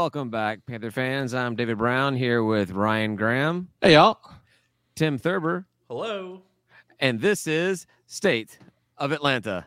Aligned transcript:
Welcome 0.00 0.30
back, 0.30 0.64
Panther 0.64 0.90
fans. 0.90 1.34
I'm 1.34 1.54
David 1.56 1.76
Brown 1.76 2.16
here 2.16 2.42
with 2.42 2.70
Ryan 2.70 3.16
Graham, 3.16 3.68
Hey, 3.82 3.92
y'all. 3.92 4.18
Tim 4.96 5.18
Thurber, 5.18 5.66
Hello. 5.90 6.40
and 7.00 7.20
this 7.20 7.46
is 7.46 7.86
State 8.06 8.58
of 8.96 9.12
Atlanta. 9.12 9.66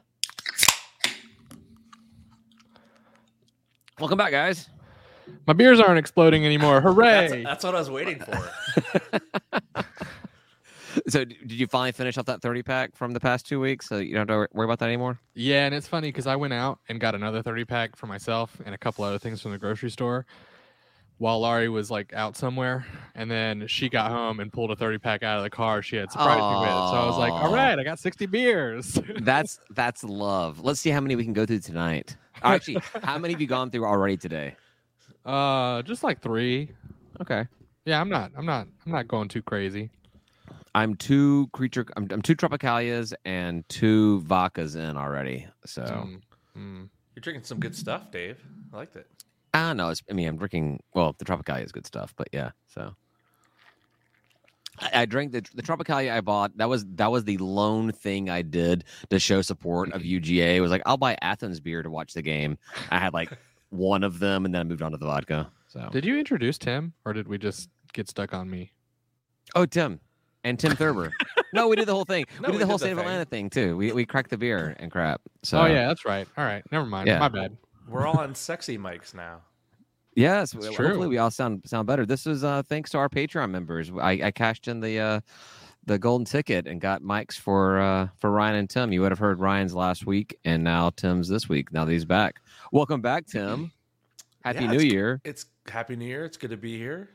Welcome 3.99 4.17
back, 4.17 4.31
guys. 4.31 4.69
My 5.45 5.53
beers 5.53 5.79
aren't 5.79 5.99
exploding 5.99 6.43
anymore. 6.47 6.81
That's, 6.81 6.93
Hooray. 7.31 7.43
that's 7.43 7.63
what 7.63 7.75
I 7.75 7.79
was 7.79 7.91
waiting 7.91 8.19
for. 8.19 8.49
So, 11.07 11.25
did 11.25 11.51
you 11.51 11.67
finally 11.67 11.91
finish 11.91 12.17
off 12.17 12.25
that 12.25 12.41
30 12.41 12.63
pack 12.63 12.95
from 12.95 13.11
the 13.11 13.19
past 13.19 13.45
two 13.45 13.59
weeks? 13.59 13.87
So 13.89 13.97
you 13.97 14.13
don't 14.13 14.29
have 14.29 14.49
to 14.49 14.55
worry 14.55 14.65
about 14.65 14.79
that 14.79 14.87
anymore? 14.87 15.19
yeah, 15.35 15.65
and 15.65 15.75
it's 15.75 15.87
funny 15.87 16.07
because 16.09 16.27
I 16.27 16.35
went 16.35 16.53
out 16.53 16.79
and 16.87 16.99
got 16.99 17.13
another 17.15 17.41
30 17.41 17.65
pack 17.65 17.95
for 17.95 18.07
myself 18.07 18.61
and 18.65 18.73
a 18.73 18.77
couple 18.77 19.03
other 19.03 19.19
things 19.19 19.41
from 19.41 19.51
the 19.51 19.57
grocery 19.57 19.91
store 19.91 20.25
while 21.17 21.39
Laurie 21.39 21.69
was 21.69 21.91
like 21.91 22.13
out 22.13 22.35
somewhere. 22.35 22.85
And 23.15 23.29
then 23.29 23.67
she 23.67 23.89
got 23.89 24.11
home 24.11 24.39
and 24.39 24.51
pulled 24.51 24.71
a 24.71 24.75
30 24.75 24.97
pack 24.97 25.23
out 25.23 25.37
of 25.37 25.43
the 25.43 25.49
car 25.49 25.81
she 25.81 25.95
had 25.95 26.11
surprised 26.11 26.39
me 26.39 26.59
with. 26.59 26.69
So 26.69 26.95
I 26.95 27.05
was 27.05 27.17
like, 27.17 27.33
all 27.33 27.53
right, 27.53 27.77
I 27.77 27.83
got 27.83 27.99
60 27.99 28.25
beers. 28.25 28.99
That's 29.21 29.59
that's 29.71 30.03
love. 30.03 30.59
Let's 30.61 30.79
see 30.79 30.89
how 30.89 30.99
many 31.01 31.15
we 31.15 31.23
can 31.23 31.33
go 31.33 31.45
through 31.45 31.59
tonight. 31.59 32.17
Actually, 32.41 32.81
how 33.03 33.17
many 33.17 33.33
have 33.33 33.41
you 33.41 33.47
gone 33.47 33.71
through 33.71 33.85
already 33.85 34.17
today? 34.17 34.55
uh, 35.25 35.81
just 35.83 36.03
like 36.03 36.21
three. 36.21 36.69
Okay. 37.21 37.45
Yeah, 37.85 38.01
I'm 38.01 38.09
not, 38.09 38.31
I'm 38.37 38.45
not, 38.45 38.67
I'm 38.85 38.91
not 38.91 39.07
going 39.07 39.27
too 39.27 39.41
crazy. 39.41 39.89
I'm 40.75 40.95
two 40.95 41.47
creature. 41.53 41.85
I'm, 41.95 42.07
I'm 42.11 42.21
two 42.21 42.35
Tropicalias 42.35 43.13
and 43.25 43.67
two 43.69 44.23
Vodkas 44.27 44.75
in 44.75 44.97
already. 44.97 45.47
So 45.65 45.83
Mm, 45.83 46.21
mm. 46.57 46.89
You're 47.15 47.21
drinking 47.21 47.43
some 47.43 47.59
good 47.59 47.75
stuff, 47.75 48.09
Dave. 48.11 48.39
I 48.73 48.77
liked 48.77 48.95
it. 48.95 49.07
I 49.53 49.67
don't 49.67 49.77
know. 49.77 49.89
It's, 49.89 50.01
I 50.09 50.13
mean, 50.13 50.27
I'm 50.27 50.37
drinking. 50.37 50.81
Well, 50.95 51.15
the 51.19 51.25
Tropicalia 51.25 51.63
is 51.63 51.71
good 51.71 51.85
stuff, 51.85 52.13
but 52.17 52.27
yeah. 52.33 52.51
So 52.67 52.95
I, 54.79 55.01
I 55.01 55.05
drank 55.05 55.31
the 55.31 55.45
the 55.53 55.61
Tropicalia 55.61 56.11
I 56.11 56.21
bought. 56.21 56.57
That 56.57 56.69
was 56.69 56.85
that 56.95 57.11
was 57.11 57.23
the 57.23 57.37
lone 57.37 57.91
thing 57.91 58.31
I 58.31 58.41
did 58.41 58.85
to 59.11 59.19
show 59.19 59.43
support 59.43 59.93
of 59.93 60.01
UGA. 60.01 60.55
It 60.55 60.61
was 60.61 60.71
like 60.71 60.81
I'll 60.87 60.97
buy 60.97 61.17
Athens 61.21 61.59
beer 61.59 61.83
to 61.83 61.89
watch 61.91 62.13
the 62.13 62.23
game. 62.23 62.57
I 62.89 62.97
had 62.97 63.13
like 63.13 63.31
one 63.69 64.03
of 64.03 64.17
them, 64.17 64.45
and 64.45 64.53
then 64.55 64.61
I 64.61 64.63
moved 64.63 64.81
on 64.81 64.91
to 64.91 64.97
the 64.97 65.05
vodka. 65.05 65.51
So 65.67 65.89
Did 65.91 66.05
you 66.05 66.17
introduce 66.17 66.57
Tim 66.57 66.93
or 67.05 67.13
did 67.13 67.27
we 67.27 67.37
just 67.37 67.69
get 67.93 68.09
stuck 68.09 68.33
on 68.33 68.49
me? 68.49 68.71
oh, 69.55 69.65
Tim 69.65 69.99
and 70.43 70.59
Tim 70.59 70.75
Thurber. 70.75 71.11
no, 71.53 71.67
we 71.67 71.75
did 71.75 71.87
the 71.87 71.93
whole 71.93 72.05
thing. 72.05 72.25
No, 72.41 72.47
we 72.49 72.53
did 72.53 72.53
we 72.53 72.57
the 72.59 72.65
whole 72.65 72.77
did 72.77 72.83
the 72.83 72.85
state 72.85 72.91
of 72.91 72.97
thing. 72.99 73.05
Atlanta 73.07 73.25
thing 73.25 73.49
too. 73.49 73.77
We 73.77 73.91
we 73.91 74.05
cracked 74.05 74.29
the 74.29 74.37
beer 74.37 74.75
and 74.79 74.91
crap. 74.91 75.21
So 75.43 75.61
oh, 75.61 75.65
yeah, 75.65 75.87
that's 75.87 76.05
right. 76.05 76.27
All 76.37 76.43
right. 76.45 76.63
Never 76.71 76.85
mind. 76.85 77.07
Yeah. 77.07 77.19
My 77.19 77.29
bad. 77.29 77.55
We're 77.87 78.05
all 78.07 78.19
on 78.19 78.33
sexy 78.35 78.77
mics 78.77 79.13
now. 79.13 79.41
Yes, 80.15 80.53
It's 80.53 80.65
well, 80.65 80.73
true. 80.73 80.85
hopefully 80.87 81.07
we 81.07 81.17
all 81.17 81.31
sound 81.31 81.63
sound 81.65 81.87
better. 81.87 82.05
This 82.05 82.27
is 82.27 82.43
uh, 82.43 82.61
thanks 82.63 82.91
to 82.91 82.97
our 82.99 83.09
Patreon 83.09 83.49
members. 83.49 83.91
I, 83.99 84.11
I 84.25 84.31
cashed 84.31 84.67
in 84.67 84.79
the 84.79 84.99
uh, 84.99 85.19
the 85.85 85.97
golden 85.97 86.23
ticket 86.25 86.67
and 86.67 86.79
got 86.79 87.01
mics 87.01 87.33
for 87.33 87.79
uh, 87.81 88.07
for 88.19 88.31
Ryan 88.31 88.55
and 88.57 88.69
Tim. 88.69 88.93
You 88.93 89.01
would 89.01 89.11
have 89.11 89.19
heard 89.19 89.39
Ryan's 89.39 89.73
last 89.73 90.05
week, 90.05 90.37
and 90.45 90.63
now 90.63 90.91
Tim's 90.91 91.27
this 91.27 91.49
week. 91.49 91.73
Now 91.73 91.83
that 91.85 91.91
he's 91.91 92.05
back, 92.05 92.41
welcome 92.71 93.01
back, 93.01 93.25
Tim. 93.25 93.71
Happy 94.43 94.59
Yeah, 94.65 94.67
New 94.71 94.75
it's- 94.77 94.91
Year. 94.93 95.21
It's 95.23 95.45
Happy 95.67 95.95
New 95.95 96.05
Year. 96.05 96.25
It's 96.25 96.37
good 96.37 96.51
to 96.51 96.57
be 96.57 96.77
here. 96.77 97.09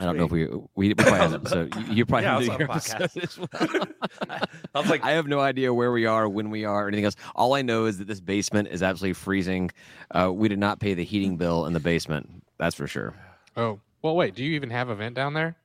I 0.00 0.04
don't 0.04 0.16
know 0.16 0.24
if 0.24 0.30
we 0.32 0.46
we, 0.46 0.88
we 0.88 0.94
probably 0.94 1.18
have 1.18 1.32
an 1.34 1.40
episode. 1.40 1.76
You, 1.76 1.94
you 1.94 2.06
probably 2.06 2.24
Yeah, 2.24 2.40
have 2.40 2.42
I 2.42 2.44
a 2.44 2.48
was 2.48 2.48
on 2.48 2.62
a 2.62 2.68
podcast. 2.68 3.00
episode 3.04 3.24
as 3.24 3.38
well. 3.38 3.86
I 4.74 4.80
was 4.80 4.90
like, 4.90 5.04
I 5.04 5.12
have 5.12 5.26
no 5.26 5.40
idea 5.40 5.72
where 5.74 5.92
we 5.92 6.06
are, 6.06 6.28
when 6.28 6.50
we 6.50 6.64
are, 6.64 6.84
or 6.86 6.88
anything 6.88 7.04
else. 7.04 7.16
All 7.36 7.54
I 7.54 7.62
know 7.62 7.84
is 7.84 7.98
that 7.98 8.08
this 8.08 8.20
basement 8.20 8.68
is 8.68 8.82
absolutely 8.82 9.14
freezing. 9.14 9.70
Uh, 10.10 10.32
we 10.32 10.48
did 10.48 10.58
not 10.58 10.80
pay 10.80 10.94
the 10.94 11.04
heating 11.04 11.36
bill 11.36 11.66
in 11.66 11.72
the 11.74 11.80
basement. 11.80 12.42
That's 12.58 12.74
for 12.74 12.86
sure. 12.86 13.14
Oh, 13.56 13.80
well, 14.02 14.16
wait. 14.16 14.34
Do 14.34 14.42
you 14.44 14.52
even 14.54 14.70
have 14.70 14.88
a 14.88 14.94
vent 14.94 15.14
down 15.14 15.34
there? 15.34 15.56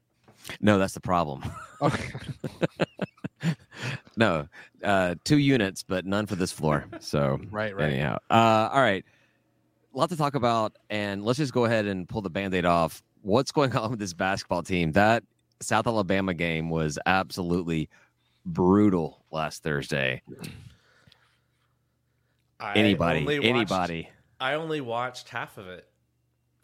No, 0.60 0.78
that's 0.78 0.94
the 0.94 1.00
problem. 1.02 1.44
Okay. 1.82 2.10
No, 4.18 4.48
uh, 4.82 5.16
two 5.26 5.38
units, 5.38 5.84
but 5.84 6.06
none 6.06 6.26
for 6.26 6.36
this 6.36 6.52
floor. 6.52 6.86
So 7.02 7.40
right, 7.52 7.76
right. 7.76 7.92
anyhow, 7.92 8.18
uh, 8.30 8.70
all 8.72 8.80
right, 8.80 9.04
a 9.94 9.98
lot 9.98 10.10
to 10.10 10.16
talk 10.16 10.36
about, 10.36 10.78
and 10.90 11.24
let's 11.26 11.38
just 11.38 11.54
go 11.54 11.66
ahead 11.66 11.86
and 11.86 12.08
pull 12.08 12.22
the 12.22 12.30
band-aid 12.30 12.64
off. 12.64 13.04
What's 13.26 13.52
going 13.52 13.76
on 13.76 13.90
with 13.92 14.00
this 14.00 14.14
basketball 14.14 14.62
team? 14.64 14.92
That 14.92 15.24
South 15.60 15.88
Alabama 15.88 16.34
game 16.36 16.70
was 16.70 17.00
absolutely 17.08 17.90
brutal 18.46 19.24
last 19.32 19.64
Thursday. 19.64 20.22
I 22.60 22.74
Anybody, 22.76 23.26
watched- 23.26 23.44
anybody. 23.44 24.10
I 24.40 24.54
only 24.54 24.80
watched 24.82 25.30
half 25.30 25.58
of 25.58 25.68
it. 25.68 25.88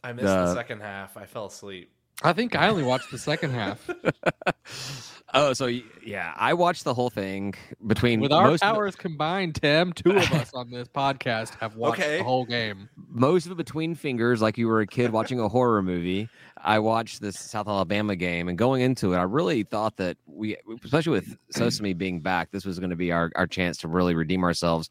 I 0.04 0.14
missed 0.14 0.28
the 0.28 0.46
The- 0.46 0.54
second 0.54 0.82
half. 0.82 1.18
I 1.18 1.26
fell 1.26 1.46
asleep. 1.48 1.92
I 2.24 2.34
think 2.34 2.56
I 2.56 2.68
only 2.68 2.84
watched 2.84 3.10
the 3.10 3.18
second 3.18 3.52
half. 3.52 3.90
oh, 5.34 5.54
so 5.54 5.66
yeah, 5.66 6.34
I 6.36 6.54
watched 6.54 6.84
the 6.84 6.94
whole 6.94 7.10
thing 7.10 7.54
between 7.88 8.20
With 8.20 8.32
our 8.32 8.50
most 8.50 8.64
of 8.64 8.78
it- 8.86 8.98
combined, 8.98 9.56
Tim, 9.56 9.94
two 9.94 10.12
of 10.12 10.32
us 10.32 10.52
on 10.54 10.70
this 10.72 10.88
podcast 10.88 11.56
have 11.60 11.76
watched 11.76 12.00
Okay. 12.02 12.18
the 12.20 12.24
whole 12.24 12.46
game. 12.46 12.90
most 13.08 13.46
of 13.46 13.52
it 13.52 13.56
between 13.56 13.96
fingers, 13.96 14.42
like 14.42 14.58
you 14.58 14.68
were 14.68 14.82
a 14.82 14.88
kid 14.88 15.12
watching 15.12 15.40
a 15.40 15.48
horror 15.50 15.82
movie. 15.82 16.30
I 16.64 16.80
watched 16.80 17.22
this 17.22 17.40
South 17.40 17.68
Alabama 17.68 18.16
game, 18.16 18.48
and 18.48 18.58
going 18.58 18.82
into 18.82 19.14
it, 19.14 19.18
I 19.18 19.24
really 19.24 19.64
thought 19.64 19.98
that 19.98 20.18
we, 20.26 20.58
especially 20.84 21.14
with 21.14 21.38
Sosami 21.56 21.98
being 21.98 22.20
back, 22.20 22.52
this 22.52 22.66
was 22.66 22.80
going 22.80 22.92
to 22.92 22.96
be 22.96 23.12
our, 23.12 23.32
our 23.36 23.48
chance 23.48 23.78
to 23.80 23.88
really 23.88 24.16
redeem 24.16 24.44
ourselves. 24.44 24.90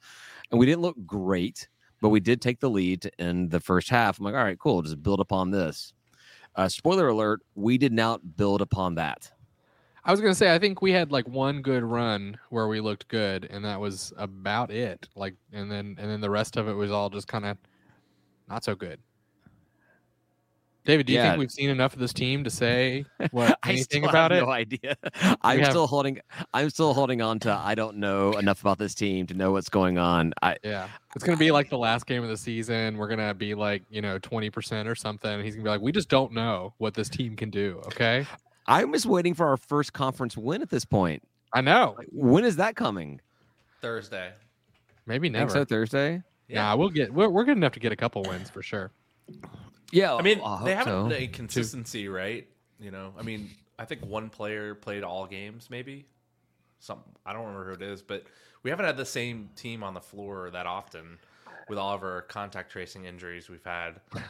And 0.51 0.59
we 0.59 0.67
didn't 0.67 0.83
look 0.83 0.97
great, 1.07 1.69
but 2.01 2.09
we 2.09 2.19
did 2.21 2.41
take 2.43 2.59
the 2.61 2.69
lead 2.71 3.11
in 3.19 3.51
the 3.51 3.61
first 3.61 3.89
half. 3.89 4.19
I'm 4.19 4.25
like, 4.25 4.35
all 4.35 4.43
right, 4.43 4.59
cool, 4.59 4.83
just 4.83 5.03
build 5.03 5.21
upon 5.21 5.51
this. 5.53 5.93
Uh, 6.57 6.69
spoiler 6.69 7.07
alert: 7.07 7.41
we 7.55 7.79
did 7.79 7.93
not 7.93 8.37
build 8.37 8.61
upon 8.61 8.97
that. 8.97 9.31
I 10.05 10.11
was 10.11 10.21
gonna 10.21 10.35
say 10.35 10.55
I 10.55 10.59
think 10.59 10.81
we 10.83 10.93
had 10.93 11.13
like 11.13 11.29
one 11.29 11.61
good 11.63 11.83
run 11.83 12.39
where 12.49 12.69
we 12.69 12.81
looked 12.81 13.09
good, 13.09 13.47
and 13.51 13.65
that 13.65 13.79
was 13.81 14.13
about 14.17 14.71
it. 14.71 15.09
Like, 15.15 15.35
and 15.53 15.71
then 15.71 15.97
and 15.99 16.11
then 16.11 16.21
the 16.21 16.31
rest 16.31 16.57
of 16.57 16.69
it 16.69 16.73
was 16.75 16.91
all 16.91 17.11
just 17.11 17.29
kind 17.29 17.45
of 17.45 17.59
not 18.49 18.65
so 18.65 18.75
good. 18.75 18.99
David, 20.87 21.07
do 21.07 21.13
you 21.13 21.19
Yeah. 21.19 21.29
think 21.33 21.39
we've 21.41 21.51
seen 21.51 21.69
enough 21.69 21.93
of 21.93 21.99
this 22.01 22.15
team 22.15 22.43
to 22.43 22.51
say 22.51 23.05
what 23.33 23.59
I 23.63 23.71
anything 23.73 24.07
about 24.07 24.33
it? 24.33 24.41
No 24.41 24.49
idea. 24.51 24.97
I'm 25.43 25.59
have- 25.59 25.69
still 25.71 25.87
holding. 25.87 26.19
I'm 26.55 26.71
still 26.71 26.95
holding 26.95 27.21
on 27.21 27.39
to. 27.41 27.53
I 27.53 27.75
don't 27.75 27.99
know 27.99 28.33
enough 28.33 28.63
about 28.63 28.79
this 28.79 28.95
team 28.95 29.27
to 29.27 29.35
know 29.35 29.53
what's 29.53 29.69
going 29.69 29.99
on. 29.99 30.33
I 30.43 30.57
Yeah, 30.65 30.89
it's 31.15 31.25
gonna 31.25 31.37
be 31.37 31.51
like 31.51 31.69
the 31.69 31.79
last 31.79 32.07
game 32.07 32.23
of 32.23 32.31
the 32.31 32.37
season. 32.37 32.97
We're 32.97 33.09
gonna 33.09 33.35
be 33.35 33.55
like 33.55 33.83
you 33.91 34.01
know 34.01 34.19
twenty 34.19 34.49
percent 34.49 34.89
or 34.89 34.95
something. 34.95 35.45
He's 35.45 35.55
gonna 35.55 35.65
be 35.65 35.71
like, 35.71 35.83
we 35.83 35.93
just 35.93 36.09
don't 36.09 36.33
know 36.33 36.73
what 36.79 36.95
this 36.95 37.11
team 37.11 37.37
can 37.37 37.51
do. 37.51 37.83
Okay, 37.89 38.27
I'm 38.71 38.93
just 38.93 39.07
waiting 39.07 39.35
for 39.35 39.49
our 39.49 39.57
first 39.57 39.93
conference 39.93 40.37
win 40.37 40.63
at 40.63 40.71
this 40.71 40.85
point. 40.85 41.23
I 41.53 41.61
know. 41.61 41.97
Like, 41.99 42.07
when 42.13 42.45
is 42.45 42.57
that 42.57 42.77
coming? 42.77 43.21
Thursday. 43.83 44.33
Maybe 45.07 45.29
Think 45.29 45.51
so 45.51 45.65
Thursday. 45.65 46.23
Nah, 46.49 46.77
we'll 46.77 46.89
get. 46.89 47.13
We're, 47.13 47.29
we're 47.29 47.45
good 47.45 47.57
enough 47.57 47.73
to 47.73 47.81
get 47.81 47.93
a 47.93 47.97
couple 47.97 48.23
wins 48.23 48.51
for 48.51 48.63
sure. 48.63 48.91
Yeah, 49.93 50.15
I 50.15 50.23
mean, 50.23 50.41
I 50.45 50.65
they 50.65 50.75
haven't 50.75 51.11
so. 51.11 51.17
a 51.17 51.27
consistency, 51.27 52.09
right? 52.09 52.47
You 52.79 52.91
know, 52.91 53.13
I 53.19 53.23
mean, 53.23 53.51
I 53.79 53.85
think 53.85 54.05
one 54.05 54.31
player 54.31 54.75
played 54.75 55.03
all 55.03 55.27
games, 55.27 55.69
maybe. 55.71 56.07
Some 56.79 57.01
I 57.27 57.33
don't 57.33 57.43
remember 57.43 57.67
who 57.67 57.73
it 57.75 57.83
is, 57.83 58.03
but 58.03 58.25
we 58.63 58.71
haven't 58.71 58.87
had 58.87 58.97
the 58.97 59.05
same 59.05 59.51
team 59.57 59.83
on 59.83 59.95
the 59.95 60.01
floor 60.01 60.51
that 60.51 60.67
often 60.67 61.19
with 61.71 61.79
all 61.79 61.95
of 61.95 62.03
our 62.03 62.23
contact 62.23 62.71
tracing 62.73 63.07
injuries 63.07 63.49
we've 63.49 63.65
had. 63.65 64.01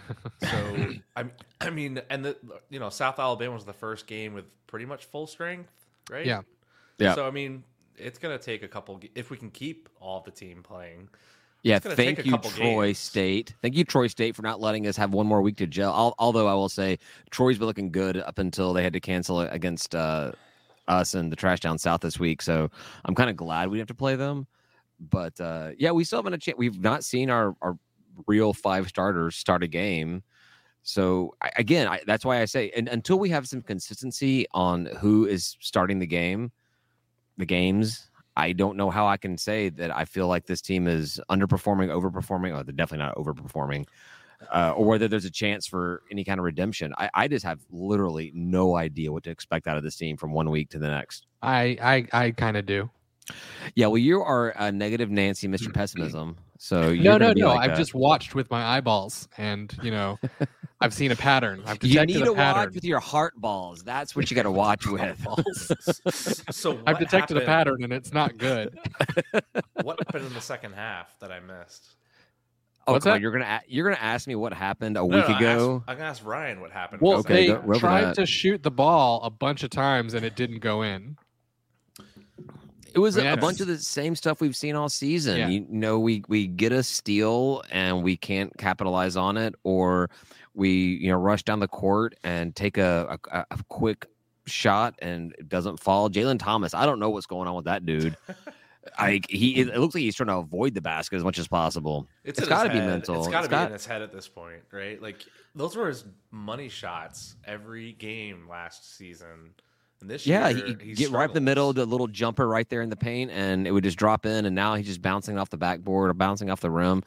So 0.43 0.95
I 1.17 1.25
I 1.61 1.71
mean, 1.71 2.01
and 2.09 2.25
the 2.25 2.37
you 2.71 2.81
know 2.81 2.89
South 2.89 3.19
Alabama 3.19 3.55
was 3.55 3.65
the 3.65 3.75
first 3.75 4.07
game 4.07 4.33
with 4.33 4.47
pretty 4.67 4.87
much 4.87 5.05
full 5.05 5.27
strength, 5.27 5.71
right? 6.11 6.25
Yeah. 6.25 6.41
Yeah. 6.99 7.15
So 7.15 7.27
I 7.27 7.31
mean, 7.31 7.63
it's 7.97 8.19
gonna 8.19 8.39
take 8.39 8.63
a 8.63 8.69
couple 8.69 9.01
if 9.15 9.31
we 9.31 9.37
can 9.37 9.51
keep 9.51 9.89
all 10.01 10.21
the 10.21 10.31
team 10.31 10.63
playing. 10.63 11.09
Yeah, 11.63 11.79
gonna 11.79 11.95
take 11.95 12.17
thank 12.17 12.27
a 12.27 12.31
you, 12.31 12.39
Troy 12.39 12.87
games. 12.87 12.99
State. 12.99 13.55
Thank 13.61 13.77
you, 13.77 13.85
Troy 13.85 14.07
State, 14.07 14.35
for 14.35 14.43
not 14.43 14.61
letting 14.61 14.87
us 14.87 14.97
have 14.97 15.13
one 15.13 15.27
more 15.27 15.43
week 15.43 15.57
to 15.59 15.67
gel. 15.67 15.93
Al- 15.93 16.15
although 16.19 16.49
I 16.49 16.55
will 16.55 16.71
say, 16.71 16.99
Troy's 17.31 17.59
been 17.59 17.67
looking 17.67 17.93
good 17.93 18.17
up 18.17 18.39
until 18.39 18.73
they 18.73 18.83
had 18.83 18.95
to 18.95 19.01
cancel 19.01 19.41
against 19.41 19.95
uh, 19.95 20.33
us 20.89 21.15
and 21.15 21.31
the 21.31 21.37
Trash 21.37 21.61
Down 21.61 21.79
South 21.79 22.01
this 22.01 22.19
week. 22.19 22.41
So 22.41 22.71
I'm 23.05 23.15
kind 23.15 23.29
of 23.29 23.37
glad 23.37 23.69
we 23.69 23.77
didn't 23.77 23.91
have 23.91 23.97
to 23.97 23.99
play 23.99 24.17
them. 24.17 24.47
But 25.01 25.41
uh, 25.41 25.71
yeah, 25.79 25.93
we 25.93 26.05
still 26.05 26.19
haven't 26.19 26.35
a 26.35 26.39
chance. 26.39 26.59
We've 26.59 26.81
not 26.81 27.05
seen 27.05 27.31
our, 27.31 27.57
our 27.63 27.79
real 28.27 28.53
five 28.53 28.89
starters 28.89 29.37
start 29.37 29.63
a 29.63 29.69
game. 29.69 30.23
So 30.83 31.35
I, 31.43 31.51
again, 31.57 31.89
I, 31.89 32.01
that's 32.07 32.25
why 32.25 32.41
I 32.41 32.45
say, 32.45 32.71
and 32.77 32.89
until 32.89 33.19
we 33.19 33.31
have 33.31 33.49
some 33.49 33.63
consistency 33.63 34.47
on 34.53 34.87
who 34.99 35.27
is 35.27 35.57
starting 35.61 35.99
the 35.99 36.07
game, 36.07 36.53
the 37.37 37.47
games, 37.47 38.11
I 38.37 38.53
don't 38.53 38.77
know 38.77 38.91
how 38.91 39.07
I 39.07 39.17
can 39.17 39.37
say 39.37 39.69
that 39.71 39.95
I 39.95 40.05
feel 40.05 40.29
like 40.29 40.47
this 40.47 40.61
team 40.61 40.87
is 40.87 41.21
underperforming, 41.31 41.89
overperforming. 41.89 42.59
Oh, 42.59 42.63
they're 42.63 42.73
definitely 42.73 43.05
not 43.07 43.17
overperforming, 43.17 43.87
uh, 44.53 44.73
or 44.77 44.87
whether 44.87 45.09
there's 45.09 45.25
a 45.25 45.31
chance 45.31 45.67
for 45.67 46.03
any 46.11 46.25
kind 46.25 46.39
of 46.39 46.45
redemption. 46.45 46.95
I, 46.97 47.11
I 47.15 47.29
just 47.29 47.45
have 47.45 47.61
literally 47.71 48.33
no 48.35 48.77
idea 48.77 49.13
what 49.13 49.25
to 49.25 49.31
expect 49.31 49.67
out 49.67 49.77
of 49.77 49.83
this 49.83 49.97
team 49.97 50.17
from 50.17 50.33
one 50.33 50.49
week 50.51 50.71
to 50.71 50.79
the 50.79 50.89
next. 50.89 51.27
I 51.43 51.77
I 52.13 52.27
I 52.27 52.31
kind 52.31 52.57
of 52.57 52.67
do. 52.67 52.89
Yeah, 53.75 53.87
well, 53.89 53.99
you 53.99 54.21
are 54.23 54.51
a 54.51 54.71
negative 54.73 55.11
Nancy, 55.11 55.49
Mr. 55.49 55.63
Mm-hmm. 55.63 55.73
Pessimism. 55.73 56.37
So 56.59 56.81
No, 56.83 56.89
you're 56.91 57.03
no, 57.15 57.19
gonna 57.19 57.35
be 57.35 57.41
no. 57.41 57.49
like 57.49 57.61
I've 57.61 57.71
that. 57.71 57.77
just 57.79 57.95
watched 57.95 58.35
with 58.35 58.51
my 58.51 58.77
eyeballs, 58.77 59.29
and 59.39 59.75
you 59.83 59.91
know, 59.91 60.19
I've 60.83 60.93
seen 60.95 61.11
a 61.11 61.17
pattern. 61.17 61.63
I've 61.67 61.83
You 61.83 61.91
detected 61.95 62.17
need 62.19 62.25
to 62.25 62.35
pattern. 62.35 62.67
watch 62.67 62.75
with 62.75 62.85
your 62.85 63.01
heart 63.01 63.35
balls. 63.37 63.83
That's 63.83 64.15
what 64.15 64.31
you 64.31 64.35
got 64.35 64.43
to 64.45 64.51
watch 64.51 64.87
with. 64.87 65.27
so 66.51 66.73
I've 66.87 66.95
what 66.95 66.99
detected 66.99 67.37
a 67.39 67.41
pattern, 67.43 67.83
and 67.85 67.93
it's 67.93 68.13
not 68.13 68.37
good. 68.37 68.79
What 69.83 69.99
happened 70.07 70.27
in 70.27 70.35
the 70.35 70.41
second 70.41 70.73
half 70.75 71.19
that 71.21 71.31
I 71.33 71.41
missed? 71.41 71.97
Oh, 72.87 72.93
What's 72.95 73.05
come 73.05 73.15
on, 73.15 73.21
you're 73.23 73.31
gonna 73.33 73.45
a- 73.63 73.63
you're 73.69 73.85
gonna 73.89 74.03
ask 74.03 74.27
me 74.27 74.35
what 74.35 74.53
happened 74.53 74.97
a 74.97 75.01
No, 75.01 75.07
week 75.07 75.29
no, 75.29 75.37
ago. 75.37 75.77
asked- 75.77 75.91
I'm 75.91 75.97
gonna 75.99 76.09
ask 76.11 76.27
Ryan 76.27 76.61
what 76.61 76.71
happened. 76.73 77.01
Well, 77.03 77.19
Okay, 77.19 77.35
they 77.35 77.53
go- 77.53 77.61
go 77.63 77.79
tried 77.79 78.15
to 78.15 78.27
shoot 78.27 78.63
the 78.63 78.71
ball 78.71 79.21
a 79.23 79.31
bunch 79.31 79.63
of 79.63 79.71
times, 79.71 80.15
and 80.15 80.25
it 80.25 80.35
didn't 80.35 80.59
go 80.61 80.83
in. 80.83 81.17
It 82.95 82.99
was 82.99 83.17
I 83.19 83.23
mean, 83.23 83.33
a 83.33 83.37
bunch 83.37 83.61
of 83.61 83.67
the 83.67 83.79
same 83.79 84.15
stuff 84.17 84.41
we've 84.41 84.57
seen 84.57 84.75
all 84.77 84.89
season. 84.89 85.37
Yeah. 85.39 85.49
You 85.49 85.67
know, 85.69 85.99
we 85.99 86.23
we 86.29 86.47
get 86.47 86.73
a 86.73 86.83
steal 86.83 87.63
and 87.71 88.03
we 88.03 88.17
can't 88.17 88.57
capitalize 88.59 89.17
on 89.17 89.37
it, 89.37 89.55
or 89.65 90.11
we 90.55 90.71
you 90.71 91.11
know 91.11 91.17
rush 91.19 91.43
down 91.43 91.61
the 91.61 91.69
court 91.69 92.15
and 92.25 92.55
take 92.55 92.79
a 92.79 93.19
a, 93.33 93.45
a 93.51 93.59
quick 93.69 94.07
shot 94.47 94.95
and 95.01 95.35
it 95.39 95.49
doesn't 95.49 95.79
fall. 95.79 96.11
Jalen 96.11 96.39
Thomas, 96.39 96.75
I 96.75 96.87
don't 96.87 96.99
know 96.99 97.11
what's 97.11 97.27
going 97.27 97.47
on 97.49 97.55
with 97.55 97.67
that 97.67 97.87
dude. 97.87 98.17
I 98.99 99.21
he 99.29 99.61
it 99.61 99.77
looks 99.77 99.95
like 99.95 100.03
he's 100.03 100.17
trying 100.17 100.29
to 100.29 100.37
avoid 100.37 100.75
the 100.75 100.81
basket 100.81 101.17
as 101.17 101.23
much 101.23 101.39
as 101.39 101.47
possible. 101.47 102.09
It's, 102.25 102.39
It's 102.39 102.39
in 102.39 102.43
his 102.45 102.49
gotta 102.49 102.71
be 102.71 102.77
head. 102.79 102.87
mental. 102.89 103.19
It's 103.21 103.29
got 103.29 103.43
to 103.43 103.49
be 103.49 103.51
got- 103.51 103.67
in 103.67 103.73
his 103.75 103.87
head 103.87 104.01
at 104.03 104.11
this 104.13 104.27
point, 104.27 104.63
right? 104.73 105.01
Like 105.01 105.25
those 105.55 105.77
were 105.77 105.89
his 105.89 106.05
money 106.31 106.69
shots 106.69 107.37
every 107.45 107.93
game 107.93 108.49
last 108.49 108.97
season. 108.97 109.55
And 110.01 110.11
this 110.11 110.27
Yeah, 110.27 110.49
year, 110.49 110.67
he, 110.67 110.77
he 110.85 110.95
get 110.95 111.11
right 111.11 111.25
up 111.25 111.35
the 111.35 111.41
middle, 111.41 111.71
struggles. 111.73 111.87
the 111.87 111.91
little 111.91 112.09
jumper 112.09 112.49
right 112.49 112.69
there 112.69 112.83
in 112.83 112.91
the 112.91 112.97
paint, 112.97 113.31
and 113.31 113.67
it 113.67 113.73
would 113.73 113.85
just 113.85 113.99
drop 113.99 114.27
in. 114.27 114.47
And 114.47 114.55
now 114.55 114.75
he's 114.75 114.87
just 114.87 115.03
bouncing 115.03 115.39
off 115.39 115.51
the 115.51 115.59
backboard 115.59 116.11
or 116.11 116.15
bouncing 116.15 116.51
off 116.51 116.61
the 116.61 116.71
rim. 116.71 117.03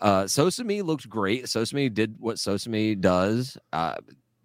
Uh, 0.00 0.24
Sosami 0.24 0.82
looked 0.82 1.08
great. 1.08 1.44
Sosami 1.44 1.92
did 1.92 2.16
what 2.18 2.36
Sosami 2.36 3.00
does. 3.00 3.58
Uh, 3.72 3.96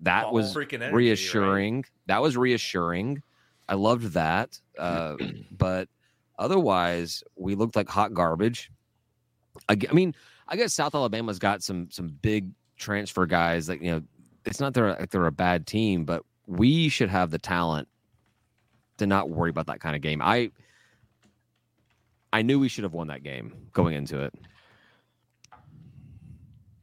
that 0.01 0.31
was 0.31 0.53
freaking 0.53 0.81
energy, 0.81 0.89
right? 0.89 0.95
reassuring. 0.95 1.85
That 2.07 2.21
was 2.21 2.37
reassuring. 2.37 3.23
I 3.67 3.75
loved 3.75 4.13
that. 4.13 4.59
Uh, 4.77 5.15
but 5.51 5.89
otherwise, 6.37 7.23
we 7.35 7.55
looked 7.55 7.75
like 7.75 7.89
hot 7.89 8.13
garbage. 8.13 8.71
I 9.67 9.75
mean, 9.93 10.15
I 10.47 10.55
guess 10.55 10.73
South 10.73 10.95
Alabama's 10.95 11.39
got 11.39 11.63
some 11.63 11.89
some 11.91 12.07
big 12.21 12.49
transfer 12.77 13.25
guys 13.25 13.69
Like 13.69 13.81
you 13.81 13.91
know. 13.91 14.01
It's 14.45 14.59
not 14.61 14.73
they're 14.73 14.91
like 14.95 15.09
they're 15.11 15.25
a 15.25 15.31
bad 15.31 15.67
team, 15.67 16.05
but 16.05 16.23
we 16.49 16.89
should 16.89 17.09
have 17.09 17.29
the 17.29 17.37
talent 17.37 17.87
to 18.97 19.05
not 19.05 19.29
worry 19.29 19.51
about 19.51 19.67
that 19.67 19.79
kind 19.79 19.95
of 19.95 20.01
game. 20.01 20.21
I 20.21 20.51
I 22.33 22.41
knew 22.41 22.59
we 22.59 22.67
should 22.67 22.83
have 22.83 22.93
won 22.93 23.07
that 23.07 23.23
game 23.23 23.69
going 23.71 23.93
into 23.93 24.21
it. 24.23 24.33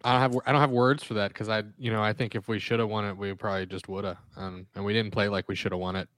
I 0.04 0.12
don't 0.12 0.20
have 0.20 0.42
I 0.46 0.52
don't 0.52 0.60
have 0.60 0.70
words 0.70 1.02
for 1.02 1.14
that 1.14 1.28
because 1.28 1.48
I 1.48 1.64
you 1.78 1.90
know 1.90 2.02
I 2.02 2.12
think 2.12 2.36
if 2.36 2.46
we 2.46 2.60
should 2.60 2.78
have 2.78 2.88
won 2.88 3.04
it, 3.04 3.16
we 3.16 3.34
probably 3.34 3.66
just 3.66 3.88
would 3.88 4.04
have. 4.04 4.18
Um, 4.36 4.66
and 4.76 4.84
we 4.84 4.92
didn't 4.92 5.10
play 5.12 5.28
like 5.28 5.48
we 5.48 5.56
should 5.56 5.72
have 5.72 5.80
won 5.80 5.96
it. 5.96 6.08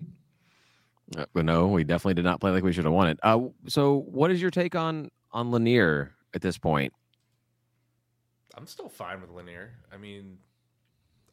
Uh, 1.17 1.25
But 1.33 1.47
no, 1.47 1.69
we 1.69 1.85
definitely 1.85 2.15
did 2.15 2.25
not 2.25 2.39
play 2.41 2.51
like 2.51 2.63
we 2.63 2.73
should 2.73 2.85
have 2.85 2.93
won 2.93 3.09
it. 3.09 3.19
Uh, 3.23 3.47
so, 3.67 4.01
what 4.01 4.31
is 4.31 4.43
your 4.43 4.51
take 4.51 4.75
on 4.75 5.11
on 5.33 5.51
Lanier 5.51 6.15
at 6.35 6.43
this 6.43 6.59
point? 6.59 6.93
I'm 8.55 8.67
still 8.67 8.91
fine 8.91 9.23
with 9.23 9.31
Lanier. 9.31 9.73
I 9.91 9.97
mean, 9.97 10.37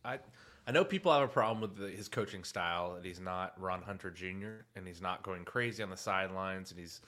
I 0.05 0.19
I 0.67 0.71
know 0.71 0.83
people 0.83 1.13
have 1.13 1.21
a 1.21 1.27
problem 1.27 1.61
with 1.61 1.77
the, 1.77 1.89
his 1.89 2.07
coaching 2.07 2.43
style 2.43 2.95
that 2.95 3.05
he's 3.05 3.19
not 3.19 3.53
Ron 3.61 3.81
Hunter 3.81 4.09
Jr. 4.09 4.65
and 4.75 4.87
he's 4.87 5.01
not 5.01 5.21
going 5.21 5.45
crazy 5.45 5.83
on 5.83 5.89
the 5.89 5.97
sidelines 5.97 6.71
and 6.71 6.79
he's 6.79 7.01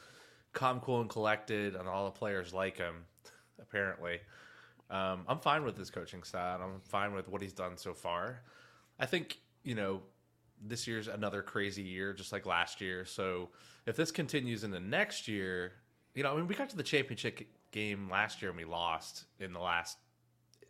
calm, 0.54 0.80
cool, 0.80 1.02
and 1.02 1.10
collected, 1.10 1.76
and 1.76 1.88
all 1.88 2.06
the 2.06 2.12
players 2.12 2.54
like 2.54 2.78
him. 2.78 3.06
Apparently, 3.60 4.20
um, 4.90 5.24
I'm 5.28 5.40
fine 5.40 5.64
with 5.64 5.78
his 5.78 5.90
coaching 5.90 6.24
style. 6.24 6.62
I'm 6.62 6.80
fine 6.82 7.14
with 7.14 7.28
what 7.28 7.42
he's 7.42 7.54
done 7.54 7.78
so 7.78 7.94
far. 7.94 8.42
I 9.00 9.06
think 9.06 9.40
you 9.64 9.76
know 9.76 10.02
this 10.64 10.88
year's 10.88 11.08
another 11.08 11.42
crazy 11.42 11.84
year, 11.84 12.14
just 12.14 12.32
like 12.32 12.46
last 12.46 12.82
year. 12.82 13.06
So 13.06 13.50
if 13.86 13.96
this 13.96 14.12
continues 14.12 14.64
in 14.64 14.72
the 14.72 14.80
next 14.80 15.28
year, 15.28 15.74
you 16.14 16.24
know, 16.24 16.34
I 16.34 16.36
mean, 16.36 16.48
we 16.48 16.56
got 16.56 16.70
to 16.70 16.78
the 16.78 16.84
championship 16.84 17.42
game 17.72 18.10
last 18.10 18.42
year 18.42 18.50
and 18.50 18.58
we 18.58 18.66
lost 18.66 19.26
in 19.40 19.54
the 19.54 19.60
last 19.60 19.98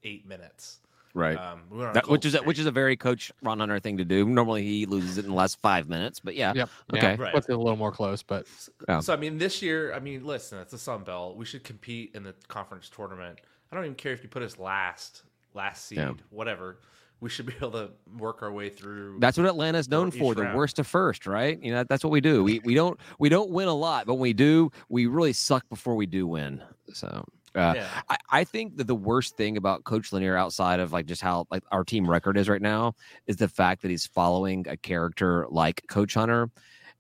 eight 0.04 0.28
minutes. 0.28 0.80
Right. 1.18 1.36
Um, 1.38 1.62
we 1.72 1.78
went 1.80 1.90
on 1.90 1.92
a 1.92 1.94
That, 1.96 2.10
which 2.10 2.26
is 2.26 2.36
a, 2.36 2.44
which 2.44 2.60
is 2.60 2.68
a 2.68 2.72
very 2.72 2.96
coach 2.96 3.32
Ron 3.42 3.60
Hunter 3.60 3.80
thing 3.80 3.98
to 3.98 4.06
do. 4.06 4.24
Normally, 4.26 4.62
he 4.64 4.86
loses 4.86 5.18
it 5.18 5.26
in 5.26 5.32
the 5.32 5.36
last 5.36 5.60
five 5.62 5.90
minutes. 5.90 6.20
But 6.20 6.36
yeah, 6.36 6.54
Yep. 6.54 6.70
Okay. 6.94 7.16
Yeah, 7.18 7.22
Right. 7.22 7.34
Puts 7.34 7.50
it 7.50 7.54
a 7.54 7.58
little 7.58 7.76
more 7.76 7.92
close, 7.92 8.22
but 8.22 8.46
Yeah. 8.88 9.00
So 9.00 9.14
I 9.14 9.18
mean, 9.18 9.40
this 9.40 9.62
year, 9.64 9.94
I 9.94 10.00
mean, 10.00 10.24
listen, 10.26 10.60
it's 10.60 10.72
the 10.72 10.78
Sun 10.78 11.06
Belt. 11.06 11.36
We 11.36 11.46
should 11.46 11.64
compete 11.64 12.12
in 12.14 12.22
the 12.24 12.36
conference 12.48 12.88
tournament. 12.90 13.40
I 13.72 13.76
don't 13.76 13.86
even 13.86 13.96
care 13.96 14.14
if 14.14 14.22
you 14.22 14.30
put 14.30 14.44
us 14.44 14.60
last, 14.60 15.24
last 15.56 15.86
seed, 15.86 15.98
Yeah. 15.98 16.14
whatever. 16.30 16.78
We 17.20 17.32
should 17.32 17.48
be 17.48 17.54
able 17.58 17.72
to 17.72 17.90
work 18.20 18.44
our 18.44 18.52
way 18.52 18.70
through. 18.70 19.18
That's 19.20 19.40
what 19.40 19.48
Atlanta's 19.48 19.90
known 19.90 20.10
each 20.10 20.20
for, 20.20 20.36
the 20.36 20.52
worst 20.54 20.76
to 20.76 20.84
first, 20.84 21.26
right? 21.26 21.60
You 21.64 21.74
know, 21.74 21.84
that's 21.84 22.04
what 22.04 22.12
we 22.12 22.22
do. 22.22 22.44
We 22.44 22.60
we 22.64 22.76
don't 22.76 23.00
we 23.18 23.28
don't 23.28 23.50
win 23.50 23.68
a 23.68 23.74
lot, 23.74 24.06
but 24.06 24.14
when 24.14 24.22
we 24.22 24.34
do, 24.34 24.72
we 24.88 25.08
really 25.08 25.34
suck 25.34 25.68
before 25.68 25.96
we 25.96 26.06
do 26.06 26.28
win. 26.28 26.62
So 26.94 27.26
uh, 27.58 27.74
yeah. 27.76 27.88
I, 28.10 28.18
I 28.30 28.44
think 28.44 28.78
that 28.78 28.88
the 28.88 28.96
worst 28.96 29.36
thing 29.36 29.58
about 29.58 29.84
Coach 29.84 30.14
Lanier 30.14 30.38
outside 30.38 30.80
of 30.80 30.94
like 30.94 31.06
just 31.06 31.22
how 31.22 31.48
like 31.52 31.64
our 31.72 31.84
team 31.84 32.10
record 32.10 32.38
is 32.38 32.48
right 32.48 32.62
now 32.62 32.94
is 33.26 33.36
the 33.38 33.48
fact 33.48 33.82
that 33.82 33.92
he's 33.92 34.06
following 34.06 34.66
a 34.70 34.78
character 34.78 35.46
like 35.50 35.82
Coach 35.90 36.14
Hunter. 36.14 36.50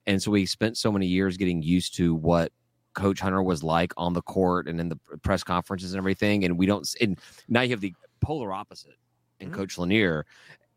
And 0.06 0.22
so 0.22 0.32
we 0.32 0.46
spent 0.46 0.78
so 0.78 0.92
many 0.92 1.06
years 1.06 1.38
getting 1.38 1.62
used 1.62 1.96
to 1.98 2.16
what 2.16 2.52
Coach 2.94 3.20
Hunter 3.20 3.44
was 3.44 3.64
like 3.64 3.94
on 3.98 4.14
the 4.14 4.22
court 4.24 4.68
and 4.68 4.80
in 4.82 4.90
the 4.90 4.98
press 5.22 5.44
conferences 5.44 5.94
and 5.94 6.00
everything. 6.00 6.44
And 6.46 6.58
we 6.58 6.66
don't 6.66 6.88
and 7.00 7.20
now 7.48 7.62
you 7.62 7.70
have 7.72 7.82
the 7.82 7.94
polar 8.22 8.52
opposite 8.52 8.96
in 9.40 9.50
Mhm. 9.50 9.54
Coach 9.54 9.78
Lanier. 9.78 10.26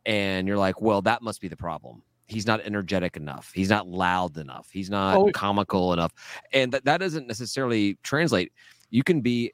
And 0.07 0.47
you're 0.49 0.59
like, 0.59 0.81
well, 0.81 1.03
that 1.03 1.23
must 1.23 1.41
be 1.41 1.49
the 1.49 1.57
problem. 1.57 2.03
He's 2.27 2.47
not 2.47 2.61
energetic 2.65 3.17
enough. 3.17 3.51
He's 3.55 3.69
not 3.71 3.89
loud 3.89 4.37
enough. 4.39 4.69
He's 4.73 4.89
not 4.91 5.17
Oh. 5.17 5.31
comical 5.33 5.93
enough. 5.93 6.13
And 6.53 6.73
that, 6.73 6.85
that 6.85 6.99
doesn't 6.99 7.27
necessarily 7.27 7.99
translate. 8.03 8.53
You 8.91 9.03
can 9.03 9.21
be 9.21 9.53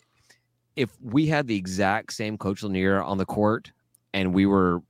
if 0.76 0.90
we 1.02 1.26
had 1.26 1.46
the 1.46 1.56
exact 1.56 2.12
same 2.12 2.36
coach 2.38 2.62
Lanier 2.62 3.02
on 3.02 3.18
the 3.18 3.26
court 3.26 3.72
and 4.14 4.32
we 4.34 4.46
were 4.46 4.82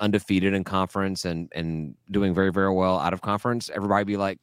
undefeated 0.00 0.54
in 0.54 0.64
conference 0.64 1.24
and 1.24 1.50
and 1.54 1.94
doing 2.10 2.32
very 2.34 2.50
very 2.52 2.72
well 2.72 2.98
out 2.98 3.12
of 3.12 3.20
conference, 3.22 3.70
everybody 3.74 4.00
would 4.00 4.06
be 4.06 4.16
like, 4.16 4.38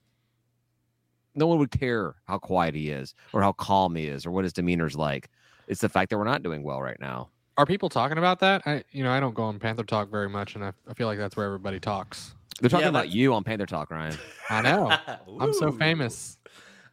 no 1.36 1.48
one 1.48 1.60
would 1.60 1.72
care 1.72 2.16
how 2.26 2.38
quiet 2.38 2.76
he 2.76 2.90
is 2.90 3.14
or 3.34 3.42
how 3.42 3.52
calm 3.54 3.96
he 3.96 4.06
is 4.06 4.26
or 4.26 4.32
what 4.32 4.44
his 4.44 4.54
demeanor's 4.54 4.96
like. 4.96 5.30
It's 5.68 5.82
the 5.82 5.90
fact 5.90 6.10
that 6.10 6.18
we're 6.18 6.24
not 6.24 6.44
doing 6.44 6.64
well 6.64 6.82
right 6.82 7.00
now. 7.00 7.30
are 7.58 7.66
people 7.66 7.90
talking 7.90 8.18
about 8.18 8.40
that? 8.40 8.64
I 8.66 8.84
you 8.92 9.04
know 9.04 9.12
I 9.12 9.20
don't 9.20 9.36
go 9.36 9.44
on 9.44 9.60
Panther 9.60 9.84
Talk 9.84 10.10
very 10.10 10.30
much, 10.30 10.56
and 10.56 10.64
I, 10.64 10.74
I 10.88 10.94
feel 10.94 11.08
like 11.08 11.18
that's 11.20 11.36
where 11.38 11.46
everybody 11.46 11.80
talks. 11.80 12.34
They're 12.60 12.70
talking 12.70 12.84
Yeah, 12.86 12.90
about 12.90 13.10
you 13.10 13.34
on 13.34 13.44
Panther 13.44 13.66
Talk, 13.66 13.90
Ryan. 13.92 14.18
I 14.50 14.62
know. 14.62 14.98
I'm 15.40 15.54
so 15.54 15.72
famous. 15.72 16.38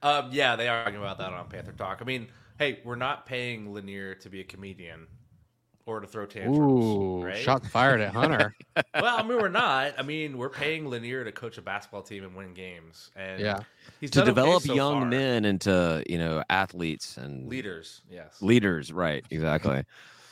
Um, 0.02 0.28
yeah, 0.30 0.54
they 0.54 0.68
are 0.68 0.84
talking 0.84 0.98
about 0.98 1.18
that 1.18 1.32
on 1.32 1.48
Panther 1.48 1.72
Talk. 1.72 1.98
I 2.00 2.04
mean, 2.04 2.28
hey, 2.58 2.80
we're 2.84 2.96
not 2.96 3.26
paying 3.26 3.72
Lanier 3.72 4.14
to 4.16 4.28
be 4.28 4.40
a 4.40 4.44
comedian 4.44 5.06
or 5.86 6.00
to 6.00 6.06
throw 6.06 6.26
tantrums. 6.26 6.58
Ooh, 6.84 7.24
right? 7.24 7.36
shots 7.36 7.68
fired 7.68 8.00
at 8.00 8.12
Hunter. 8.12 8.54
well, 8.94 9.16
I 9.18 9.22
mean, 9.22 9.38
we're 9.38 9.48
not. 9.48 9.94
I 9.96 10.02
mean, 10.02 10.36
we're 10.36 10.48
paying 10.50 10.88
Lanier 10.88 11.22
to 11.24 11.30
coach 11.32 11.58
a 11.58 11.62
basketball 11.62 12.02
team 12.02 12.24
and 12.24 12.34
win 12.34 12.54
games. 12.54 13.10
And 13.14 13.40
yeah, 13.40 13.60
he's 14.00 14.10
to 14.10 14.18
done 14.20 14.28
okay 14.28 14.34
develop 14.34 14.62
so 14.64 14.74
young 14.74 15.00
far. 15.02 15.06
men 15.06 15.44
into, 15.44 16.02
you 16.08 16.18
know, 16.18 16.42
athletes 16.50 17.16
and 17.16 17.48
leaders. 17.48 18.02
Yes. 18.10 18.42
leaders, 18.42 18.92
right? 18.92 19.24
Exactly. 19.30 19.84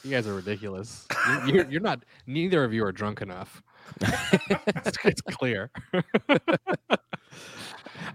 you 0.03 0.11
guys 0.11 0.27
are 0.27 0.35
ridiculous. 0.35 1.07
You- 1.47 1.55
You're, 1.55 1.71
you're 1.71 1.81
not. 1.81 2.05
Neither 2.27 2.65
of 2.65 2.73
you 2.75 2.85
are 2.85 2.93
drunk 2.93 3.23
enough. 3.23 3.63
it's, 4.01 4.99
it's 5.05 5.21
clear. 5.21 5.71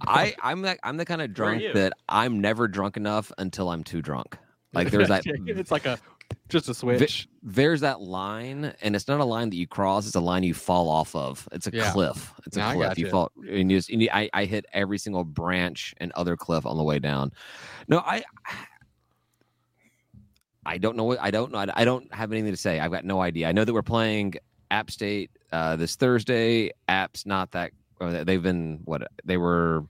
I 0.07 0.35
I'm 0.41 0.61
that 0.63 0.79
I'm 0.83 0.97
the 0.97 1.05
kind 1.05 1.21
of 1.21 1.33
drunk 1.33 1.63
that 1.73 1.93
I'm 2.07 2.39
never 2.41 2.67
drunk 2.67 2.97
enough 2.97 3.31
until 3.37 3.69
I'm 3.69 3.83
too 3.83 4.01
drunk. 4.01 4.37
Like 4.73 4.91
there's 4.91 5.07
that 5.09 5.23
it's 5.25 5.71
like 5.71 5.85
a 5.85 5.99
just 6.47 6.69
a 6.69 6.73
switch. 6.73 7.27
there's 7.43 7.81
that 7.81 8.01
line, 8.01 8.73
and 8.81 8.95
it's 8.95 9.07
not 9.07 9.19
a 9.19 9.25
line 9.25 9.49
that 9.49 9.55
you 9.55 9.67
cross; 9.67 10.05
it's 10.07 10.15
a 10.15 10.19
line 10.19 10.43
you 10.43 10.53
fall 10.53 10.89
off 10.89 11.15
of. 11.15 11.47
It's 11.51 11.67
a 11.67 11.71
Yeah. 11.71 11.91
cliff. 11.91 12.33
It's 12.45 12.57
a 12.57 12.61
cliff. 12.73 12.97
You 12.97 13.05
gotcha. 13.05 13.11
fall, 13.11 13.31
and, 13.47 13.71
you 13.71 13.77
just, 13.77 13.89
and 13.89 14.01
you, 14.01 14.09
I, 14.11 14.29
I 14.33 14.45
hit 14.45 14.65
every 14.73 14.97
single 14.97 15.23
branch 15.23 15.93
and 15.97 16.11
other 16.13 16.35
cliff 16.35 16.65
on 16.65 16.77
the 16.77 16.83
way 16.83 16.99
down. 16.99 17.31
No, 17.87 17.99
I. 17.99 18.23
I 20.65 20.77
don't 20.77 20.95
know 20.95 21.05
what 21.05 21.19
I 21.19 21.31
don't 21.31 21.51
know. 21.51 21.57
I 21.57 21.67
I 21.73 21.85
don't 21.85 22.13
have 22.13 22.31
anything 22.31 22.51
to 22.51 22.57
say. 22.57 22.79
I've 22.79 22.91
got 22.91 23.05
no 23.05 23.21
idea. 23.21 23.47
I 23.47 23.51
know 23.51 23.65
that 23.65 23.73
we're 23.73 23.81
playing 23.81 24.35
App 24.69 24.91
State 24.91 25.31
uh, 25.51 25.75
this 25.77 25.95
Thursday. 25.95 26.71
App's 26.87 27.25
not 27.25 27.51
that. 27.51 27.71
They've 27.99 28.41
been 28.41 28.81
what 28.85 29.07
they 29.25 29.37
were. 29.37 29.85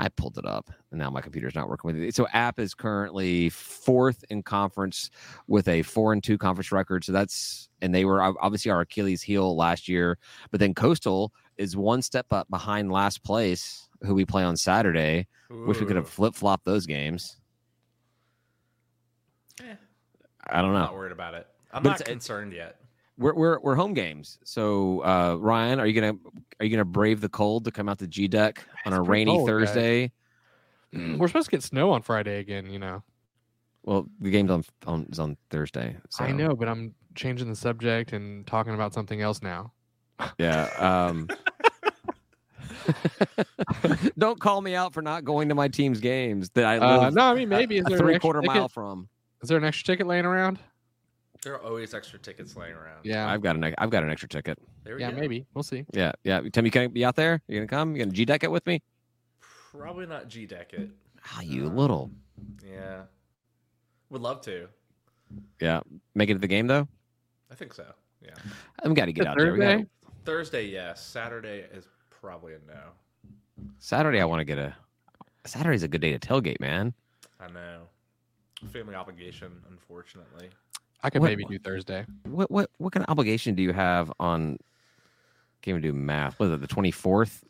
I 0.00 0.08
pulled 0.08 0.38
it 0.38 0.46
up, 0.46 0.70
and 0.92 1.00
now 1.00 1.10
my 1.10 1.20
computer's 1.20 1.56
not 1.56 1.68
working 1.68 1.88
with 1.88 2.00
it. 2.00 2.14
So 2.14 2.28
App 2.32 2.60
is 2.60 2.72
currently 2.72 3.48
fourth 3.48 4.24
in 4.30 4.44
conference 4.44 5.10
with 5.48 5.66
a 5.66 5.82
four 5.82 6.12
and 6.12 6.22
two 6.22 6.38
conference 6.38 6.70
record. 6.70 7.04
So 7.04 7.10
that's 7.10 7.68
and 7.82 7.92
they 7.92 8.04
were 8.04 8.22
obviously 8.22 8.70
our 8.70 8.82
Achilles 8.82 9.22
heel 9.22 9.56
last 9.56 9.88
year. 9.88 10.16
But 10.52 10.60
then 10.60 10.72
Coastal 10.72 11.32
is 11.56 11.76
one 11.76 12.02
step 12.02 12.32
up 12.32 12.48
behind 12.48 12.92
last 12.92 13.24
place, 13.24 13.88
who 14.02 14.14
we 14.14 14.24
play 14.24 14.44
on 14.44 14.56
Saturday. 14.56 15.26
Wish 15.50 15.80
we 15.80 15.86
could 15.86 15.96
have 15.96 16.08
flip 16.08 16.34
flopped 16.34 16.64
those 16.64 16.86
games. 16.86 17.36
Eh. 19.60 19.74
I 20.46 20.62
don't 20.62 20.72
know. 20.72 20.78
I'm 20.78 20.84
not 20.84 20.94
worried 20.94 21.12
about 21.12 21.34
it. 21.34 21.46
I'm 21.72 21.82
But 21.82 21.90
not 21.90 22.04
concerned 22.04 22.52
yet. 22.52 22.80
We're 23.18 23.34
we're 23.34 23.58
we're 23.60 23.74
home 23.74 23.94
games. 23.94 24.38
So 24.44 25.04
uh, 25.04 25.36
Ryan, 25.40 25.80
are 25.80 25.86
you 25.86 26.00
gonna 26.00 26.16
are 26.60 26.64
you 26.64 26.70
gonna 26.70 26.84
brave 26.84 27.20
the 27.20 27.28
cold 27.28 27.64
to 27.64 27.70
come 27.72 27.88
out 27.88 27.98
to 27.98 28.06
G 28.06 28.28
deck 28.28 28.64
on 28.86 28.92
a 28.92 29.02
rainy 29.02 29.32
cold. 29.32 29.48
Thursday? 29.48 30.12
We're 30.92 31.26
supposed 31.28 31.46
to 31.46 31.50
get 31.50 31.62
snow 31.62 31.90
on 31.90 32.00
Friday 32.02 32.38
again, 32.38 32.70
you 32.70 32.78
know. 32.78 33.02
Well, 33.82 34.08
the 34.20 34.30
game's 34.30 34.50
on 34.50 34.64
on 34.86 35.06
is 35.10 35.18
on 35.18 35.36
Thursday. 35.50 35.96
So. 36.10 36.24
I 36.24 36.32
know, 36.32 36.54
but 36.54 36.68
I'm 36.68 36.94
changing 37.14 37.48
the 37.48 37.56
subject 37.56 38.12
and 38.12 38.46
talking 38.46 38.72
about 38.74 38.94
something 38.94 39.20
else 39.20 39.42
now. 39.42 39.72
Yeah. 40.38 40.68
Um, 40.78 41.28
don't 44.18 44.40
call 44.40 44.60
me 44.60 44.74
out 44.74 44.92
for 44.92 45.02
not 45.02 45.24
going 45.24 45.48
to 45.48 45.54
my 45.54 45.68
team's 45.68 46.00
games 46.00 46.50
that 46.54 46.64
I 46.64 46.78
Uh, 46.78 47.10
no, 47.10 47.22
I 47.22 47.34
mean 47.34 47.48
maybe 47.48 47.78
is 47.78 47.86
a 47.86 47.90
there 47.90 47.98
an 47.98 48.04
three 48.04 48.18
quarter 48.18 48.40
ticket? 48.40 48.56
mile 48.56 48.68
from. 48.68 49.08
Is 49.42 49.48
there 49.48 49.58
an 49.58 49.64
extra 49.64 49.84
ticket 49.94 50.06
laying 50.06 50.24
around? 50.24 50.58
There 51.42 51.54
are 51.54 51.62
always 51.62 51.94
extra 51.94 52.18
tickets 52.18 52.56
laying 52.56 52.74
around. 52.74 53.04
Yeah, 53.04 53.30
I've 53.30 53.40
got 53.42 53.56
an 53.56 53.74
I've 53.78 53.90
got 53.90 54.02
an 54.02 54.10
extra 54.10 54.28
ticket. 54.28 54.58
There 54.84 54.96
we 54.96 55.00
yeah, 55.02 55.10
go. 55.12 55.18
maybe 55.18 55.46
we'll 55.54 55.62
see. 55.62 55.84
Yeah, 55.92 56.12
yeah. 56.24 56.40
Tim, 56.52 56.64
you 56.64 56.70
can 56.70 56.90
be 56.90 57.04
out 57.04 57.14
there. 57.16 57.40
You 57.48 57.58
gonna 57.58 57.68
come? 57.68 57.94
You 57.94 58.04
gonna 58.04 58.12
G 58.14 58.24
deck 58.24 58.42
it 58.42 58.50
with 58.50 58.66
me? 58.66 58.82
Probably 59.72 60.06
not 60.06 60.28
G 60.28 60.46
deck 60.46 60.72
it. 60.72 60.90
Ah, 61.26 61.40
you 61.42 61.68
little. 61.68 62.10
Yeah. 62.68 63.02
Would 64.10 64.22
love 64.22 64.40
to. 64.42 64.68
Yeah. 65.60 65.80
Make 66.14 66.30
it 66.30 66.34
to 66.34 66.38
the 66.38 66.46
game 66.48 66.66
though. 66.66 66.88
I 67.50 67.54
think 67.54 67.72
so. 67.74 67.84
Yeah. 68.22 68.30
I've 68.82 68.94
got 68.94 69.06
to 69.06 69.12
get 69.12 69.24
The 69.24 69.30
out 69.30 69.38
there. 69.38 69.52
We 69.52 69.58
gotta- 69.58 69.76
Thursday? 69.76 69.88
Thursday, 70.24 70.66
yes. 70.66 71.04
Saturday 71.06 71.66
is 71.72 71.86
probably 72.10 72.54
a 72.54 72.58
no. 72.66 72.80
Saturday, 73.78 74.20
I 74.20 74.24
want 74.24 74.40
to 74.40 74.44
get 74.44 74.58
a. 74.58 74.74
Saturday's 75.44 75.82
a 75.82 75.88
good 75.88 76.00
day 76.00 76.16
to 76.16 76.18
tailgate, 76.18 76.60
man. 76.60 76.92
I 77.40 77.48
know. 77.48 77.82
Family 78.72 78.94
obligation, 78.94 79.52
unfortunately. 79.70 80.50
I 81.02 81.10
could 81.10 81.20
What- 81.22 81.28
maybe 81.28 81.44
do 81.44 81.58
Thursday. 81.58 82.04
What 82.24 82.50
what 82.50 82.70
what 82.78 82.92
kind 82.92 83.04
of 83.04 83.10
obligation 83.10 83.54
do 83.54 83.62
you 83.62 83.72
have 83.72 84.12
on? 84.18 84.58
Can't 85.62 85.78
even 85.78 85.82
do 85.82 85.92
math. 85.92 86.38
Was 86.38 86.50
it 86.52 86.60
the 86.60 86.66
twenty 86.68 86.90
fourth? 86.92 87.44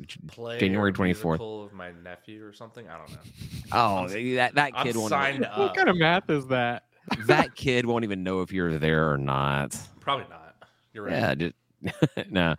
January 0.58 0.92
24th. 0.92 1.04
musical 1.04 1.64
of 1.64 1.72
my 1.74 1.92
nephew 2.02 2.44
or 2.44 2.52
something. 2.54 2.88
I 2.88 2.96
don't 2.98 3.10
know. 3.10 3.18
Oh, 3.72 4.08
that 4.08 4.54
that 4.54 4.72
I'm 4.74 4.86
kid 4.86 4.96
won't. 4.96 5.10
signed 5.10 5.44
up. 5.44 5.58
What 5.58 5.74
kind 5.76 5.88
of 5.90 5.96
math 5.96 6.28
is 6.30 6.46
that? 6.46 6.84
that 7.26 7.54
kid 7.54 7.84
won't 7.84 8.04
even 8.04 8.22
know 8.22 8.40
if 8.40 8.50
you're 8.52 8.78
there 8.78 9.10
or 9.12 9.18
not. 9.18 9.76
Probably 10.00 10.26
not. 10.30 10.54
You're 10.94 11.04
right. 11.04 11.12
Yeah, 11.12 11.34
just, 11.34 11.54
no. 12.30 12.54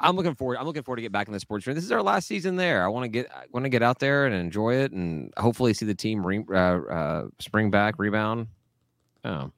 I'm 0.00 0.14
looking 0.16 0.34
forward. 0.34 0.58
I'm 0.58 0.66
looking 0.66 0.82
forward 0.82 0.96
to 0.96 1.02
get 1.02 1.12
back 1.12 1.26
in 1.28 1.32
the 1.32 1.40
sports 1.40 1.66
room. 1.66 1.74
This 1.74 1.84
is 1.84 1.90
our 1.90 2.02
last 2.02 2.28
season 2.28 2.56
there. 2.56 2.84
I 2.84 2.88
want 2.88 3.04
to 3.04 3.08
get. 3.08 3.30
I 3.32 3.44
want 3.52 3.64
to 3.64 3.70
get 3.70 3.82
out 3.82 3.98
there 4.00 4.26
and 4.26 4.34
enjoy 4.34 4.74
it, 4.74 4.92
and 4.92 5.32
hopefully 5.38 5.72
see 5.74 5.86
the 5.86 5.94
team 5.94 6.24
re, 6.24 6.44
uh, 6.50 6.54
uh, 6.54 7.28
spring 7.40 7.70
back, 7.70 7.98
rebound. 7.98 8.46
Oh, 9.24 9.50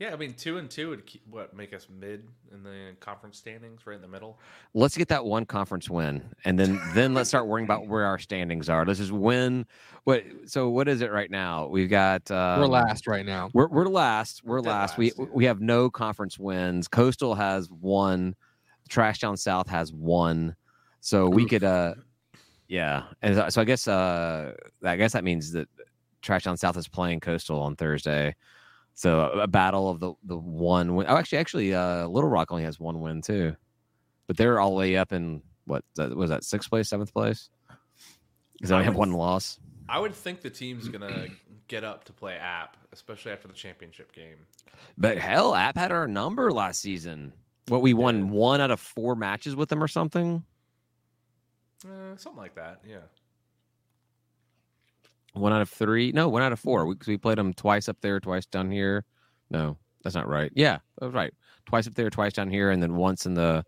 Yeah, 0.00 0.12
I 0.12 0.16
mean, 0.16 0.34
two 0.34 0.58
and 0.58 0.68
two 0.68 0.90
would 0.90 1.06
keep, 1.06 1.22
what 1.30 1.54
make 1.54 1.72
us 1.72 1.86
mid 1.88 2.26
in 2.52 2.64
the 2.64 2.96
conference 2.98 3.38
standings, 3.38 3.86
right 3.86 3.94
in 3.94 4.02
the 4.02 4.08
middle. 4.08 4.40
let's 4.74 4.96
get 4.96 5.06
that 5.08 5.24
one 5.24 5.46
conference 5.46 5.88
win, 5.88 6.20
and 6.44 6.58
then 6.58 6.80
then 6.94 7.14
let's 7.14 7.28
start 7.28 7.46
worrying 7.46 7.64
about 7.64 7.86
where 7.86 8.04
our 8.04 8.18
standings 8.18 8.68
are. 8.68 8.84
Let's 8.84 8.98
just 8.98 9.12
win. 9.12 9.66
What? 10.02 10.24
So 10.46 10.68
what 10.70 10.88
is 10.88 11.00
it 11.00 11.12
right 11.12 11.30
now? 11.30 11.68
We've 11.68 11.88
got. 11.88 12.28
Um, 12.28 12.60
We're 12.60 12.66
last 12.66 13.06
right 13.06 13.24
now. 13.24 13.50
We're 13.54 13.68
we're 13.68 13.86
last. 13.86 14.42
We're 14.44 14.60
Dead 14.60 14.70
last. 14.70 14.98
We 14.98 15.12
yeah. 15.16 15.26
we 15.32 15.44
have 15.44 15.60
no 15.60 15.88
conference 15.90 16.40
wins. 16.40 16.88
Coastal 16.88 17.36
has 17.36 17.70
one. 17.70 18.34
Trash 18.88 19.20
Down 19.20 19.36
South 19.36 19.68
has 19.68 19.92
one. 19.92 20.56
So 21.00 21.28
we 21.28 21.44
Oof. 21.44 21.50
could 21.50 21.64
uh 21.64 21.94
yeah. 22.66 23.04
And 23.22 23.36
so- 23.36 23.48
so 23.48 23.60
I 23.60 23.64
guess 23.64 23.86
uh 23.86 24.54
I 24.82 24.96
guess 24.96 25.12
that 25.12 25.22
means 25.22 25.52
that 25.52 25.68
Trash 26.20 26.42
Down 26.42 26.56
South 26.56 26.76
is 26.76 26.88
playing 26.88 27.20
Coastal 27.20 27.60
on 27.60 27.76
Thursday. 27.76 28.34
So 28.94 29.20
a, 29.30 29.46
battle 29.48 29.90
of 29.90 30.00
the 30.00 30.14
the 30.24 30.36
one 30.36 30.94
win. 30.94 31.06
Oh 31.08 31.16
actually 31.16 31.38
actually 31.38 31.74
uh 31.74 32.06
Little 32.06 32.30
Rock 32.30 32.52
only 32.52 32.64
has 32.64 32.78
one 32.78 33.00
win 33.00 33.22
too. 33.22 33.56
But 34.26 34.36
they're 34.36 34.60
all 34.60 34.70
the 34.70 34.76
way 34.76 34.96
up 34.96 35.12
in 35.12 35.42
what 35.66 35.84
was 35.96 36.30
that 36.30 36.44
sixth 36.44 36.70
place, 36.70 36.88
seventh 36.88 37.12
place? 37.12 37.50
Because 38.52 38.68
they 38.68 38.74
only 38.74 38.84
have 38.84 38.96
one 38.96 39.12
loss. 39.12 39.58
I 39.88 39.98
would 39.98 40.14
think 40.14 40.40
the 40.40 40.50
team's 40.50 40.88
gonna 40.88 41.26
get 41.68 41.84
up 41.84 42.04
to 42.04 42.12
play 42.12 42.36
App, 42.36 42.76
especially 42.92 43.32
after 43.32 43.48
the 43.48 43.54
championship 43.54 44.12
game. 44.12 44.46
But 44.96 45.18
hell, 45.18 45.54
App 45.54 45.76
had 45.76 45.92
our 45.92 46.06
number 46.06 46.52
last 46.52 46.80
season. 46.80 47.32
What 47.68 47.82
we 47.82 47.94
won 47.94 48.30
one 48.30 48.60
out 48.60 48.70
of 48.70 48.80
four 48.80 49.16
matches 49.16 49.56
with 49.56 49.68
them 49.70 49.82
or 49.82 49.88
something. 49.88 50.44
Uh, 51.84 52.16
something 52.16 52.40
like 52.40 52.54
that. 52.54 52.80
Yeah. 52.86 52.98
One 55.34 55.52
out 55.52 55.62
of 55.62 55.68
three. 55.68 56.12
No, 56.12 56.28
one 56.28 56.42
out 56.42 56.52
of 56.52 56.60
four. 56.60 56.80
Mm-hmm. 56.80 56.88
We, 56.88 56.96
'cause 56.96 57.08
we 57.08 57.18
played 57.18 57.38
them 57.38 57.52
twice 57.54 57.88
up 57.88 58.00
there, 58.00 58.20
twice 58.20 58.46
down 58.46 58.70
here. 58.70 59.04
No, 59.50 59.76
that's 60.02 60.14
not 60.14 60.28
right. 60.28 60.50
Yeah, 60.54 60.78
that 60.98 61.06
was 61.06 61.14
right. 61.14 61.34
Twice 61.66 61.86
up 61.86 61.94
there, 61.94 62.10
twice 62.10 62.32
down 62.32 62.50
here, 62.50 62.70
and 62.70 62.82
then 62.82 62.96
once 62.96 63.26
in 63.26 63.34
the 63.34 63.64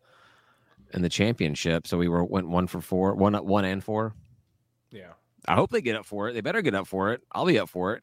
in 0.94 1.02
the 1.02 1.08
championship. 1.08 1.86
So 1.86 1.98
we 1.98 2.08
were 2.08 2.24
went 2.24 2.48
one 2.48 2.66
for 2.66 2.80
four, 2.80 3.14
one 3.14 3.34
one 3.34 3.64
and 3.64 3.82
four. 3.82 4.14
Yeah. 4.90 5.12
I 5.48 5.54
hope 5.54 5.70
they 5.70 5.80
get 5.80 5.96
up 5.96 6.06
for 6.06 6.28
it. 6.28 6.32
They 6.32 6.40
better 6.40 6.62
get 6.62 6.74
up 6.74 6.86
for 6.86 7.12
it. 7.12 7.22
I'll 7.32 7.46
be 7.46 7.58
up 7.58 7.68
for 7.68 7.94
it. 7.94 8.02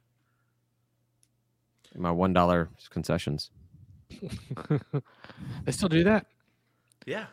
My 1.96 2.12
one 2.12 2.34
dollar 2.34 2.70
concessions. 2.90 3.52
they 4.10 5.72
still 5.72 5.90
do 5.90 6.04
that? 6.06 6.26
Yeah. 7.06 7.26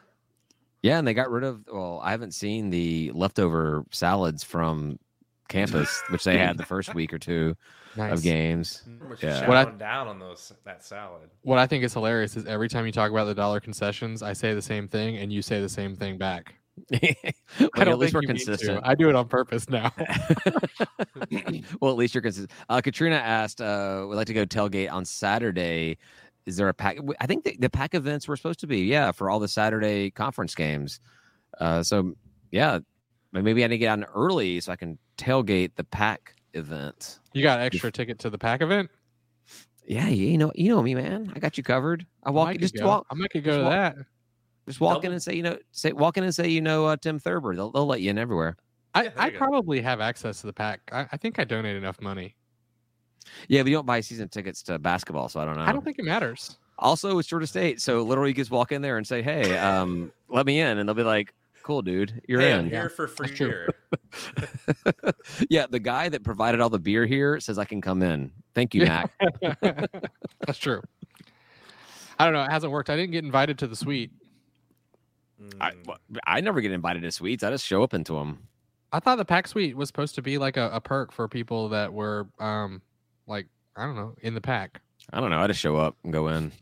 Yeah, 0.83 0.99
and 0.99 1.07
they 1.07 1.15
got 1.15 1.31
rid 1.31 1.45
of. 1.45 1.65
Well, 1.71 2.01
I 2.03 2.11
haven't 2.11 2.35
seen 2.35 2.71
the 2.71 3.11
leftover 3.15 3.85
salads 3.91 4.43
from 4.43 4.99
campus, 5.51 6.03
which 6.09 6.25
they 6.25 6.39
had 6.39 6.57
the 6.57 6.65
first 6.75 6.95
week 6.95 7.13
or 7.13 7.19
two 7.19 7.57
Nice. 7.97 8.13
of 8.15 8.23
games. 8.23 8.83
We're 9.01 9.17
Yeah. 9.21 9.47
What 9.47 9.57
I- 9.59 9.65
chowing 9.67 9.79
down 9.79 10.09
on 10.09 10.19
those 10.19 10.53
that 10.65 10.83
salad. 10.85 11.29
What 11.43 11.59
I 11.59 11.67
think 11.67 11.85
is 11.85 11.93
hilarious 11.93 12.37
is 12.37 12.47
every 12.47 12.69
time 12.69 12.87
you 12.87 12.93
talk 12.93 13.11
about 13.11 13.25
the 13.27 13.35
dollar 13.35 13.61
concessions, 13.61 14.23
I 14.23 14.33
say 14.33 14.55
the 14.55 14.63
same 14.63 14.89
thing 14.89 15.19
and 15.19 15.31
you 15.33 15.43
say 15.43 15.61
the 15.61 15.69
same 15.69 15.95
thing 15.97 16.17
back. 16.17 16.55
well, 16.91 17.01
I 17.75 17.85
don't 17.85 17.89
at 17.89 17.99
least 17.99 18.13
think 18.13 18.15
we're 18.15 18.23
you 18.23 18.29
consistent. 18.29 18.81
I 18.85 18.95
do 18.95 19.11
it 19.11 19.15
on 19.15 19.29
purpose 19.29 19.69
now. 19.69 19.93
well, 21.81 21.91
at 21.93 21.97
least 21.99 22.15
you're 22.15 22.23
consistent. 22.23 22.51
Uh, 22.69 22.81
Katrina 22.81 23.17
asked, 23.17 23.61
uh, 23.61 24.05
"Would 24.09 24.17
like 24.17 24.27
to 24.29 24.35
go 24.35 24.47
tailgate 24.47 24.91
on 24.91 25.05
Saturday? 25.05 25.99
Is 26.47 26.57
there 26.57 26.69
a 26.69 26.75
pack? 26.75 26.97
I 27.21 27.27
think 27.27 27.45
the, 27.45 27.57
the 27.59 27.69
pack 27.71 27.95
events 27.95 28.27
were 28.27 28.37
supposed 28.37 28.61
to 28.61 28.67
be, 28.67 28.79
yeah, 28.83 29.13
for 29.13 29.29
all 29.31 29.41
the 29.41 29.49
Saturday 29.49 30.11
conference 30.11 30.55
games. 30.55 31.01
Uh, 31.59 31.83
so, 31.83 32.15
yeah, 32.51 32.79
but 33.33 33.45
maybe 33.45 33.63
I 33.65 33.67
need 33.69 33.75
to 33.75 33.79
get 33.79 33.99
out 33.99 34.09
early 34.15 34.61
so 34.61 34.73
I 34.73 34.77
can 34.77 34.99
tailgate 35.19 35.73
the 35.77 35.85
pack 35.85 36.35
event. 36.55 37.19
You 37.33 37.43
got 37.43 37.61
an 37.61 37.67
extra 37.67 37.91
ticket 37.93 38.19
to 38.21 38.31
the 38.31 38.39
pack 38.39 38.61
event? 38.63 38.91
Yeah, 39.87 40.09
you 40.09 40.39
know, 40.39 40.53
you 40.55 40.69
know 40.75 40.83
me, 40.83 40.95
man. 40.95 41.33
I 41.35 41.39
got 41.39 41.57
you 41.57 41.65
covered. 41.65 42.07
I 42.23 42.31
walk 42.31 42.49
I 42.49 42.51
in, 42.53 42.55
might 42.57 42.61
just 42.61 42.77
go. 42.77 42.87
walk, 42.87 43.07
I 43.11 43.15
might 43.15 43.31
could 43.31 43.45
go 43.45 43.59
to 43.59 43.63
walk- 43.65 43.73
that. 43.73 43.97
just 44.69 44.81
walk 44.81 45.05
in 45.05 45.13
and 45.13 45.23
say, 45.23 45.35
you 45.35 45.43
know, 45.43 45.59
say 45.73 45.93
walk 45.93 46.17
in 46.17 46.25
and 46.25 46.35
say, 46.35 46.49
you 46.49 46.61
know, 46.61 46.87
uh, 46.87 46.97
Tim 46.97 47.19
Thurber. 47.19 47.55
They'll 47.57 47.71
they'll 47.73 47.87
let 47.87 48.01
you 48.01 48.11
in 48.11 48.19
everywhere. 48.19 48.57
I, 48.95 49.05
there 49.05 49.13
I 49.17 49.27
you 49.27 49.33
go. 49.33 49.39
probably 49.39 49.81
have 49.81 50.01
access 50.01 50.41
to 50.41 50.47
the 50.47 50.53
pack. 50.53 50.81
I, 50.93 51.07
I 51.13 51.17
think 51.17 51.39
I 51.39 51.45
donate 51.45 51.77
enough 51.77 52.01
money. 52.01 52.35
Yeah, 53.49 53.63
but 53.63 53.71
you 53.71 53.77
don't 53.77 53.87
buy 53.87 54.01
season 54.01 54.29
tickets 54.29 54.63
to 54.65 54.79
basketball, 54.79 55.29
so 55.29 55.41
I 55.41 55.45
don't 55.45 55.57
know. 55.57 55.63
I 55.63 55.73
don't 55.73 55.85
think 55.85 55.99
it 55.99 56.05
matters. 56.05 56.59
Also, 56.79 57.19
it's 57.19 57.29
Georgia 57.29 57.47
State, 57.47 57.81
so 57.81 58.03
literally 58.03 58.31
you 58.31 58.35
just 58.35 58.51
walk 58.51 58.73
in 58.73 58.83
there 58.83 58.97
and 58.97 59.07
say, 59.07 59.23
"Hey, 59.23 59.57
um, 59.59 60.11
let 60.29 60.47
me 60.47 60.61
in," 60.61 60.79
and 60.79 60.89
they'll 60.89 60.95
be 60.95 61.03
like, 61.03 61.33
"Cool, 61.63 61.83
dude, 61.83 62.23
you're 62.29 62.41
hey, 62.41 62.53
in." 62.53 62.61
I'm 62.61 62.71
here 62.71 62.89
for 62.89 63.07
free 63.09 63.35
beer. 63.37 63.69
yeah, 65.51 65.67
the 65.69 65.79
guy 65.79 66.09
that 66.09 66.23
provided 66.25 66.61
all 66.61 66.71
the 66.71 66.79
beer 66.79 67.07
here 67.07 67.41
says 67.41 67.59
I 67.59 67.65
can 67.65 67.81
come 67.81 68.03
in. 68.03 68.33
Thank 68.55 68.75
you, 68.75 68.83
Mac. 68.83 69.11
That's 70.47 70.59
true. 70.59 70.83
I 72.19 72.25
don't 72.25 72.35
know. 72.35 72.43
It 72.43 72.51
hasn't 72.51 72.73
worked. 72.73 72.91
I 72.91 72.97
didn't 72.97 73.13
get 73.13 73.25
invited 73.25 73.59
to 73.61 73.67
the 73.67 73.77
suite. 73.77 74.11
I, 75.61 75.71
Mm, 75.71 75.87
well, 75.87 75.99
I 76.27 76.41
never 76.41 76.61
get 76.61 76.73
invited 76.73 77.03
to 77.03 77.13
suites. 77.13 77.43
I 77.43 77.51
just 77.51 77.67
show 77.67 77.83
up 77.83 77.95
into 77.95 78.15
them. 78.15 78.47
I 78.93 79.01
thought 79.01 79.17
the 79.17 79.25
pack 79.25 79.47
suite 79.47 79.77
was 79.77 79.89
supposed 79.89 80.15
to 80.17 80.23
be 80.23 80.39
like 80.39 80.57
a, 80.57 80.71
a 80.73 80.81
perk 80.81 81.13
for 81.13 81.29
people 81.29 81.69
that 81.71 81.93
were 81.93 82.29
um 82.39 82.83
like 83.27 83.47
I 83.77 83.87
don't 83.87 83.97
know 83.97 84.15
in 84.21 84.35
the 84.35 84.41
pack. 84.41 84.81
I 85.13 85.21
don't 85.21 85.31
know. 85.31 85.41
I 85.41 85.47
just 85.47 85.61
show 85.61 85.77
up 85.77 85.97
and 86.05 86.13
go 86.13 86.29
in. 86.29 86.53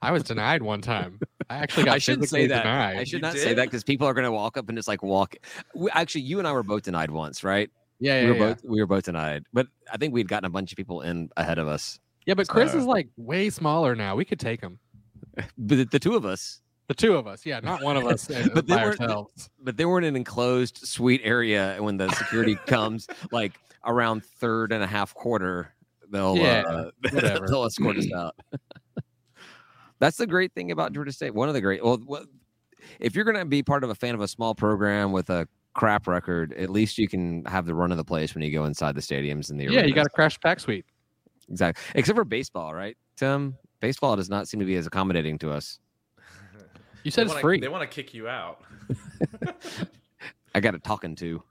I 0.00 0.12
was 0.12 0.22
denied 0.22 0.62
one 0.62 0.82
time. 0.82 1.20
I 1.52 1.56
actually 1.58 1.84
got 1.84 1.94
I 1.94 1.98
shouldn't 1.98 2.28
say 2.28 2.46
that. 2.46 2.62
denied. 2.62 2.96
I 2.96 3.04
should 3.04 3.14
You 3.14 3.18
not 3.20 3.34
say 3.36 3.54
that 3.54 3.64
because 3.66 3.84
people 3.84 4.06
are 4.06 4.14
going 4.14 4.24
to 4.24 4.32
walk 4.32 4.56
up 4.56 4.68
and 4.68 4.76
just 4.78 4.88
like 4.88 5.02
walk. 5.02 5.34
We, 5.74 5.90
actually, 5.92 6.22
you 6.22 6.38
and 6.38 6.48
I 6.48 6.52
were 6.52 6.62
both 6.62 6.82
denied 6.82 7.10
once, 7.10 7.44
right? 7.44 7.70
yeah, 8.00 8.20
yeah, 8.20 8.24
we 8.24 8.30
were 8.32 8.36
yeah. 8.38 8.54
both 8.54 8.64
we 8.64 8.80
were 8.80 8.86
both 8.86 9.04
denied, 9.04 9.44
but 9.52 9.66
I 9.92 9.96
think 9.96 10.12
we'd 10.14 10.28
gotten 10.28 10.46
a 10.46 10.50
bunch 10.50 10.72
of 10.72 10.76
people 10.76 11.02
in 11.02 11.28
ahead 11.36 11.58
of 11.58 11.68
us. 11.68 12.00
yeah, 12.26 12.34
but 12.34 12.48
Chris 12.48 12.74
Uh, 12.74 12.78
is 12.78 12.84
like 12.84 13.08
way 13.16 13.48
smaller 13.50 13.94
now. 13.94 14.16
We 14.16 14.24
could 14.24 14.40
take 14.40 14.60
him. 14.60 14.78
But 15.36 15.46
the, 15.78 15.84
the 15.84 15.98
two 16.00 16.14
of 16.16 16.24
us, 16.26 16.60
The 16.88 16.94
two 16.94 17.14
of 17.14 17.26
us. 17.26 17.46
Yeah, 17.46 17.60
not 17.60 17.82
one 17.82 17.96
of 17.96 18.04
us 18.06 18.28
uh, 18.30 18.48
But 18.54 18.66
they 18.66 18.74
weren't- 18.76 19.00
ourselves. 19.00 19.48
but 19.62 19.76
they 19.76 19.84
were 19.84 19.98
in 19.98 20.04
an 20.04 20.16
enclosed 20.16 20.78
suite 20.78 21.20
area 21.24 21.74
and 21.74 21.84
when 21.84 21.96
the 21.96 22.08
security 22.10 22.56
comes 22.66 23.06
like 23.30 23.52
around 23.86 24.24
third 24.24 24.72
and 24.72 24.82
a 24.82 24.86
half 24.86 25.14
quarter 25.14 25.72
they'll 26.10 26.36
Yeah, 26.36 26.62
uh, 26.66 26.90
they'll 27.48 27.64
escort 27.64 27.96
us 27.98 28.08
out 28.12 28.34
that's 30.02 30.16
the 30.16 30.26
great 30.26 30.52
thing 30.52 30.70
about 30.72 30.92
georgia 30.92 31.12
state 31.12 31.32
one 31.32 31.46
of 31.48 31.54
the 31.54 31.60
great 31.60 31.82
well 31.84 31.96
what, 32.06 32.26
if 32.98 33.14
you're 33.14 33.24
going 33.24 33.36
to 33.36 33.44
be 33.44 33.62
part 33.62 33.84
of 33.84 33.90
a 33.90 33.94
fan 33.94 34.14
of 34.14 34.20
a 34.20 34.26
small 34.26 34.52
program 34.54 35.12
with 35.12 35.30
a 35.30 35.46
crap 35.74 36.06
record 36.08 36.52
at 36.54 36.68
least 36.70 36.98
you 36.98 37.06
can 37.08 37.44
have 37.44 37.64
the 37.66 37.74
run 37.74 37.90
of 37.92 37.96
the 37.96 38.04
place 38.04 38.34
when 38.34 38.42
you 38.42 38.50
go 38.50 38.64
inside 38.64 38.94
the 38.96 39.00
stadiums 39.00 39.50
and 39.50 39.60
the 39.60 39.64
Yeah, 39.64 39.84
you 39.84 39.94
got 39.94 40.00
arenas. 40.00 40.04
to 40.06 40.10
crash 40.10 40.40
pack 40.40 40.58
suite. 40.60 40.84
exactly. 41.48 41.82
Except 41.94 42.16
for 42.16 42.24
baseball, 42.24 42.74
right, 42.74 42.96
Tim? 43.16 43.56
Baseball 43.80 44.16
does 44.16 44.28
not 44.28 44.48
seem 44.48 44.60
to 44.60 44.66
be 44.66 44.74
as 44.76 44.86
accommodating 44.86 45.38
to 45.38 45.50
us. 45.52 45.78
You 47.04 47.10
said 47.10 47.22
They 47.22 47.22
it's 47.26 47.30
wanna- 47.30 47.40
free. 47.40 47.60
They 47.60 47.68
want 47.68 47.88
to 47.90 47.94
kick 47.94 48.12
you 48.12 48.28
out. 48.28 48.60
I 50.54 50.60
got 50.60 50.74
a 50.74 50.78
talking 50.78 51.14
to. 51.16 51.42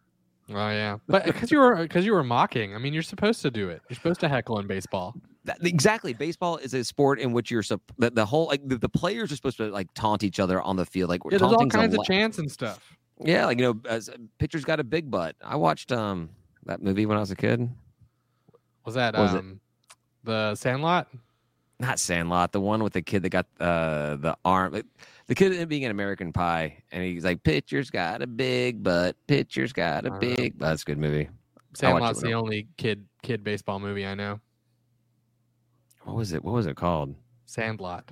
Oh 0.50 0.54
yeah, 0.70 0.98
but 1.08 1.26
because 1.26 1.50
you 1.52 1.60
were 1.60 1.76
because 1.78 2.06
you 2.06 2.14
were 2.14 2.24
mocking. 2.24 2.76
I 2.76 2.78
mean, 2.78 2.94
you're 2.94 3.02
supposed 3.04 3.42
to 3.44 3.50
do 3.52 3.70
it. 3.70 3.82
You're 3.90 3.96
supposed 3.96 4.20
to 4.20 4.28
heckle 4.30 4.60
in 4.60 4.68
baseball. 4.68 5.16
That, 5.46 5.66
exactly. 5.66 6.14
Baseball 6.14 6.58
is 6.58 6.74
a 6.76 6.84
sport 6.84 7.20
in 7.20 7.32
which 7.34 7.50
you're 7.50 7.64
sup- 7.64 7.92
the, 7.98 8.12
the 8.12 8.26
whole 8.26 8.46
like 8.48 8.62
the, 8.68 8.78
the 8.78 8.90
players 8.90 9.32
are 9.32 9.36
supposed 9.36 9.58
to 9.58 9.70
like 9.72 9.88
taunt 9.96 10.24
each 10.24 10.40
other 10.40 10.62
on 10.62 10.76
the 10.76 10.86
field. 10.86 11.10
Like 11.10 11.22
Yeah, 11.26 11.40
there's 11.40 11.42
all 11.54 11.68
kinds 11.68 11.96
of 11.96 12.04
chants 12.06 12.38
and 12.38 12.52
stuff. 12.52 12.96
Yeah, 13.20 13.46
like 13.46 13.60
you 13.60 13.66
know, 13.66 13.80
as 13.90 14.10
pitcher's 14.38 14.66
got 14.66 14.80
a 14.80 14.84
big 14.84 15.10
butt. 15.10 15.36
I 15.44 15.56
watched 15.56 15.92
um 15.92 16.30
that 16.66 16.82
movie 16.84 17.06
when 17.08 17.18
I 17.18 17.20
was 17.22 17.32
a 17.32 17.36
kid. 17.36 17.70
Was 18.86 18.96
that 18.96 19.16
Was 19.16 19.34
it- 19.34 19.38
um 19.40 19.60
the 20.24 20.54
Sandlot? 20.56 21.08
Not 21.80 21.98
Sandlot, 22.00 22.52
the 22.52 22.62
one 22.62 22.84
with 22.84 22.94
the 22.94 23.02
kid 23.02 23.24
that 23.24 23.30
got 23.30 23.48
uh 23.60 24.16
the 24.18 24.38
arm. 24.46 24.74
like, 24.74 24.86
The 25.26 25.34
kid 25.34 25.54
ended 25.54 25.70
being 25.70 25.86
an 25.86 25.92
American 25.92 26.32
Pie, 26.32 26.84
and 26.92 27.04
he's 27.04 27.26
like, 27.26 27.42
"Pitcher's 27.42 27.90
got 27.90 28.22
a 28.22 28.28
big 28.28 28.84
butt. 28.84 29.16
Pitcher's 29.26 29.74
got 29.74 30.06
a 30.06 30.14
Uh, 30.14 30.20
big." 30.20 30.60
butt." 30.60 30.70
That's 30.70 30.84
a 30.84 30.86
good 30.86 31.00
movie. 31.00 31.30
Sandlot's 31.74 32.22
the 32.22 32.34
only 32.34 32.68
kid 32.78 33.08
kid 33.24 33.44
baseball 33.44 33.80
movie 33.80 34.06
I 34.06 34.14
know. 34.14 34.40
What 36.04 36.16
was 36.16 36.34
it? 36.34 36.44
What 36.44 36.54
was 36.54 36.66
it 36.68 36.76
called? 36.76 37.16
Sandlot. 37.46 38.10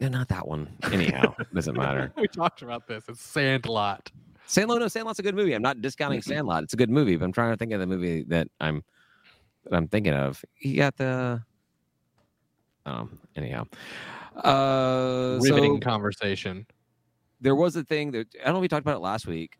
No, 0.00 0.08
not 0.08 0.28
that 0.28 0.46
one. 0.46 0.68
Anyhow, 0.92 1.34
doesn't 1.54 1.76
matter. 1.76 2.12
we 2.16 2.28
talked 2.28 2.62
about 2.62 2.86
this. 2.86 3.04
It's 3.08 3.20
Sandlot. 3.22 4.10
Sandlot, 4.46 4.78
no, 4.80 4.88
Sandlot's 4.88 5.18
a 5.18 5.22
good 5.22 5.34
movie. 5.34 5.54
I'm 5.54 5.62
not 5.62 5.80
discounting 5.82 6.22
Sandlot. 6.22 6.62
It's 6.64 6.74
a 6.74 6.76
good 6.76 6.90
movie, 6.90 7.16
but 7.16 7.24
I'm 7.24 7.32
trying 7.32 7.52
to 7.52 7.56
think 7.56 7.72
of 7.72 7.80
the 7.80 7.86
movie 7.86 8.22
that 8.28 8.48
I'm 8.60 8.82
that 9.64 9.74
I'm 9.76 9.88
thinking 9.88 10.14
of. 10.14 10.44
He 10.54 10.74
got 10.74 10.96
the. 10.96 11.42
Um. 12.84 13.18
Anyhow, 13.34 13.64
uh, 14.44 15.38
Riveting 15.42 15.76
so 15.76 15.80
conversation. 15.80 16.66
there 17.40 17.56
was 17.56 17.74
a 17.74 17.82
thing 17.82 18.12
that 18.12 18.28
I 18.40 18.44
don't 18.44 18.54
know. 18.54 18.58
if 18.58 18.62
We 18.62 18.68
talked 18.68 18.82
about 18.82 18.96
it 18.96 19.00
last 19.00 19.26
week. 19.26 19.58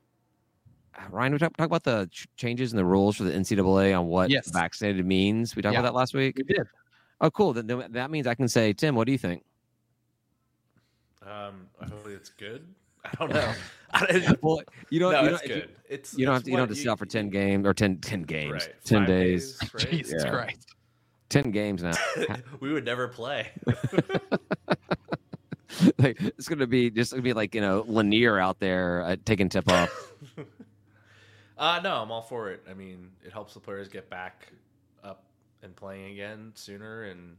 Uh, 0.97 1.03
Ryan, 1.11 1.33
we 1.33 1.39
talked 1.39 1.59
talk 1.59 1.67
about 1.67 1.83
the 1.83 2.09
ch- 2.13 2.29
changes 2.37 2.73
in 2.73 2.77
the 2.77 2.85
rules 2.85 3.17
for 3.17 3.25
the 3.25 3.33
NCAA 3.33 3.99
on 3.99 4.07
what 4.07 4.31
Yes. 4.31 4.49
vaccinated 4.51 5.05
means. 5.05 5.57
We 5.57 5.61
talked 5.63 5.73
Yeah. 5.75 5.81
about 5.81 5.89
that 5.93 5.99
last 5.99 6.15
week. 6.15 6.37
We 6.37 6.45
did. 6.45 6.67
Oh, 7.21 7.31
cool. 7.31 7.53
Then 7.53 7.67
then 7.67 7.93
that 7.93 8.11
means 8.11 8.27
I 8.27 8.35
can 8.35 8.49
say, 8.49 8.73
Tim, 8.73 8.95
what 8.95 9.07
do 9.07 9.13
you 9.13 9.19
think? 9.19 9.43
Um, 11.23 11.67
hopefully 11.81 12.15
it's 12.15 12.29
good. 12.31 12.67
I 13.05 13.11
don't 13.19 13.33
know. 13.33 13.53
Well, 14.43 14.61
you 14.91 14.99
don't. 15.01 15.13
no, 15.13 15.23
you 15.23 15.29
it's 15.31 15.41
don't, 15.41 15.51
if 15.51 15.57
you- 15.57 15.63
good. 15.63 15.71
It's 15.89 16.19
You 16.19 16.27
don't 16.27 16.35
have 16.35 16.45
to. 16.45 16.51
You 16.51 16.57
don't 16.57 16.69
have 16.69 16.77
to 16.77 16.83
sell 16.83 16.97
for 16.97 17.07
ten 17.07 17.31
games 17.31 17.65
or 17.67 17.73
10, 17.73 17.99
10 17.99 18.23
games, 18.23 18.53
Right, 18.53 18.75
ten 18.85 18.99
five 19.01 19.07
days. 19.07 19.59
right? 19.73 19.89
Jesus 19.91 20.23
Yeah. 20.25 20.31
Christ. 20.31 20.75
ten 21.29 21.51
games 21.53 21.83
now. 21.83 21.93
we 22.61 22.73
would 22.73 22.85
never 22.85 23.09
play. 23.09 23.51
like 25.99 26.21
it's 26.21 26.49
gonna 26.49 26.67
be 26.67 26.91
just 26.91 27.13
gonna 27.13 27.23
be 27.23 27.33
like 27.33 27.55
you 27.55 27.61
know 27.61 27.85
Lanier 27.87 28.39
out 28.39 28.59
there 28.61 29.03
uh, 29.03 29.17
taking 29.25 29.49
tip 29.49 29.71
off. 29.71 30.13
uh, 31.59 31.81
no, 31.83 32.03
I'm 32.03 32.11
all 32.11 32.23
for 32.23 32.51
it. 32.51 32.63
I 32.71 32.75
mean, 32.75 33.11
it 33.25 33.33
helps 33.33 33.55
the 33.55 33.61
players 33.61 33.89
get 33.89 34.09
back 34.11 34.49
up 34.49 34.53
and 35.67 35.77
playing 35.77 36.13
again 36.13 36.53
sooner. 36.55 37.05
And 37.05 37.37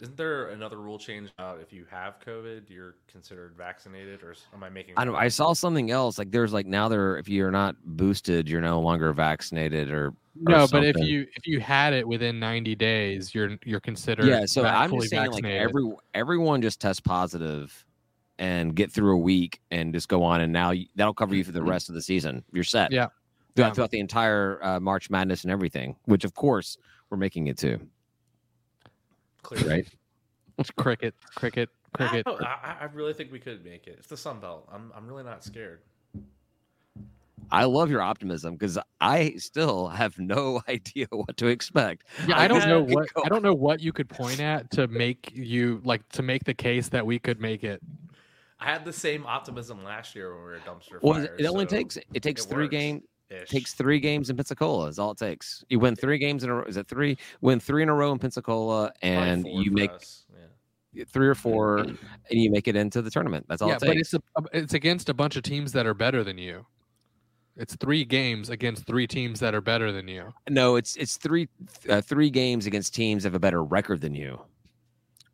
isn't 0.00 0.16
there 0.16 0.50
another 0.50 0.76
rule 0.78 0.98
change 0.98 1.30
about 1.36 1.60
if 1.60 1.72
you 1.72 1.84
have 1.90 2.20
COVID, 2.24 2.70
you're 2.70 2.94
considered 3.10 3.54
vaccinated, 3.56 4.22
or 4.22 4.34
am 4.54 4.62
I 4.62 4.68
making? 4.70 4.94
I 4.96 5.04
don't. 5.04 5.16
I 5.16 5.28
saw 5.28 5.52
something 5.52 5.90
else. 5.90 6.18
Like 6.18 6.30
there's 6.30 6.52
like 6.52 6.66
now 6.66 6.88
there 6.88 7.16
if 7.18 7.28
you're 7.28 7.50
not 7.50 7.74
boosted, 7.84 8.48
you're 8.48 8.60
no 8.60 8.80
longer 8.80 9.12
vaccinated 9.12 9.90
or. 9.90 10.14
No, 10.36 10.68
but 10.70 10.84
if 10.84 10.96
you 10.98 11.26
if 11.34 11.44
you 11.46 11.58
had 11.58 11.92
it 11.92 12.06
within 12.06 12.38
90 12.38 12.76
days, 12.76 13.34
you're 13.34 13.58
you're 13.64 13.80
considered 13.80 14.26
Yeah, 14.26 14.44
so 14.46 14.62
va- 14.62 14.68
I'm 14.68 14.90
just 14.92 15.10
saying 15.10 15.32
like 15.32 15.44
every 15.44 15.90
everyone 16.14 16.62
just 16.62 16.80
test 16.80 17.02
positive 17.04 17.84
and 18.38 18.74
get 18.74 18.90
through 18.92 19.12
a 19.16 19.18
week 19.18 19.60
and 19.72 19.92
just 19.92 20.08
go 20.08 20.22
on 20.22 20.40
and 20.40 20.50
now 20.52 20.70
you, 20.70 20.86
that'll 20.94 21.12
cover 21.12 21.34
you 21.34 21.44
for 21.44 21.52
the 21.52 21.62
rest 21.62 21.88
of 21.90 21.94
the 21.96 22.00
season. 22.00 22.42
You're 22.52 22.64
set. 22.64 22.90
Yeah. 22.92 23.08
Throughout, 23.54 23.68
Yeah. 23.68 23.72
throughout 23.74 23.90
the 23.90 23.98
entire 23.98 24.64
uh, 24.64 24.80
March 24.80 25.10
Madness 25.10 25.42
and 25.42 25.50
everything, 25.52 25.96
which 26.04 26.24
of 26.24 26.32
course 26.32 26.78
we're 27.10 27.16
making 27.18 27.48
it 27.48 27.58
too. 27.58 27.78
Clearly. 29.42 29.68
Right. 29.68 29.88
It's 30.58 30.70
cricket, 30.70 31.14
cricket, 31.34 31.68
cricket. 31.94 32.26
I, 32.26 32.32
I, 32.44 32.76
I 32.82 32.84
really 32.92 33.12
think 33.14 33.32
we 33.32 33.38
could 33.38 33.64
make 33.64 33.86
it. 33.86 33.96
It's 33.98 34.08
the 34.08 34.16
Sun 34.16 34.40
Belt. 34.40 34.68
I'm, 34.72 34.92
I'm 34.94 35.06
really 35.06 35.24
not 35.24 35.42
scared. 35.42 35.80
I 37.50 37.64
love 37.64 37.90
your 37.90 38.02
optimism 38.02 38.54
because 38.54 38.78
I 39.00 39.34
still 39.38 39.88
have 39.88 40.16
no 40.18 40.62
idea 40.68 41.06
what 41.10 41.36
to 41.38 41.46
expect. 41.46 42.04
Yeah, 42.28 42.38
I 42.38 42.46
don't 42.46 42.68
know 42.68 42.82
what 42.82 43.08
I 43.24 43.28
don't 43.28 43.42
know 43.42 43.54
what 43.54 43.80
you 43.80 43.92
could 43.92 44.08
point 44.08 44.40
at 44.40 44.70
to 44.72 44.86
make 44.86 45.32
you 45.34 45.80
like 45.84 46.06
to 46.10 46.22
make 46.22 46.44
the 46.44 46.54
case 46.54 46.88
that 46.90 47.04
we 47.04 47.18
could 47.18 47.40
make 47.40 47.64
it. 47.64 47.80
I 48.60 48.66
had 48.66 48.84
the 48.84 48.92
same 48.92 49.24
optimism 49.26 49.82
last 49.82 50.14
year 50.14 50.34
when 50.34 50.44
we 50.44 50.50
were 50.50 50.54
a 50.56 50.60
dumpster 50.60 51.02
Well, 51.02 51.14
fire. 51.14 51.34
it 51.38 51.46
only 51.46 51.64
so 51.64 51.70
takes 51.76 51.96
it 51.96 52.22
takes 52.22 52.44
it 52.44 52.48
three 52.50 52.64
works. 52.64 52.72
games. 52.72 53.02
Ish. 53.30 53.48
Takes 53.48 53.74
three 53.74 54.00
games 54.00 54.30
in 54.30 54.36
Pensacola 54.36 54.86
is 54.86 54.98
all 54.98 55.12
it 55.12 55.18
takes. 55.18 55.64
You 55.68 55.78
win 55.78 55.96
three 55.96 56.18
games 56.18 56.44
in 56.44 56.50
a 56.50 56.54
row. 56.54 56.64
Is 56.64 56.76
it 56.76 56.88
three? 56.88 57.16
Win 57.40 57.60
three 57.60 57.82
in 57.82 57.88
a 57.88 57.94
row 57.94 58.12
in 58.12 58.18
Pensacola, 58.18 58.92
and 59.02 59.46
you 59.46 59.70
make 59.70 59.90
yeah. 60.92 61.04
three 61.08 61.28
or 61.28 61.34
four, 61.34 61.78
and 61.78 61.98
you 62.30 62.50
make 62.50 62.68
it 62.68 62.76
into 62.76 63.02
the 63.02 63.10
tournament. 63.10 63.46
That's 63.48 63.62
all 63.62 63.68
yeah, 63.68 63.76
it 63.76 63.80
but 63.80 63.96
it's 63.96 64.14
a, 64.14 64.20
it's 64.52 64.74
against 64.74 65.08
a 65.08 65.14
bunch 65.14 65.36
of 65.36 65.42
teams 65.42 65.72
that 65.72 65.86
are 65.86 65.94
better 65.94 66.24
than 66.24 66.38
you. 66.38 66.66
It's 67.56 67.76
three 67.76 68.04
games 68.04 68.48
against 68.48 68.86
three 68.86 69.06
teams 69.06 69.40
that 69.40 69.54
are 69.54 69.60
better 69.60 69.92
than 69.92 70.08
you. 70.08 70.32
no, 70.48 70.76
it's 70.76 70.96
it's 70.96 71.16
three 71.16 71.48
uh, 71.88 72.00
three 72.00 72.30
games 72.30 72.66
against 72.66 72.94
teams 72.94 73.22
that 73.22 73.28
have 73.28 73.34
a 73.34 73.40
better 73.40 73.62
record 73.62 74.00
than 74.00 74.14
you. 74.14 74.40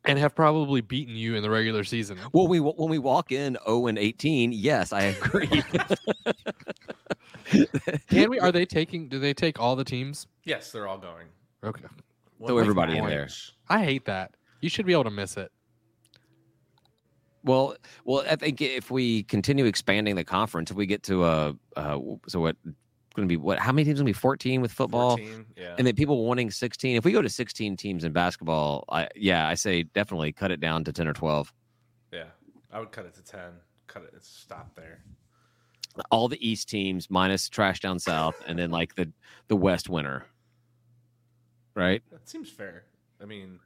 And 0.08 0.20
have 0.20 0.36
probably 0.36 0.82
beaten 0.82 1.16
you 1.16 1.34
in 1.34 1.42
the 1.42 1.50
regular 1.50 1.82
season. 1.82 2.16
Well, 2.32 2.46
we 2.46 2.60
when 2.60 2.88
we 2.88 2.98
walk 2.98 3.32
in 3.32 3.58
zero 3.66 3.86
and 3.88 3.98
eighteen, 3.98 4.52
yes, 4.52 4.92
I 4.92 5.02
agree. 5.02 5.62
Can 8.08 8.30
we? 8.30 8.40
Are 8.40 8.52
they 8.52 8.66
taking? 8.66 9.08
Do 9.08 9.18
they 9.18 9.34
take 9.34 9.60
all 9.60 9.76
the 9.76 9.84
teams? 9.84 10.26
Yes, 10.44 10.72
they're 10.72 10.88
all 10.88 10.98
going. 10.98 11.28
Okay. 11.64 11.84
One 12.38 12.48
Throw 12.48 12.56
week 12.56 12.62
everybody 12.62 12.96
in 12.96 13.06
there. 13.06 13.28
I 13.68 13.82
hate 13.82 14.04
that. 14.06 14.34
You 14.60 14.68
should 14.68 14.86
be 14.86 14.92
able 14.92 15.04
to 15.04 15.10
miss 15.10 15.36
it. 15.36 15.50
Well, 17.44 17.76
well, 18.04 18.24
I 18.28 18.36
think 18.36 18.60
if 18.60 18.90
we 18.90 19.22
continue 19.24 19.66
expanding 19.66 20.16
the 20.16 20.24
conference, 20.24 20.70
if 20.70 20.76
we 20.76 20.86
get 20.86 21.04
to 21.04 21.24
a 21.24 21.56
uh, 21.76 21.98
so 22.26 22.40
what 22.40 22.56
going 23.16 23.28
to 23.28 23.32
be 23.32 23.36
what? 23.36 23.58
How 23.58 23.72
many 23.72 23.84
teams 23.84 23.98
going 24.00 24.06
to 24.06 24.10
be 24.10 24.18
fourteen 24.18 24.60
with 24.60 24.72
football? 24.72 25.16
14, 25.16 25.46
yeah. 25.56 25.74
And 25.78 25.86
then 25.86 25.94
people 25.94 26.24
wanting 26.24 26.50
sixteen. 26.50 26.96
If 26.96 27.04
we 27.04 27.12
go 27.12 27.22
to 27.22 27.28
sixteen 27.28 27.76
teams 27.76 28.04
in 28.04 28.12
basketball, 28.12 28.84
I 28.88 29.08
yeah, 29.14 29.48
I 29.48 29.54
say 29.54 29.84
definitely 29.84 30.32
cut 30.32 30.50
it 30.50 30.60
down 30.60 30.84
to 30.84 30.92
ten 30.92 31.06
or 31.06 31.12
twelve. 31.12 31.52
yeah, 32.12 32.24
I 32.72 32.80
would 32.80 32.90
cut 32.92 33.06
it 33.06 33.14
to 33.14 33.22
ten. 33.22 33.52
Cut 33.86 34.02
it. 34.02 34.12
Stop 34.24 34.74
there. 34.74 35.02
All 36.10 36.28
the 36.28 36.46
East 36.46 36.68
teams 36.68 37.10
minus 37.10 37.48
trash 37.48 37.80
down 37.80 37.98
south, 37.98 38.36
and 38.46 38.58
then 38.58 38.70
like 38.70 38.94
the 38.94 39.10
the 39.48 39.56
West 39.56 39.88
winner. 39.88 40.26
Right. 41.74 42.02
That 42.10 42.28
seems 42.28 42.48
fair. 42.50 42.84
I 43.20 43.26
mean, 43.26 43.58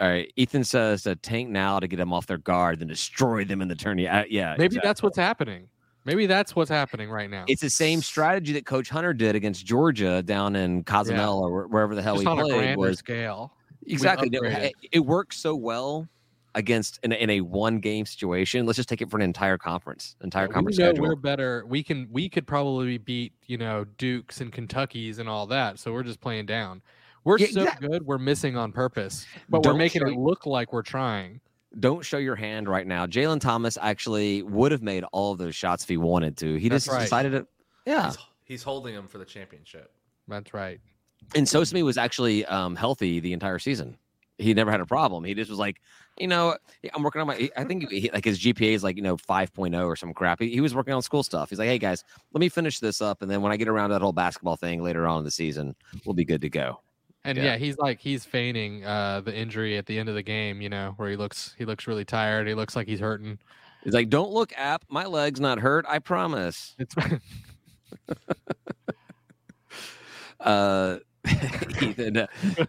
All 0.00 0.08
right. 0.08 0.30
Ethan 0.36 0.64
says 0.64 1.02
to 1.04 1.16
tank 1.16 1.48
now 1.48 1.80
to 1.80 1.88
get 1.88 1.96
them 1.96 2.12
off 2.12 2.26
their 2.26 2.38
guard, 2.38 2.78
then 2.80 2.88
destroy 2.88 3.44
them 3.44 3.62
in 3.62 3.68
the 3.68 3.74
tourney. 3.74 4.06
Uh, 4.06 4.24
yeah. 4.28 4.52
Maybe 4.52 4.66
exactly. 4.66 4.88
that's 4.88 5.02
what's 5.02 5.16
happening. 5.16 5.68
Maybe 6.04 6.26
that's 6.26 6.54
what's 6.54 6.70
happening 6.70 7.10
right 7.10 7.28
now. 7.28 7.44
It's 7.48 7.60
the 7.60 7.70
same 7.70 8.00
strategy 8.00 8.52
that 8.54 8.64
Coach 8.64 8.88
Hunter 8.88 9.12
did 9.12 9.36
against 9.36 9.66
Georgia 9.66 10.22
down 10.22 10.56
in 10.56 10.84
Cozumel 10.84 11.42
or 11.42 11.66
wherever 11.66 11.94
the 11.94 12.02
hell 12.02 12.14
Just 12.14 12.22
he 12.24 12.28
on 12.28 12.38
a 12.38 12.42
played. 12.44 12.52
grander 12.58 12.78
Was 12.78 12.98
scale. 12.98 13.52
exactly 13.86 14.30
it, 14.32 14.74
it 14.92 15.00
works 15.00 15.38
so 15.38 15.54
well 15.54 16.06
against 16.58 16.98
in 17.02 17.12
a, 17.12 17.14
in 17.14 17.30
a 17.30 17.40
one 17.40 17.78
game 17.78 18.04
situation. 18.04 18.66
Let's 18.66 18.76
just 18.76 18.88
take 18.88 19.00
it 19.00 19.10
for 19.10 19.16
an 19.16 19.22
entire 19.22 19.56
conference, 19.56 20.16
entire 20.22 20.46
Yeah, 20.46 20.52
conference 20.52 20.76
we 20.76 20.84
know 20.84 20.90
schedule. 20.90 21.06
we're 21.08 21.16
better. 21.16 21.64
We 21.66 21.82
can 21.82 22.08
we 22.10 22.28
could 22.28 22.46
probably 22.46 22.98
beat 22.98 23.32
you 23.46 23.56
know 23.56 23.86
Dukes 23.96 24.40
and 24.42 24.52
Kentuckies 24.52 25.18
and 25.20 25.28
all 25.28 25.46
that. 25.46 25.78
So 25.78 25.92
we're 25.92 26.02
just 26.02 26.20
playing 26.20 26.46
down. 26.46 26.82
We're 27.24 27.38
Yeah, 27.38 27.46
so 27.52 27.62
exact- 27.62 27.80
good. 27.82 28.04
We're 28.06 28.18
missing 28.18 28.56
on 28.56 28.72
purpose, 28.72 29.26
but 29.48 29.64
we're 29.64 29.74
making 29.74 30.02
show 30.02 30.08
it 30.08 30.16
look 30.18 30.44
like 30.46 30.72
we're 30.72 30.82
trying. 30.82 31.40
Don't 31.80 32.04
show 32.04 32.18
your 32.18 32.36
hand 32.36 32.68
right 32.68 32.86
now. 32.86 33.06
Jalen 33.06 33.40
Thomas 33.40 33.76
actually 33.80 34.42
would 34.42 34.72
have 34.72 34.82
made 34.82 35.04
all 35.12 35.32
of 35.32 35.38
those 35.38 35.54
shots 35.54 35.82
if 35.82 35.88
he 35.88 35.96
wanted 35.98 36.36
to. 36.38 36.56
He 36.56 36.68
That's 36.68 36.84
just 36.84 36.94
right. 36.94 37.02
decided 37.02 37.30
to. 37.32 37.46
Yeah, 37.86 38.06
he's, 38.06 38.18
he's 38.44 38.62
holding 38.62 38.94
them 38.94 39.06
for 39.06 39.18
the 39.18 39.24
championship. 39.24 39.92
That's 40.26 40.52
right. 40.54 40.80
and 41.34 41.46
Sosami 41.46 41.82
was 41.84 41.98
actually 41.98 42.44
um, 42.46 42.74
healthy 42.74 43.20
the 43.20 43.32
entire 43.32 43.58
season. 43.58 43.96
He 44.38 44.54
never 44.54 44.70
had 44.70 44.80
a 44.80 44.86
problem. 44.86 45.24
He 45.24 45.34
just 45.34 45.50
was 45.50 45.58
like, 45.58 45.80
you 46.20 46.26
know, 46.26 46.56
I'm 46.94 47.02
working 47.02 47.20
on 47.20 47.26
my. 47.26 47.50
I 47.56 47.64
think 47.64 47.90
he, 47.90 48.10
like 48.12 48.24
his 48.24 48.38
GPA 48.38 48.72
is 48.74 48.84
like 48.84 48.96
you 48.96 49.02
know 49.02 49.16
5.0 49.16 49.86
or 49.86 49.96
some 49.96 50.12
crap. 50.14 50.40
He, 50.40 50.50
he 50.50 50.60
was 50.60 50.74
working 50.74 50.94
on 50.94 51.02
school 51.02 51.22
stuff. 51.22 51.50
He's 51.50 51.58
like, 51.58 51.68
hey 51.68 51.78
guys, 51.78 52.04
let 52.32 52.40
me 52.40 52.48
finish 52.48 52.80
this 52.80 53.00
up, 53.00 53.22
and 53.22 53.30
then 53.30 53.42
when 53.42 53.52
I 53.52 53.56
get 53.56 53.68
around 53.68 53.90
to 53.90 53.94
that 53.94 54.02
whole 54.02 54.12
basketball 54.12 54.56
thing 54.56 54.82
later 54.82 55.06
on 55.06 55.18
in 55.18 55.24
the 55.24 55.30
season, 55.30 55.74
we'll 56.04 56.14
be 56.14 56.24
good 56.24 56.40
to 56.42 56.48
go. 56.48 56.80
And 57.24 57.36
Yeah. 57.36 57.44
yeah. 57.44 57.56
he's 57.56 57.76
like 57.78 58.00
he's 58.00 58.24
feigning 58.24 58.84
uh, 58.84 59.20
the 59.20 59.34
injury 59.34 59.76
at 59.76 59.86
the 59.86 59.98
end 59.98 60.08
of 60.08 60.14
the 60.14 60.22
game. 60.22 60.60
You 60.60 60.68
know 60.68 60.94
where 60.96 61.10
he 61.10 61.16
looks 61.16 61.54
he 61.58 61.64
looks 61.64 61.86
really 61.86 62.04
tired. 62.04 62.46
He 62.46 62.54
looks 62.54 62.76
like 62.76 62.86
he's 62.86 63.00
hurting. 63.00 63.38
He's 63.84 63.94
like, 63.94 64.08
don't 64.08 64.32
look, 64.32 64.52
app. 64.56 64.84
My 64.88 65.06
leg's 65.06 65.40
not 65.40 65.58
hurt. 65.58 65.84
I 65.88 65.98
promise. 65.98 66.74
It's 66.78 66.94
Uh, 70.40 70.98
Ethan. 71.82 72.16
Uh, 72.16 72.26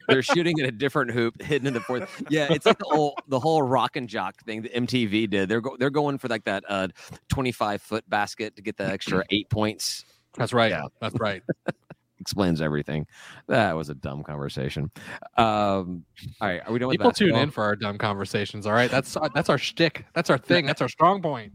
they're 0.07 0.21
shooting 0.21 0.59
at 0.59 0.67
a 0.67 0.71
different 0.71 1.11
hoop, 1.11 1.41
hidden 1.41 1.67
in 1.67 1.73
the 1.73 1.81
fourth. 1.81 2.23
Yeah, 2.29 2.47
it's 2.51 2.65
like 2.65 2.77
the 2.77 2.85
whole 2.85 3.17
the 3.27 3.39
whole 3.39 3.61
rock 3.61 3.95
and 3.95 4.07
jock 4.07 4.41
thing 4.43 4.61
that 4.63 4.73
MTV 4.73 5.29
did. 5.29 5.49
They're 5.49 5.61
go, 5.61 5.75
they're 5.77 5.89
going 5.89 6.17
for 6.17 6.27
like 6.27 6.43
that 6.45 6.63
uh, 6.67 6.89
twenty 7.27 7.51
five 7.51 7.81
foot 7.81 8.09
basket 8.09 8.55
to 8.55 8.61
get 8.61 8.77
the 8.77 8.85
extra 8.85 9.23
eight 9.31 9.49
points. 9.49 10.05
That's 10.35 10.53
right. 10.53 10.71
Yeah. 10.71 10.83
That's 11.01 11.19
right. 11.19 11.43
Explains 12.19 12.61
everything. 12.61 13.07
That 13.47 13.75
was 13.77 13.89
a 13.89 13.95
dumb 13.95 14.23
conversation. 14.23 14.91
Um, 15.37 16.03
all 16.41 16.49
right, 16.49 16.61
are 16.65 16.73
we 16.73 16.77
done 16.79 16.89
with 16.89 16.97
People 16.97 17.13
tune 17.13 17.35
in 17.35 17.49
for 17.49 17.63
our 17.63 17.77
dumb 17.77 17.97
conversations. 17.97 18.67
All 18.67 18.73
right, 18.73 18.91
that's 18.91 19.15
our, 19.15 19.29
that's 19.33 19.47
our 19.47 19.57
shtick. 19.57 20.05
That's 20.13 20.29
our 20.29 20.37
thing. 20.37 20.65
That's 20.69 20.81
our 20.81 20.89
strong 20.89 21.21
point. 21.21 21.53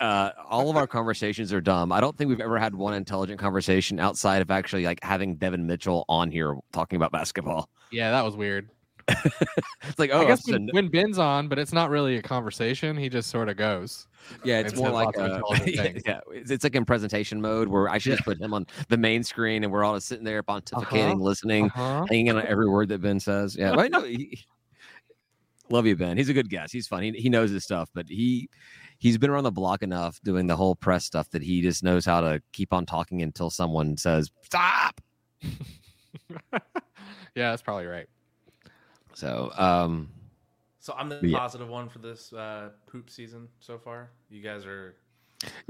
Uh, 0.00 0.30
all 0.48 0.70
of 0.70 0.76
our 0.76 0.86
conversations 0.86 1.52
are 1.52 1.60
dumb. 1.60 1.92
I 1.92 2.00
don't 2.00 2.16
think 2.16 2.28
we've 2.28 2.40
ever 2.40 2.58
had 2.58 2.74
one 2.74 2.94
intelligent 2.94 3.38
conversation 3.38 3.98
outside 4.00 4.42
of 4.42 4.50
actually 4.50 4.84
like 4.84 5.02
having 5.02 5.36
Devin 5.36 5.66
Mitchell 5.66 6.04
on 6.08 6.30
here 6.30 6.56
talking 6.72 6.96
about 6.96 7.12
basketball. 7.12 7.68
Yeah, 7.90 8.10
that 8.10 8.24
was 8.24 8.36
weird. 8.36 8.70
It's 9.86 9.98
like, 9.98 10.10
oh, 10.14 10.22
I 10.22 10.24
guess 10.24 10.48
when, 10.48 10.68
when 10.72 10.88
Ben's 10.88 11.18
on, 11.18 11.46
but 11.46 11.58
it's 11.58 11.72
not 11.72 11.90
really 11.90 12.16
a 12.16 12.22
conversation. 12.22 12.96
He 12.96 13.10
just 13.10 13.28
sort 13.30 13.50
of 13.50 13.56
goes. 13.58 14.06
yeah, 14.44 14.60
it's 14.60 14.74
more 14.74 14.88
like 14.88 15.14
a, 15.18 15.42
yeah, 15.66 16.20
it's, 16.32 16.64
like 16.64 16.74
in 16.74 16.86
presentation 16.86 17.38
mode 17.38 17.68
where 17.68 17.90
I 17.90 17.98
should 17.98 18.12
just 18.12 18.24
put 18.24 18.40
him 18.40 18.54
on 18.54 18.66
the 18.88 18.96
main 18.96 19.22
screen 19.22 19.62
and 19.62 19.70
we're 19.70 19.84
all 19.84 19.94
just 19.94 20.08
sitting 20.08 20.24
there 20.24 20.42
pontificating, 20.42 21.12
Uh-huh. 21.12 21.22
listening, 21.22 21.66
Uh-huh. 21.66 22.06
hanging 22.08 22.30
on 22.30 22.46
every 22.46 22.68
word 22.68 22.88
that 22.88 23.02
Ben 23.02 23.20
says. 23.20 23.54
Yeah, 23.56 23.72
I 23.72 23.88
know. 23.88 24.02
He, 24.04 24.42
love 25.68 25.86
you, 25.86 25.96
Ben. 25.96 26.16
He's 26.16 26.30
a 26.30 26.34
good 26.34 26.48
guest. 26.48 26.72
He's 26.72 26.86
fun. 26.88 27.02
He, 27.02 27.10
he 27.12 27.28
knows 27.28 27.50
his 27.50 27.62
stuff, 27.62 27.90
but 27.94 28.06
he 28.08 28.48
he's 29.04 29.18
been 29.18 29.28
around 29.28 29.44
the 29.44 29.52
block 29.52 29.82
enough 29.82 30.18
doing 30.22 30.46
the 30.46 30.56
whole 30.56 30.74
press 30.74 31.04
stuff 31.04 31.28
that 31.28 31.42
he 31.42 31.60
just 31.60 31.82
knows 31.82 32.06
how 32.06 32.22
to 32.22 32.40
keep 32.52 32.72
on 32.72 32.86
talking 32.86 33.20
until 33.20 33.50
someone 33.50 33.96
says 33.98 34.30
stop. 34.42 34.98
Yeah, 37.34 37.50
that's 37.50 37.62
probably 37.62 37.86
right. 37.86 38.06
So, 39.14 39.50
um, 39.58 40.08
So 40.78 40.94
I'm 40.96 41.08
the 41.08 41.18
Yeah. 41.22 41.38
positive 41.38 41.68
one 41.68 41.88
for 41.88 41.98
this 41.98 42.32
uh, 42.32 42.70
poop 42.86 43.10
season 43.10 43.48
so 43.60 43.76
far. 43.78 44.10
You 44.30 44.40
guys 44.40 44.64
are 44.64 44.94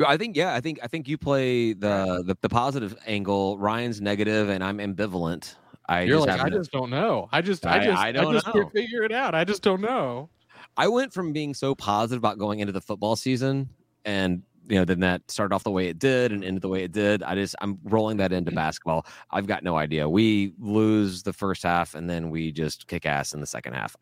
I 0.07 0.17
think 0.17 0.37
yeah, 0.37 0.55
I 0.55 0.61
think 0.61 0.79
I 0.83 0.87
think 0.87 1.09
you 1.09 1.17
play 1.19 1.73
the 1.73 2.23
the, 2.25 2.37
the 2.43 2.49
positive 2.49 2.95
angle. 3.07 3.59
Ryan's 3.59 4.01
negative, 4.01 4.49
and 4.51 4.63
I'm 4.63 4.79
ambivalent. 4.79 5.57
I 5.89 6.03
You're 6.03 6.19
just 6.19 6.29
like, 6.29 6.35
I 6.35 6.45
haven't- 6.45 6.61
just 6.61 6.71
don't 6.71 6.91
know. 6.91 7.29
I 7.33 7.41
just, 7.41 7.67
I, 7.67 7.79
I- 7.81 7.85
just, 7.85 7.99
I 7.99 8.09
I, 8.09 8.13
don't 8.13 8.33
just 8.35 8.47
know. 8.47 8.53
can't 8.53 8.73
figure 8.73 9.03
it 9.03 9.11
out. 9.13 9.35
I 9.35 9.43
just 9.45 9.63
don't 9.63 9.81
know. 9.81 10.29
I 10.77 10.89
went 10.89 11.13
from 11.13 11.33
being 11.33 11.55
so 11.55 11.75
positive 11.75 12.19
about 12.19 12.39
going 12.39 12.61
into 12.61 12.73
the 12.73 12.81
football 12.81 13.17
season, 13.17 13.69
and 14.05 14.43
you 14.69 14.77
know, 14.77 14.85
then 14.85 15.01
that 15.01 15.31
started 15.31 15.55
off 15.55 15.63
the 15.63 15.71
way 15.71 15.89
it 15.89 15.99
did 15.99 16.33
and 16.33 16.43
ended 16.43 16.63
the 16.63 16.69
way 16.69 16.85
it 16.85 16.93
did. 16.93 17.23
I 17.23 17.35
just 17.35 17.55
I'm 17.61 17.79
rolling 17.85 18.17
that 18.19 18.33
into 18.33 18.51
mm-hmm. 18.51 18.57
basketball. 18.57 19.07
I've 19.31 19.47
got 19.47 19.63
no 19.63 19.77
idea. 19.77 20.09
We 20.09 20.55
lose 20.59 21.23
the 21.23 21.33
first 21.33 21.63
half, 21.63 21.95
and 21.95 22.09
then 22.09 22.31
we 22.31 22.51
just 22.51 22.87
kick 22.87 23.07
ass 23.07 23.35
in 23.35 23.41
the 23.41 23.47
second 23.47 23.75
half. 23.75 23.95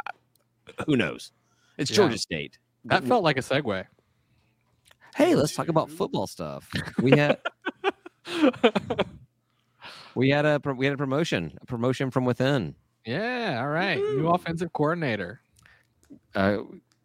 Who 0.86 0.96
knows? 0.96 1.32
It's 1.78 1.90
Yeah. 1.90 1.96
Georgia 1.96 2.18
State. 2.18 2.58
That 2.84 3.04
felt 3.04 3.22
like 3.22 3.36
a 3.36 3.40
segue. 3.40 3.84
Hey, 5.14 5.34
let's 5.34 5.54
talk 5.54 5.68
about 5.68 5.90
football 5.90 6.26
stuff. 6.26 6.68
We 7.00 7.12
had 7.12 7.38
we 10.14 10.30
had 10.30 10.46
a 10.46 10.60
we 10.74 10.86
had 10.86 10.94
a 10.94 10.96
promotion, 10.96 11.58
a 11.60 11.66
promotion 11.66 12.10
from 12.10 12.24
within. 12.24 12.74
yeah. 13.04 13.58
All 13.60 13.68
right. 13.68 13.98
New 13.98 14.28
offensive 14.28 14.72
coordinator. 14.72 15.40
Uh, 16.34 16.58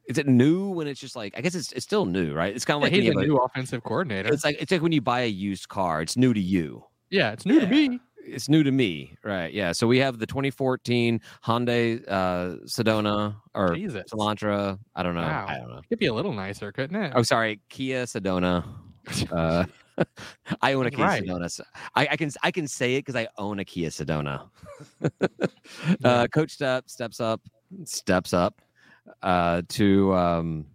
is 0.08 0.18
it 0.18 0.28
new 0.28 0.70
when 0.70 0.88
it's 0.88 1.00
just 1.02 1.16
like 1.16 1.34
I 1.38 1.42
guess 1.42 1.54
it's 1.56 1.72
it's 1.74 1.84
still 1.84 2.06
new, 2.06 2.34
right? 2.34 2.56
It's 2.56 2.64
kind 2.66 2.78
of 2.84 2.90
Yeah, 2.90 2.96
like 2.96 3.02
he's 3.04 3.10
a 3.12 3.14
have 3.14 3.24
a- 3.24 3.28
new 3.28 3.38
offensive 3.38 3.84
coordinator. 3.84 4.34
it's 4.34 4.44
like 4.46 4.58
it's 4.62 4.72
like 4.72 4.82
when 4.82 4.92
you 4.94 5.02
buy 5.02 5.22
a 5.22 5.28
used 5.30 5.68
car. 5.70 6.02
It's 6.02 6.16
new 6.18 6.34
to 6.34 6.40
you. 6.40 6.84
yeah, 7.10 7.32
it's 7.32 7.46
new 7.46 7.60
to 7.60 7.68
me. 7.68 8.00
It's 8.30 8.50
new 8.50 8.62
to 8.62 8.72
me, 8.72 9.16
right? 9.24 9.54
Yeah. 9.54 9.72
So 9.72 9.88
we 9.88 10.00
have 10.00 10.20
the 10.20 10.26
2014 10.26 11.22
Hyundai 11.46 12.04
uh, 12.10 12.58
Sedona 12.66 13.36
or 13.56 13.74
Jesus. 13.74 14.04
Elantra. 14.12 14.78
I 14.98 15.04
don't 15.04 15.16
know. 15.16 15.22
Wow. 15.22 15.46
I 15.48 15.58
don't 15.60 15.70
know. 15.70 15.80
Could 15.88 16.00
be 16.00 16.08
a 16.08 16.14
little 16.14 16.34
nicer, 16.34 16.74
couldn't 16.74 17.02
it? 17.02 17.14
Oh, 17.16 17.24
sorry, 17.24 17.62
Kia 17.70 18.04
Sedona. 18.04 18.66
Uh, 19.32 19.64
I 20.62 20.74
own 20.74 20.86
a 20.86 20.92
Kia 20.92 21.06
Right. 21.06 21.24
Sedona. 21.24 21.62
I, 21.96 22.08
I 22.12 22.18
can 22.18 22.30
I 22.44 22.52
can 22.52 22.68
say 22.68 22.96
it 22.96 23.00
because 23.06 23.16
I 23.16 23.28
own 23.38 23.60
a 23.60 23.66
Kia 23.66 23.90
Sedona. 23.90 24.50
Yeah. 26.02 26.10
uh, 26.10 26.28
Coach 26.28 26.58
Stepp 26.58 26.90
steps 26.90 27.20
up, 27.20 27.42
steps 27.86 28.34
up 28.34 28.62
uh, 29.22 29.62
to 29.70 30.14
um, 30.14 30.66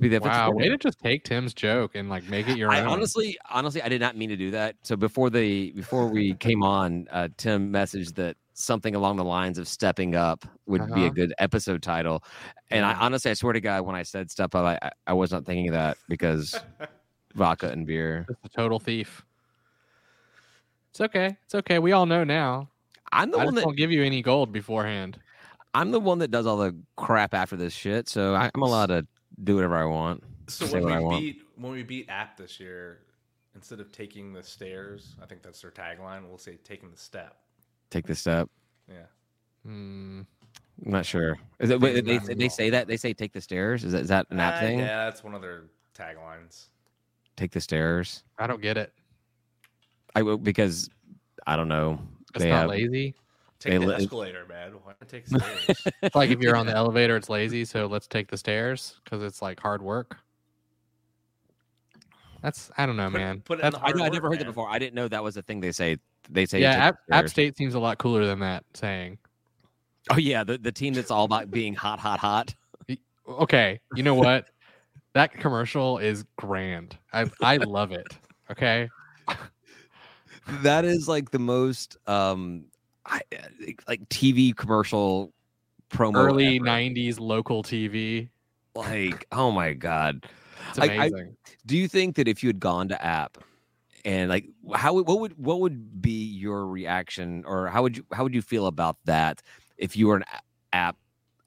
be 0.00 0.08
the 0.08 0.20
wow. 0.20 0.50
Way 0.50 0.68
to 0.68 0.76
just 0.76 0.98
take 0.98 1.24
Tim's 1.24 1.54
joke 1.54 1.94
and 1.94 2.08
like 2.08 2.24
make 2.24 2.48
it 2.48 2.56
your 2.56 2.72
I 2.72 2.80
own. 2.80 2.88
honestly, 2.88 3.36
honestly, 3.50 3.82
I 3.82 3.88
did 3.88 4.00
not 4.00 4.16
mean 4.16 4.28
to 4.30 4.36
do 4.36 4.50
that. 4.52 4.76
So 4.82 4.96
before 4.96 5.30
the 5.30 5.72
before 5.72 6.08
we 6.08 6.34
came 6.34 6.62
on, 6.62 7.06
uh, 7.10 7.28
Tim 7.36 7.72
messaged 7.72 8.14
that 8.16 8.36
something 8.54 8.94
along 8.94 9.16
the 9.16 9.24
lines 9.24 9.58
of 9.58 9.68
"stepping 9.68 10.14
up" 10.14 10.44
would 10.66 10.92
be 10.92 11.06
a 11.06 11.10
Uh-huh. 11.10 11.10
good 11.10 11.34
episode 11.38 11.82
title. 11.82 12.24
And 12.70 12.84
I 12.84 12.94
honestly, 12.94 13.30
I 13.30 13.34
swear 13.34 13.52
to 13.52 13.60
God, 13.60 13.82
when 13.82 13.96
I 13.96 14.02
said 14.02 14.30
"step 14.30 14.54
up," 14.54 14.64
I, 14.64 14.78
I, 14.86 14.90
I 15.08 15.12
was 15.12 15.30
not 15.32 15.44
thinking 15.44 15.68
of 15.68 15.74
that 15.74 15.98
because 16.08 16.64
vodka 17.34 17.70
and 17.70 17.86
beer. 17.86 18.26
Just 18.28 18.44
a 18.44 18.48
total 18.48 18.78
thief. 18.80 19.24
It's 20.90 21.00
okay. 21.00 21.36
It's 21.44 21.54
okay. 21.54 21.78
We 21.78 21.92
all 21.92 22.06
know 22.06 22.24
now. 22.24 22.70
I'm 23.12 23.30
the 23.30 23.38
I 23.38 23.44
one 23.44 23.54
that 23.56 23.64
won't 23.64 23.76
give 23.76 23.90
you 23.90 24.02
any 24.02 24.22
gold 24.22 24.52
beforehand. 24.52 25.20
I'm 25.74 25.90
the 25.90 26.00
one 26.00 26.18
that 26.20 26.30
does 26.30 26.46
all 26.46 26.56
the 26.56 26.74
crap 26.96 27.34
after 27.34 27.56
this 27.56 27.72
shit. 27.72 28.08
So 28.08 28.34
I, 28.34 28.50
I'm 28.54 28.62
allowed 28.62 28.86
to 28.86 29.06
do 29.42 29.56
whatever 29.56 29.76
I 29.76 29.84
want. 29.84 30.22
so 30.48 30.66
Say 30.66 30.74
when 30.74 30.84
what 30.84 30.92
I 30.92 30.98
we 30.98 31.04
want. 31.04 31.20
beat 31.20 31.42
when 31.56 31.72
we 31.72 31.82
beat 31.82 32.08
App 32.08 32.36
this 32.36 32.58
year, 32.60 33.00
instead 33.54 33.80
of 33.80 33.90
taking 33.92 34.32
the 34.32 34.42
stairs, 34.42 35.16
I 35.22 35.26
think 35.26 35.42
that's 35.42 35.60
their 35.60 35.70
tagline. 35.70 36.26
We'll 36.28 36.38
say 36.38 36.58
taking 36.64 36.90
the 36.90 36.96
step. 36.96 37.36
Take 37.90 38.06
the 38.06 38.14
step. 38.14 38.48
Yeah. 38.88 38.94
Hmm. 39.64 40.22
I'm 40.84 40.90
not 40.92 41.06
sure. 41.06 41.38
Is 41.60 41.70
it? 41.70 41.80
Wait, 41.80 42.04
they, 42.04 42.18
Not 42.18 42.36
they 42.36 42.48
say 42.48 42.70
that 42.70 42.86
they 42.88 42.96
say 42.96 43.12
take 43.12 43.32
the 43.32 43.40
stairs. 43.40 43.84
Is 43.84 43.92
that, 43.92 44.02
is 44.02 44.08
that 44.08 44.26
an 44.30 44.40
app 44.40 44.56
Uh, 44.56 44.60
thing? 44.60 44.78
Yeah, 44.80 45.04
that's 45.04 45.22
one 45.24 45.34
of 45.34 45.40
their 45.42 45.64
taglines. 45.96 46.66
Take 47.36 47.52
the 47.52 47.60
stairs. 47.60 48.22
I 48.38 48.46
don't 48.46 48.60
get 48.62 48.76
it. 48.76 48.92
I 50.14 50.22
will 50.22 50.36
because 50.38 50.90
I 51.46 51.56
don't 51.56 51.68
know. 51.68 51.98
It's 52.34 52.42
They 52.44 52.50
not 52.50 52.60
have- 52.62 52.70
lazy. 52.70 53.14
Take 53.60 53.72
They 53.72 53.78
the 53.78 53.86
li- 53.86 53.94
escalator, 53.94 54.46
man. 54.46 54.72
Why 54.82 54.92
not 55.00 55.08
take 55.08 55.26
stairs? 55.28 55.82
It's 56.02 56.14
like 56.14 56.30
if 56.30 56.40
you're 56.40 56.56
on 56.56 56.66
the 56.66 56.74
elevator, 56.74 57.16
it's 57.16 57.28
lazy. 57.30 57.64
So 57.64 57.86
let's 57.86 58.06
take 58.06 58.30
the 58.30 58.36
stairs 58.36 59.00
because 59.04 59.22
it's 59.22 59.40
like 59.40 59.60
hard 59.60 59.80
work. 59.82 60.18
That's 62.42 62.70
I 62.76 62.84
don't 62.84 62.96
know, 62.96 63.10
Put- 63.10 63.20
man. 63.20 63.40
put 63.40 63.60
it 63.60 63.64
in 63.64 63.72
the 63.72 63.78
I, 63.78 63.80
hard 63.80 63.96
I 63.96 64.02
work, 64.02 64.12
never 64.12 64.28
heard 64.30 64.38
that 64.40 64.44
before. 64.46 64.68
I 64.68 64.78
didn't 64.78 64.94
know 64.94 65.08
that 65.08 65.22
was 65.24 65.36
a 65.36 65.42
thing 65.42 65.60
they 65.60 65.72
say. 65.72 65.96
They 66.30 66.46
say. 66.46 66.60
yeah, 66.60 66.72
App, 66.72 66.96
the 67.08 67.14
App. 67.14 67.28
State 67.28 67.56
seems 67.56 67.74
a 67.74 67.78
lot 67.78 67.98
cooler 67.98 68.26
than 68.26 68.40
that 68.40 68.64
saying. 68.74 69.18
Oh 70.10 70.18
yeah, 70.18 70.44
the, 70.44 70.58
the 70.58 70.72
team 70.72 70.92
that's 70.92 71.10
all 71.10 71.24
about 71.24 71.50
being 71.50 71.74
hot, 71.74 71.98
hot, 71.98 72.18
hot. 72.18 72.54
Okay, 73.26 73.80
you 73.94 74.02
know 74.02 74.14
what? 74.14 74.46
that 75.14 75.32
commercial 75.32 75.96
is 75.98 76.24
grand. 76.36 76.98
I 77.12 77.30
I 77.40 77.56
love 77.58 77.92
it. 77.92 78.06
Okay. 78.50 78.88
That 80.62 80.84
is 80.84 81.08
like 81.08 81.30
the 81.30 81.38
most 81.38 81.96
um, 82.06 82.66
I, 83.06 83.20
like 83.88 84.08
TV 84.08 84.56
commercial 84.56 85.32
promo. 85.90 86.16
Early 86.16 86.56
ever. 86.56 86.64
'90s 86.64 87.20
local 87.20 87.62
TV. 87.62 88.28
Like, 88.74 89.26
oh 89.32 89.50
my 89.50 89.72
god. 89.74 90.26
It's 90.70 90.78
I- 90.78 91.04
I- 91.04 91.10
Do 91.66 91.76
you 91.76 91.86
think 91.88 92.16
that 92.16 92.26
if 92.28 92.42
you 92.42 92.48
had 92.48 92.60
gone 92.60 92.88
to 92.88 93.04
app 93.04 93.38
and 94.04 94.28
like 94.28 94.46
how 94.74 94.94
would- 94.94 95.06
what 95.06 95.20
would 95.20 95.38
what 95.38 95.60
would 95.60 96.00
be 96.02 96.24
your 96.24 96.66
reaction 96.66 97.44
or 97.46 97.68
how 97.68 97.82
would 97.82 97.96
you 97.96 98.04
how 98.12 98.22
would 98.24 98.34
you 98.34 98.42
feel 98.42 98.66
about 98.66 98.96
that 99.04 99.42
if 99.78 99.96
you 99.96 100.08
were 100.08 100.16
an 100.16 100.24
app 100.72 100.96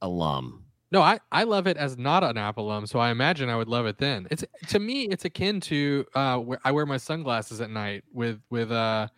alum? 0.01 0.63
No, 0.89 1.01
I, 1.01 1.19
I 1.33 1.43
love 1.43 1.67
it 1.67 1.75
as 1.75 1.97
not 1.97 2.23
an 2.23 2.37
App 2.37 2.55
alum, 2.55 2.87
so 2.87 2.97
I 2.97 3.09
imagine 3.11 3.49
I 3.49 3.57
would 3.57 3.67
love 3.67 3.85
it 3.87 3.97
then. 3.97 4.25
It's 4.31 4.45
to 4.69 4.79
me, 4.79 5.03
it's 5.09 5.25
akin 5.25 5.59
to 5.61 6.05
uh, 6.15 6.37
where 6.37 6.59
I 6.63 6.71
wear 6.71 6.85
my 6.85 6.95
sunglasses 6.95 7.59
at 7.59 7.69
night 7.69 8.05
with 8.13 8.39
with 8.49 8.71
uh, 8.71 9.09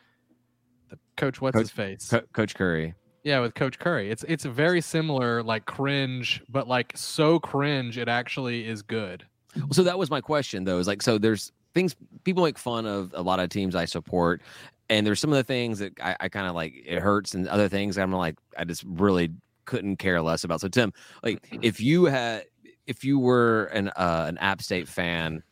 coach. 1.20 1.42
What's 1.42 1.54
Coach- 1.56 1.62
his 1.64 1.72
face? 1.72 2.10
Co- 2.10 2.22
Coach 2.34 2.56
Curry. 2.56 2.94
yeah, 3.24 3.40
with 3.42 3.54
Coach 3.56 3.78
Curry. 3.80 4.10
It's 4.10 4.24
it's 4.28 4.46
very 4.46 4.82
similar, 4.82 5.44
like 5.44 5.66
cringe, 5.66 6.42
but 6.50 6.68
like 6.68 6.94
so 6.96 7.40
cringe 7.40 7.98
it 7.98 8.08
actually 8.08 8.66
is 8.68 8.82
good. 8.82 9.26
So 9.72 9.84
that 9.84 9.98
was 10.00 10.10
my 10.10 10.22
question 10.22 10.64
though. 10.64 10.80
Is 10.80 10.88
like 10.88 11.02
so 11.02 11.18
there's 11.18 11.52
things 11.74 11.96
people 12.24 12.44
make 12.44 12.58
fun 12.58 12.86
of 12.86 13.12
a 13.16 13.22
lot 13.22 13.40
of 13.40 13.50
teams 13.50 13.76
I 13.76 13.86
support, 13.86 14.42
and 14.90 15.06
there's 15.06 15.20
some 15.20 15.32
of 15.32 15.38
the 15.38 15.44
things 15.44 15.80
that 15.80 15.94
I, 16.02 16.16
I 16.22 16.30
kind 16.30 16.48
of 16.48 16.56
like 16.56 16.74
it 16.86 17.00
hurts, 17.00 17.34
and 17.34 17.48
other 17.48 17.68
things 17.70 17.98
I'm 17.98 18.12
like 18.12 18.38
I 18.58 18.64
just 18.64 18.84
really 18.88 19.32
couldn't 19.66 19.98
care 19.98 20.22
less 20.22 20.44
about. 20.44 20.62
So 20.62 20.68
Tim, 20.68 20.94
like 21.24 21.48
if 21.62 21.80
you 21.82 22.06
had 22.06 22.46
if 22.88 23.04
you 23.04 23.20
were 23.20 23.66
an 23.66 23.90
uh, 23.90 24.26
an 24.28 24.38
App 24.40 24.62
State 24.62 24.88
fan. 24.88 25.44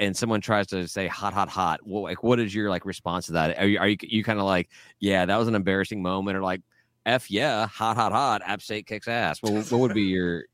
And 0.00 0.16
someone 0.16 0.40
tries 0.40 0.66
to 0.68 0.88
say 0.88 1.06
hot, 1.06 1.34
hot, 1.34 1.48
hot. 1.48 1.80
Well, 1.84 2.02
like, 2.02 2.22
what 2.22 2.40
is 2.40 2.54
your 2.54 2.70
like 2.70 2.84
response 2.86 3.26
to 3.26 3.32
that? 3.32 3.58
Are 3.58 3.66
you 3.66 3.78
are 3.78 3.88
you, 3.88 3.96
you 4.00 4.24
kind 4.24 4.38
of 4.38 4.46
like, 4.46 4.70
yeah, 4.98 5.26
that 5.26 5.36
was 5.36 5.46
an 5.46 5.54
embarrassing 5.54 6.02
moment, 6.02 6.36
or 6.36 6.42
like, 6.42 6.62
f 7.06 7.30
yeah, 7.30 7.66
hot, 7.66 7.96
hot, 7.96 8.10
hot. 8.10 8.40
App 8.44 8.62
State 8.62 8.86
kicks 8.86 9.06
ass. 9.06 9.42
What, 9.42 9.70
what 9.70 9.80
would 9.80 9.94
be 9.94 10.02
your, 10.02 10.44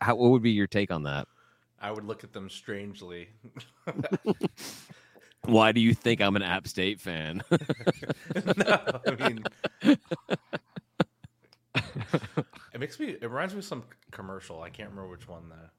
how, 0.00 0.14
what 0.16 0.30
would 0.30 0.42
be 0.42 0.50
your 0.50 0.66
take 0.66 0.90
on 0.90 1.04
that? 1.04 1.26
I 1.80 1.90
would 1.90 2.04
look 2.04 2.22
at 2.22 2.32
them 2.32 2.48
strangely. 2.48 3.30
Why 5.44 5.72
do 5.72 5.80
you 5.80 5.94
think 5.94 6.20
I'm 6.20 6.36
an 6.36 6.42
App 6.42 6.68
State 6.68 7.00
fan? 7.00 7.42
no, 8.56 9.00
I 9.06 9.28
mean, 9.28 9.44
it 11.74 12.78
makes 12.78 13.00
me. 13.00 13.16
It 13.20 13.28
reminds 13.28 13.52
me 13.54 13.58
of 13.58 13.64
some 13.64 13.82
commercial. 14.12 14.62
I 14.62 14.70
can't 14.70 14.90
remember 14.90 15.10
which 15.10 15.26
one 15.26 15.48
though. 15.48 15.70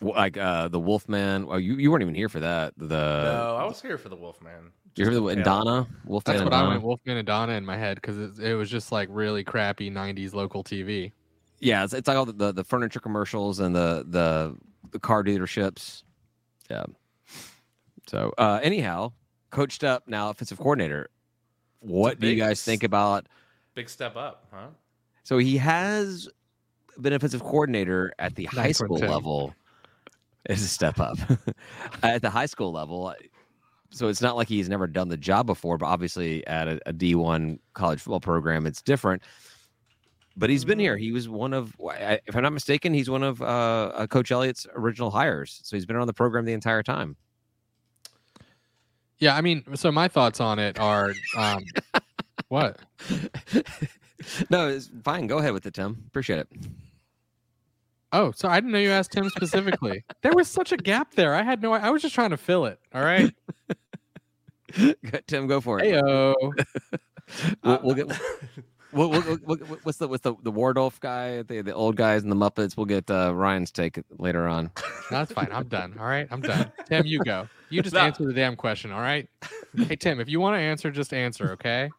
W- 0.00 0.16
Like 0.16 0.36
uh, 0.36 0.68
the 0.68 0.80
Wolfman. 0.80 1.46
Well, 1.46 1.60
you, 1.60 1.74
you 1.76 1.90
weren't 1.90 2.02
even 2.02 2.14
here 2.14 2.28
for 2.28 2.40
that. 2.40 2.74
The 2.76 2.86
no, 2.88 3.56
I 3.56 3.64
was 3.64 3.80
here 3.80 3.98
for 3.98 4.08
the 4.08 4.16
Wolfman. 4.16 4.72
you 4.96 5.04
heard 5.04 5.14
the 5.14 5.20
Just 5.20 5.30
and 5.36 5.40
the 5.40 5.44
tail. 5.44 5.64
Donna 5.64 5.86
Wolfman 6.04 6.34
That's 6.36 6.42
and 6.42 6.50
what 6.50 6.58
I 6.58 6.68
went 6.68 6.82
Wolfman 6.82 7.16
and 7.16 7.26
Donna 7.26 7.52
in 7.54 7.64
my 7.64 7.76
head 7.76 7.96
because 7.96 8.18
it, 8.18 8.38
it 8.44 8.54
was 8.54 8.70
just 8.70 8.92
like 8.92 9.08
really 9.10 9.44
crappy 9.44 9.90
'90s 9.90 10.34
local 10.34 10.62
TV. 10.64 11.12
Yeah, 11.60 11.84
it's, 11.84 11.94
it's 11.94 12.06
like 12.08 12.16
all 12.16 12.26
the, 12.26 12.32
the, 12.32 12.52
the 12.52 12.64
furniture 12.64 13.00
commercials 13.00 13.60
and 13.60 13.74
the 13.74 14.04
the 14.08 14.56
the 14.90 14.98
car 14.98 15.22
dealerships. 15.24 16.02
Yeah. 16.70 16.84
So 18.06 18.32
uh, 18.36 18.60
anyhow, 18.62 19.12
coached 19.50 19.84
up 19.84 20.06
now 20.06 20.30
offensive 20.30 20.58
coordinator. 20.58 21.08
What 21.80 22.18
do 22.20 22.28
you 22.28 22.36
guys 22.36 22.62
think 22.62 22.82
about? 22.82 23.26
Big 23.74 23.88
step 23.88 24.16
up, 24.16 24.46
huh? 24.52 24.68
So 25.22 25.38
he 25.38 25.56
has 25.58 26.28
been 27.00 27.12
offensive 27.12 27.42
coordinator 27.42 28.12
at 28.18 28.34
the 28.36 28.44
high 28.46 28.72
school 28.72 28.98
Tim. 28.98 29.10
level. 29.10 29.54
Is 30.48 30.62
a 30.62 30.68
step 30.68 31.00
up 31.00 31.18
at 32.02 32.20
the 32.20 32.30
high 32.30 32.46
school 32.46 32.70
level. 32.70 33.14
So 33.90 34.08
it's 34.08 34.20
not 34.20 34.36
like 34.36 34.48
he's 34.48 34.68
never 34.68 34.86
done 34.86 35.08
the 35.08 35.16
job 35.16 35.46
before, 35.46 35.78
but 35.78 35.86
obviously 35.86 36.46
at 36.46 36.68
a, 36.68 36.80
a 36.86 36.92
D1 36.92 37.60
college 37.72 38.00
football 38.00 38.20
program, 38.20 38.66
it's 38.66 38.82
different. 38.82 39.22
But 40.36 40.50
he's 40.50 40.64
been 40.64 40.80
here. 40.80 40.96
He 40.96 41.12
was 41.12 41.28
one 41.28 41.54
of, 41.54 41.74
if 41.80 42.34
I'm 42.34 42.42
not 42.42 42.52
mistaken, 42.52 42.92
he's 42.92 43.08
one 43.08 43.22
of 43.22 43.40
uh, 43.40 43.44
uh, 43.44 44.06
Coach 44.08 44.32
Elliott's 44.32 44.66
original 44.74 45.10
hires. 45.10 45.60
So 45.62 45.76
he's 45.76 45.86
been 45.86 45.96
on 45.96 46.08
the 46.08 46.12
program 46.12 46.44
the 46.44 46.52
entire 46.52 46.82
time. 46.82 47.16
Yeah, 49.18 49.36
I 49.36 49.40
mean, 49.40 49.62
so 49.76 49.92
my 49.92 50.08
thoughts 50.08 50.40
on 50.40 50.58
it 50.58 50.78
are, 50.80 51.14
um, 51.36 51.64
what? 52.48 52.80
no, 54.50 54.68
it's 54.68 54.90
fine. 55.04 55.28
Go 55.28 55.38
ahead 55.38 55.52
with 55.52 55.66
it, 55.66 55.74
Tim. 55.74 56.02
Appreciate 56.08 56.40
it. 56.40 56.48
Oh, 58.14 58.30
so 58.34 58.48
I 58.48 58.56
didn't 58.60 58.70
know 58.72 58.78
you 58.78 58.90
asked 58.90 59.12
him 59.14 59.28
specifically. 59.28 60.04
there 60.22 60.32
was 60.32 60.46
such 60.48 60.70
a 60.72 60.76
gap 60.76 61.14
there. 61.14 61.34
I 61.34 61.42
had 61.42 61.60
no. 61.60 61.72
I 61.72 61.90
was 61.90 62.00
just 62.00 62.14
trying 62.14 62.30
to 62.30 62.36
fill 62.36 62.64
it. 62.66 62.78
All 62.94 63.02
right. 63.02 63.32
Tim, 65.26 65.46
go 65.46 65.60
for 65.60 65.80
it. 65.80 65.92
Heyo. 65.92 66.34
We'll, 67.62 67.80
we'll 67.82 67.94
get. 67.94 68.06
We'll, 68.92 69.08
we'll, 69.10 69.22
we'll, 69.22 69.38
we'll- 69.46 69.78
what's 69.82 69.96
the 69.96 70.06
what's 70.06 70.22
the 70.22 70.34
the 70.42 70.52
Wardolph 70.52 71.00
guy, 71.00 71.40
the 71.42 71.62
the 71.62 71.72
old 71.74 71.96
guys 71.96 72.22
and 72.22 72.30
the 72.30 72.36
Muppets? 72.36 72.76
We'll 72.76 72.84
get 72.84 73.10
uh, 73.10 73.32
Ryan's 73.34 73.70
take 73.70 73.98
later 74.18 74.46
on. 74.46 74.70
No, 75.10 75.18
that's 75.18 75.32
fine. 75.32 75.48
I'm 75.50 75.66
done. 75.68 75.96
All 75.98 76.04
right. 76.04 76.28
I'm 76.30 76.42
done. 76.42 76.70
Tim, 76.86 77.06
you 77.06 77.20
go. 77.24 77.48
You 77.70 77.80
just 77.82 77.94
No. 77.94 78.02
answer 78.02 78.26
the 78.26 78.34
damn 78.34 78.56
question. 78.56 78.92
All 78.92 79.00
right. 79.00 79.26
Hey, 79.74 79.96
Tim, 79.96 80.20
if 80.20 80.28
you 80.28 80.38
want 80.38 80.54
to 80.56 80.60
answer, 80.60 80.90
just 80.90 81.14
answer. 81.14 81.52
Okay. 81.52 81.90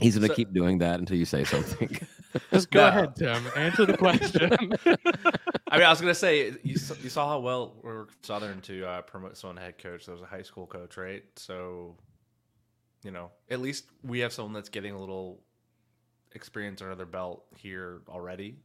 He's 0.00 0.16
gonna 0.16 0.28
So- 0.28 0.34
keep 0.34 0.52
doing 0.52 0.78
that 0.78 0.98
until 1.00 1.16
you 1.16 1.24
say 1.24 1.44
something. 1.44 1.96
Just 2.52 2.70
go 2.70 2.80
No. 2.80 2.88
ahead, 2.88 3.14
Tim. 3.16 3.44
Answer 3.56 3.86
the 3.86 3.96
question. 3.96 4.52
I 5.68 5.76
mean, 5.78 5.86
I 5.86 5.90
was 5.90 6.00
gonna 6.00 6.14
say 6.14 6.54
you 6.64 6.76
saw, 6.76 6.94
you 7.02 7.08
saw 7.08 7.28
how 7.28 7.38
well 7.38 7.74
we 7.82 7.90
were 7.90 8.08
Southern 8.22 8.60
to 8.62 8.84
uh, 8.86 9.02
promote 9.02 9.36
someone 9.36 9.56
head 9.56 9.78
coach 9.78 10.06
that 10.06 10.12
was 10.12 10.20
a 10.22 10.26
high 10.26 10.42
school 10.42 10.66
coach, 10.66 10.96
right? 10.96 11.22
So, 11.36 11.96
you 13.04 13.12
know, 13.12 13.30
at 13.50 13.60
least 13.60 13.86
we 14.02 14.18
have 14.20 14.32
someone 14.32 14.52
that's 14.52 14.68
getting 14.68 14.94
a 14.94 14.98
little 14.98 15.40
experience 16.32 16.82
under 16.82 16.96
their 16.96 17.06
belt 17.06 17.44
here 17.56 18.00
already, 18.08 18.56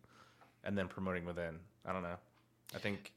and 0.64 0.76
then 0.76 0.88
promoting 0.88 1.26
within. 1.26 1.60
I 1.86 1.94
don't 1.94 2.02
know. 2.04 2.18
I 2.74 2.80
think 2.80 3.12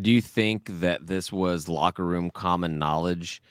Do 0.00 0.10
you 0.10 0.20
think 0.22 0.80
that 0.80 1.06
this 1.06 1.30
was 1.30 1.68
locker 1.68 2.04
room 2.04 2.30
common 2.30 2.78
knowledge 2.78 3.42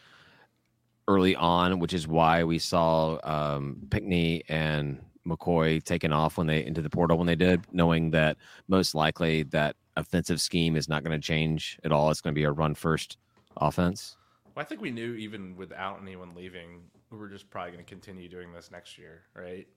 early 1.08 1.36
on, 1.36 1.80
which 1.80 1.94
is 1.94 2.08
why 2.08 2.44
we 2.44 2.58
saw 2.60 3.20
um, 3.24 3.78
Pinckney 3.90 4.44
and 4.50 5.00
McCoy 5.28 5.84
taken 5.84 6.12
off 6.14 6.38
when 6.38 6.48
they 6.48 6.66
into 6.66 6.82
the 6.82 6.90
portal 6.90 7.18
when 7.18 7.28
they 7.28 7.36
did, 7.36 7.62
knowing 7.72 8.12
that 8.12 8.38
most 8.68 8.96
likely 8.96 9.44
that 9.44 9.76
offensive 9.98 10.42
scheme 10.42 10.76
is 10.76 10.88
not 10.90 11.04
going 11.04 11.20
to 11.20 11.26
change 11.26 11.80
at 11.84 11.92
all. 11.92 12.10
It's 12.12 12.22
going 12.22 12.34
to 12.34 12.40
be 12.40 12.44
a 12.44 12.52
run 12.52 12.76
first 12.76 13.18
offense. 13.58 14.18
well, 14.56 14.64
I 14.64 14.66
think 14.68 14.82
we 14.82 14.92
knew 14.92 15.14
even 15.16 15.56
without 15.56 16.00
anyone 16.02 16.34
leaving, 16.36 16.82
we 17.12 17.18
were 17.18 17.30
just 17.30 17.50
probably 17.50 17.72
going 17.72 17.84
to 17.86 17.90
continue 17.90 18.28
doing 18.28 18.52
this 18.52 18.72
next 18.72 18.98
year, 18.98 19.22
right? 19.36 19.68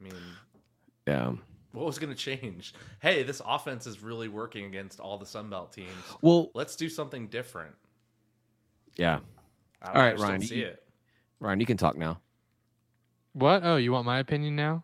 I 0.00 0.04
mean, 0.04 0.14
Yeah. 1.06 1.32
what 1.72 1.84
was 1.86 1.98
going 1.98 2.14
to 2.14 2.18
change? 2.18 2.74
Hey, 3.00 3.22
this 3.24 3.42
offense 3.44 3.86
is 3.86 4.02
really 4.02 4.28
working 4.28 4.64
against 4.66 5.00
all 5.00 5.18
the 5.18 5.26
Sun 5.26 5.50
Belt 5.50 5.72
teams. 5.72 5.88
Well, 6.22 6.50
Let's 6.54 6.76
do 6.76 6.88
something 6.88 7.26
different. 7.28 7.74
yeah. 8.96 9.20
I 9.82 9.86
don't 9.86 9.96
All 9.96 10.02
know, 10.02 10.04
right, 10.04 10.08
I 10.08 10.12
just 10.12 10.20
don't 10.22 10.28
Ryan, 10.30 10.42
see 10.42 10.54
you- 10.56 10.66
it. 10.66 10.82
Ryan, 11.40 11.60
you 11.60 11.66
can 11.66 11.76
talk 11.76 11.96
now. 11.96 12.20
what? 13.32 13.62
Oh, 13.64 13.76
you 13.76 13.92
want 13.92 14.06
my 14.06 14.18
opinion 14.18 14.56
now? 14.56 14.82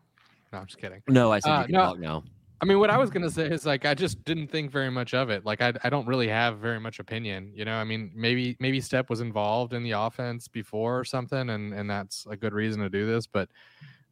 No, 0.52 0.58
I'm 0.60 0.66
just 0.66 0.78
kidding. 0.78 1.02
No, 1.08 1.32
I 1.32 1.40
said 1.40 1.50
Uh, 1.50 1.58
you 1.60 1.64
can 1.66 1.72
no. 1.72 1.80
talk 1.80 1.98
now. 1.98 2.22
I 2.60 2.66
mean, 2.66 2.78
what 2.78 2.88
I 2.88 2.96
was 2.96 3.10
gonna 3.10 3.30
say 3.30 3.46
is 3.50 3.66
like 3.66 3.84
I 3.84 3.94
just 3.94 4.22
didn't 4.24 4.48
think 4.48 4.70
very 4.70 4.90
much 4.90 5.12
of 5.12 5.28
it. 5.28 5.44
Like 5.44 5.60
I, 5.60 5.72
I 5.82 5.90
don't 5.90 6.06
really 6.06 6.28
have 6.28 6.58
very 6.58 6.78
much 6.78 6.98
opinion. 7.00 7.50
You 7.54 7.64
know, 7.64 7.74
I 7.74 7.84
mean, 7.84 8.12
maybe 8.14 8.56
maybe 8.60 8.80
Stepp 8.80 9.10
was 9.10 9.20
involved 9.20 9.72
in 9.74 9.82
the 9.82 9.90
offense 9.90 10.46
before 10.48 10.98
or 11.00 11.04
something, 11.04 11.50
and 11.50 11.74
and 11.74 11.90
that's 11.90 12.24
a 12.30 12.36
good 12.36 12.52
reason 12.54 12.80
to 12.82 12.88
do 12.88 13.04
this. 13.06 13.26
But 13.26 13.50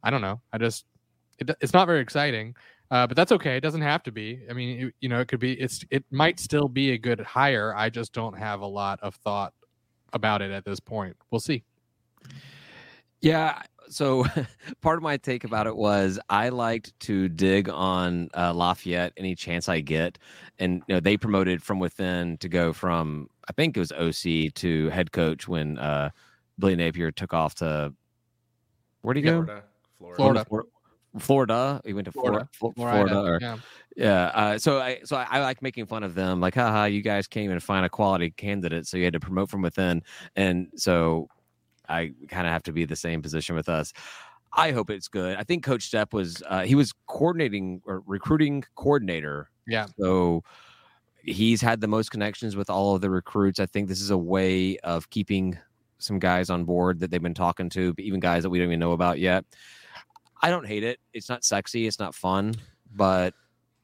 I 0.03 0.09
don't 0.11 0.21
know. 0.21 0.41
I 0.51 0.57
just 0.57 0.85
it, 1.39 1.49
it's 1.61 1.73
not 1.73 1.87
very 1.87 2.01
exciting. 2.01 2.55
Uh, 2.91 3.07
but 3.07 3.15
that's 3.17 3.31
okay. 3.31 3.55
It 3.55 3.61
doesn't 3.61 3.81
have 3.81 4.03
to 4.03 4.11
be. 4.11 4.41
I 4.49 4.53
mean, 4.53 4.87
it, 4.87 4.93
you 4.99 5.09
know, 5.09 5.19
it 5.21 5.27
could 5.29 5.39
be. 5.39 5.53
It's 5.53 5.83
it 5.89 6.03
might 6.11 6.39
still 6.39 6.67
be 6.67 6.91
a 6.91 6.97
good 6.97 7.21
hire. 7.21 7.73
I 7.75 7.89
just 7.89 8.13
don't 8.13 8.37
have 8.37 8.59
a 8.59 8.67
lot 8.67 8.99
of 9.01 9.15
thought 9.15 9.53
about 10.13 10.41
it 10.41 10.51
at 10.51 10.65
this 10.65 10.79
point. 10.79 11.15
We'll 11.31 11.39
see. 11.39 11.63
Yeah. 13.21 13.61
So 13.89 14.25
part 14.81 14.97
of 14.97 15.03
my 15.03 15.17
take 15.17 15.43
about 15.43 15.67
it 15.67 15.75
was 15.75 16.19
I 16.29 16.49
liked 16.49 16.97
to 17.01 17.27
dig 17.29 17.69
on 17.69 18.29
uh, 18.35 18.53
Lafayette 18.53 19.13
any 19.17 19.35
chance 19.35 19.67
I 19.67 19.81
get, 19.81 20.17
and 20.59 20.83
you 20.87 20.95
know 20.95 20.99
they 20.99 21.17
promoted 21.17 21.61
from 21.61 21.79
within 21.79 22.37
to 22.37 22.49
go 22.49 22.73
from 22.73 23.29
I 23.47 23.53
think 23.53 23.75
it 23.75 23.79
was 23.79 23.91
OC 23.91 24.53
to 24.55 24.89
head 24.89 25.11
coach 25.11 25.47
when 25.47 25.77
uh, 25.77 26.09
Billy 26.57 26.75
Napier 26.75 27.11
took 27.11 27.33
off 27.33 27.55
to 27.55 27.93
where'd 29.01 29.17
he 29.17 29.23
go? 29.23 29.43
Florida, 29.43 29.63
Florida. 29.99 30.45
Florida. 30.45 30.69
Florida. 31.19 31.81
He 31.85 31.93
went 31.93 32.05
to 32.05 32.11
Florida. 32.11 32.47
Florida. 32.53 32.75
Florida. 32.79 33.09
Florida, 33.09 33.29
or- 33.31 33.39
yeah. 33.41 33.57
yeah. 33.95 34.25
Uh, 34.33 34.57
so 34.57 34.79
I 34.79 34.99
so 35.03 35.15
I, 35.15 35.27
I 35.29 35.39
like 35.41 35.61
making 35.61 35.85
fun 35.85 36.03
of 36.03 36.15
them, 36.15 36.39
like, 36.41 36.55
haha, 36.55 36.85
you 36.85 37.01
guys 37.01 37.27
can't 37.27 37.43
even 37.45 37.59
find 37.59 37.85
a 37.85 37.89
quality 37.89 38.31
candidate, 38.31 38.87
so 38.87 38.97
you 38.97 39.03
had 39.03 39.13
to 39.13 39.19
promote 39.19 39.49
from 39.49 39.61
within, 39.61 40.01
and 40.35 40.67
so 40.75 41.27
I 41.87 42.13
kind 42.29 42.47
of 42.47 42.53
have 42.53 42.63
to 42.63 42.71
be 42.71 42.85
the 42.85 42.95
same 42.95 43.21
position 43.21 43.55
with 43.55 43.69
us. 43.69 43.93
I 44.55 44.71
hope 44.71 44.89
it's 44.89 45.07
good. 45.07 45.37
I 45.37 45.43
think 45.43 45.63
Coach 45.63 45.89
Stepp 45.91 46.13
was 46.13 46.41
uh, 46.47 46.61
he 46.63 46.75
was 46.75 46.93
coordinating 47.07 47.81
or 47.85 48.03
recruiting 48.05 48.63
coordinator, 48.75 49.49
Yeah. 49.67 49.87
so 49.99 50.43
he's 51.23 51.61
had 51.61 51.79
the 51.81 51.87
most 51.87 52.11
connections 52.11 52.55
with 52.55 52.69
all 52.69 52.95
of 52.95 53.01
the 53.01 53.09
recruits. 53.09 53.59
I 53.59 53.65
think 53.65 53.87
this 53.87 54.01
is 54.01 54.11
a 54.11 54.17
way 54.17 54.77
of 54.79 55.09
keeping 55.09 55.57
some 55.97 56.19
guys 56.19 56.49
on 56.49 56.65
board 56.65 56.99
that 56.99 57.11
they've 57.11 57.21
been 57.21 57.33
talking 57.33 57.69
to, 57.69 57.93
even 57.97 58.19
guys 58.19 58.43
that 58.43 58.49
we 58.49 58.59
don't 58.59 58.67
even 58.67 58.79
know 58.79 58.91
about 58.91 59.19
yet. 59.19 59.45
I 60.41 60.49
don't 60.49 60.65
hate 60.67 60.83
it. 60.83 60.99
It's 61.13 61.29
not 61.29 61.43
sexy. 61.43 61.87
It's 61.87 61.99
not 61.99 62.13
fun, 62.15 62.53
but 62.95 63.33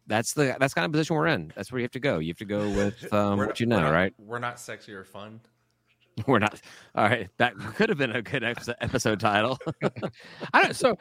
that's 0.07 0.33
the 0.33 0.55
that's 0.59 0.73
kind 0.73 0.85
of 0.85 0.91
position 0.91 1.15
we're 1.15 1.27
in. 1.27 1.53
That's 1.55 1.71
where 1.71 1.79
you 1.79 1.83
have 1.83 1.91
to 1.91 1.99
go. 1.99 2.19
You 2.19 2.29
have 2.29 2.38
to 2.38 2.45
go 2.45 2.69
with 2.75 3.13
um, 3.13 3.38
We're- 3.38 3.47
what 3.47 3.59
you 3.59 3.67
we're 3.67 3.75
know, 3.77 3.81
not- 3.83 3.91
right? 3.91 4.13
We're 4.17 4.39
not 4.39 4.59
sexy 4.59 4.93
or 4.93 5.03
fun. 5.03 5.39
We're 6.27 6.39
not. 6.39 6.59
All 6.95 7.05
right, 7.05 7.29
that 7.38 7.55
could 7.75 7.88
have 7.88 7.97
been 7.97 8.12
a 8.12 8.21
good 8.21 8.43
episode, 8.43 8.75
episode 8.81 9.19
title. 9.21 9.57
I 10.53 10.63
don't. 10.63 10.75
So, 10.75 10.97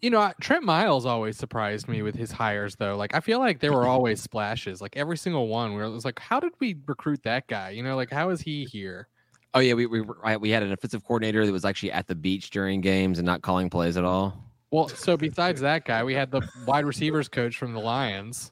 you 0.00 0.08
know, 0.08 0.32
Trent 0.40 0.64
Miles 0.64 1.04
always 1.04 1.36
surprised 1.36 1.86
me 1.86 2.00
with 2.00 2.14
his 2.14 2.32
hires, 2.32 2.74
though. 2.76 2.96
Like, 2.96 3.14
I 3.14 3.20
feel 3.20 3.40
like 3.40 3.60
there 3.60 3.74
were 3.74 3.86
always 3.86 4.22
splashes. 4.22 4.80
Like 4.80 4.96
every 4.96 5.18
single 5.18 5.48
one, 5.48 5.74
where 5.74 5.84
it 5.84 5.90
was 5.90 6.06
like, 6.06 6.18
how 6.18 6.40
did 6.40 6.52
we 6.60 6.76
recruit 6.86 7.22
that 7.24 7.46
guy? 7.46 7.70
You 7.70 7.82
know, 7.82 7.94
like 7.94 8.10
how 8.10 8.30
is 8.30 8.40
he 8.40 8.64
here? 8.64 9.08
oh 9.54 9.60
yeah, 9.60 9.74
we 9.74 9.84
we 9.84 10.00
we 10.40 10.48
had 10.48 10.62
an 10.62 10.72
offensive 10.72 11.04
coordinator 11.04 11.44
that 11.44 11.52
was 11.52 11.66
actually 11.66 11.92
at 11.92 12.06
the 12.06 12.14
beach 12.14 12.48
during 12.48 12.80
games 12.80 13.18
and 13.18 13.26
not 13.26 13.42
calling 13.42 13.68
plays 13.68 13.98
at 13.98 14.04
all. 14.04 14.42
Well, 14.72 14.88
so 14.88 15.16
besides 15.16 15.60
that 15.60 15.84
guy, 15.84 16.02
we 16.02 16.14
had 16.14 16.30
the 16.32 16.40
wide 16.66 16.84
receivers 16.86 17.28
coach 17.28 17.56
from 17.56 17.74
the 17.74 17.80
Lions, 17.80 18.50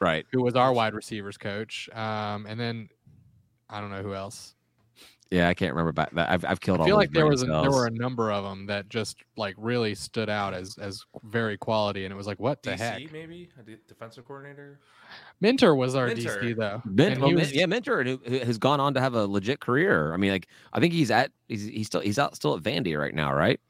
Right. 0.00 0.26
who 0.32 0.42
was 0.42 0.56
our 0.56 0.72
wide 0.72 0.94
receivers 0.94 1.36
coach, 1.38 1.88
um, 1.92 2.46
and 2.46 2.58
then 2.58 2.88
I 3.70 3.80
don't 3.80 3.90
know 3.90 4.02
who 4.02 4.14
else. 4.14 4.54
Yeah, 5.30 5.48
I 5.50 5.52
can't 5.52 5.74
remember 5.74 5.92
back 5.92 6.10
that. 6.14 6.30
I've 6.30 6.42
I've 6.46 6.58
killed 6.58 6.78
I 6.78 6.80
all. 6.80 6.86
feel 6.86 6.96
those 6.96 7.02
like 7.02 7.12
there 7.12 7.26
was 7.26 7.42
a, 7.42 7.46
there 7.46 7.70
were 7.70 7.86
a 7.86 7.90
number 7.90 8.32
of 8.32 8.44
them 8.44 8.64
that 8.64 8.88
just 8.88 9.18
like 9.36 9.54
really 9.58 9.94
stood 9.94 10.30
out 10.30 10.54
as 10.54 10.78
as 10.78 11.04
very 11.24 11.58
quality, 11.58 12.06
and 12.06 12.12
it 12.14 12.16
was 12.16 12.26
like, 12.26 12.40
what 12.40 12.62
the 12.62 12.70
DC 12.70 12.78
heck? 12.78 13.12
maybe 13.12 13.50
a 13.60 13.76
defensive 13.86 14.24
coordinator. 14.24 14.80
Minter 15.42 15.74
was 15.74 15.94
our 15.94 16.06
Minter. 16.06 16.40
DC 16.40 16.56
though. 16.56 16.80
Men- 16.86 17.20
well, 17.20 17.34
was- 17.34 17.52
yeah, 17.52 17.66
Minter 17.66 18.02
who, 18.04 18.18
who 18.26 18.38
has 18.38 18.56
gone 18.56 18.80
on 18.80 18.94
to 18.94 19.00
have 19.02 19.12
a 19.12 19.26
legit 19.26 19.60
career. 19.60 20.14
I 20.14 20.16
mean, 20.16 20.30
like 20.32 20.48
I 20.72 20.80
think 20.80 20.94
he's 20.94 21.10
at 21.10 21.30
he's 21.46 21.66
he's 21.66 21.86
still 21.88 22.00
he's 22.00 22.18
out 22.18 22.34
still 22.34 22.56
at 22.56 22.62
Vandy 22.62 22.98
right 22.98 23.14
now, 23.14 23.34
right? 23.34 23.60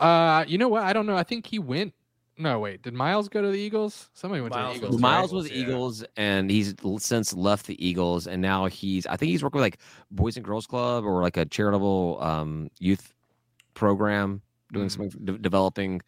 Uh, 0.00 0.44
you 0.48 0.58
know 0.58 0.68
what? 0.68 0.82
I 0.82 0.92
don't 0.92 1.06
know. 1.06 1.16
I 1.16 1.22
think 1.22 1.46
he 1.46 1.58
went. 1.58 1.94
No, 2.38 2.58
wait. 2.58 2.80
Did 2.82 2.94
Miles 2.94 3.28
go 3.28 3.42
to 3.42 3.48
the 3.48 3.58
Eagles? 3.58 4.08
Somebody 4.14 4.40
went 4.40 4.54
Miles 4.54 4.74
to 4.76 4.80
the 4.80 4.86
Eagles. 4.86 4.96
to? 4.96 5.02
Miles 5.02 5.32
was 5.32 5.46
Eagles, 5.50 5.56
yeah. 5.60 5.62
Eagles, 5.74 6.04
and 6.16 6.50
he's 6.50 6.74
since 6.98 7.34
left 7.34 7.66
the 7.66 7.86
Eagles, 7.86 8.26
and 8.26 8.40
now 8.40 8.64
he's 8.66 9.06
I 9.06 9.16
think 9.16 9.30
he's 9.30 9.42
working 9.42 9.58
with 9.60 9.64
like 9.66 9.78
Boys 10.10 10.36
and 10.36 10.44
Girls 10.44 10.66
Club 10.66 11.04
or 11.04 11.20
like 11.22 11.36
a 11.36 11.44
charitable 11.44 12.16
um, 12.22 12.70
youth 12.78 13.12
program, 13.74 14.40
doing 14.72 14.86
Mhm. 14.88 14.90
something 14.90 15.24
de- 15.24 15.38
developing 15.38 16.00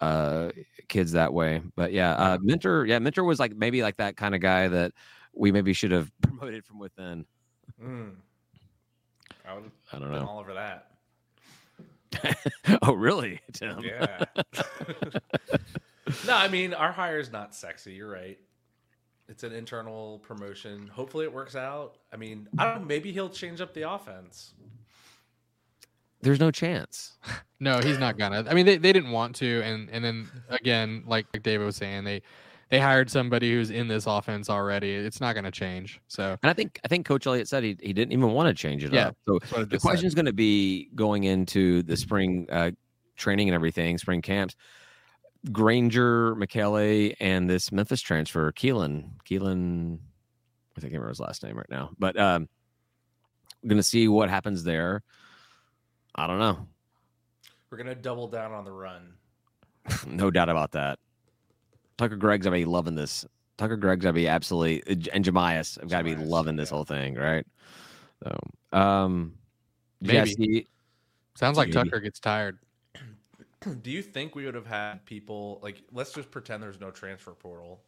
uh, 0.00 0.50
kids 0.88 1.12
that 1.12 1.32
way. 1.34 1.60
But 1.74 1.92
yeah, 1.92 2.12
uh, 2.14 2.38
Minter, 2.40 2.86
yeah, 2.86 2.98
Minter 2.98 3.24
was 3.24 3.38
like 3.38 3.54
maybe 3.54 3.82
like 3.82 3.96
that 3.96 4.16
kind 4.16 4.34
of 4.34 4.40
guy 4.40 4.68
that 4.68 4.92
we 5.34 5.52
maybe 5.52 5.74
should 5.74 5.90
have 5.90 6.10
promoted 6.22 6.64
from 6.64 6.78
within. 6.78 7.26
Mm. 7.82 8.14
I 9.46 9.50
I 9.52 9.54
don't 9.54 9.72
have 9.90 10.00
been 10.00 10.10
know. 10.12 10.26
all 10.26 10.38
over 10.40 10.54
that. 10.54 10.90
oh, 12.82 12.92
really, 12.92 13.40
Tim? 13.52 13.80
Yeah. 13.80 14.24
no, 16.26 16.34
I 16.34 16.48
mean 16.48 16.74
our 16.74 16.92
hire 16.92 17.18
is 17.18 17.30
not 17.32 17.54
sexy. 17.54 17.94
You're 17.94 18.10
right. 18.10 18.38
It's 19.28 19.42
an 19.42 19.52
internal 19.52 20.20
promotion. 20.20 20.86
Hopefully 20.86 21.24
it 21.24 21.32
works 21.32 21.56
out. 21.56 21.96
I 22.12 22.16
mean, 22.16 22.48
I 22.58 22.64
don't 22.64 22.80
know. 22.80 22.86
Maybe 22.86 23.10
he'll 23.12 23.28
change 23.28 23.60
up 23.60 23.74
the 23.74 23.90
offense. 23.90 24.54
There's 26.20 26.40
no 26.40 26.50
chance. 26.50 27.16
No, 27.58 27.80
he's 27.80 27.98
not 27.98 28.18
gonna. 28.18 28.44
I 28.50 28.52
mean, 28.52 28.66
they, 28.66 28.76
they 28.76 28.92
didn't 28.92 29.12
want 29.12 29.36
to, 29.36 29.62
and 29.62 29.88
and 29.88 30.04
then 30.04 30.28
again, 30.50 31.04
like, 31.06 31.26
like 31.32 31.42
David 31.42 31.64
was 31.64 31.76
saying, 31.76 32.04
they 32.04 32.20
they 32.68 32.80
hired 32.80 33.10
somebody 33.10 33.52
who's 33.52 33.70
in 33.70 33.88
this 33.88 34.06
offense 34.06 34.50
already. 34.50 34.92
It's 34.92 35.20
not 35.20 35.34
gonna 35.34 35.50
change. 35.50 36.00
So 36.08 36.36
And 36.42 36.50
I 36.50 36.52
think 36.52 36.80
I 36.84 36.88
think 36.88 37.06
Coach 37.06 37.26
Elliott 37.26 37.48
said 37.48 37.62
he, 37.62 37.76
he 37.80 37.92
didn't 37.92 38.12
even 38.12 38.30
want 38.30 38.48
to 38.48 38.54
change 38.54 38.84
it 38.84 38.92
Yeah, 38.92 39.08
up. 39.08 39.16
So 39.26 39.38
that's 39.38 39.52
what 39.52 39.60
I 39.60 39.64
the 39.64 39.78
question 39.78 40.06
is 40.06 40.14
going 40.14 40.26
to 40.26 40.32
be 40.32 40.90
going 40.94 41.24
into 41.24 41.82
the 41.82 41.96
spring 41.96 42.48
uh, 42.50 42.72
training 43.16 43.48
and 43.48 43.54
everything, 43.54 43.98
spring 43.98 44.22
camps. 44.22 44.56
Grainger, 45.52 46.34
McKelly, 46.34 47.14
and 47.20 47.48
this 47.48 47.70
Memphis 47.70 48.00
transfer, 48.00 48.50
Keelan. 48.50 49.10
Keelan, 49.24 49.98
I 50.76 50.80
think 50.80 50.92
I 50.92 50.96
remember 50.96 51.10
his 51.10 51.20
last 51.20 51.44
name 51.44 51.56
right 51.56 51.70
now, 51.70 51.90
but 51.98 52.18
um, 52.18 52.48
going 53.64 53.76
to 53.76 53.82
see 53.84 54.08
what 54.08 54.28
happens 54.28 54.64
there. 54.64 55.04
I 56.16 56.26
don't 56.26 56.40
know. 56.40 56.66
We're 57.70 57.78
gonna 57.78 57.94
double 57.94 58.28
down 58.28 58.52
on 58.52 58.64
the 58.64 58.72
run. 58.72 59.14
no 60.06 60.30
doubt 60.30 60.48
about 60.48 60.72
that. 60.72 60.98
Tucker 61.98 62.16
Gregg's 62.16 62.44
gotta 62.44 62.56
be 62.56 62.64
loving 62.64 62.94
this. 62.94 63.24
Tucker 63.56 63.76
Gregg's 63.76 64.02
gotta 64.02 64.12
be 64.12 64.28
absolutely 64.28 64.82
and 65.12 65.24
Jemias 65.24 65.80
have 65.80 65.88
gotta 65.88 66.04
be 66.04 66.14
Jemias, 66.14 66.28
loving 66.28 66.56
this 66.56 66.70
yeah. 66.70 66.74
whole 66.74 66.84
thing, 66.84 67.14
right? 67.14 67.46
So 68.22 68.38
um 68.78 69.34
Maybe. 70.00 70.30
see- 70.32 70.66
sounds 71.34 71.56
like 71.56 71.68
Maybe. 71.68 71.88
Tucker 71.90 72.00
gets 72.00 72.20
tired. 72.20 72.58
Do 73.82 73.90
you 73.90 74.02
think 74.02 74.34
we 74.34 74.44
would 74.44 74.54
have 74.54 74.66
had 74.66 75.04
people 75.06 75.58
like 75.62 75.82
let's 75.92 76.12
just 76.12 76.30
pretend 76.30 76.62
there's 76.62 76.80
no 76.80 76.90
transfer 76.90 77.32
portal, 77.32 77.80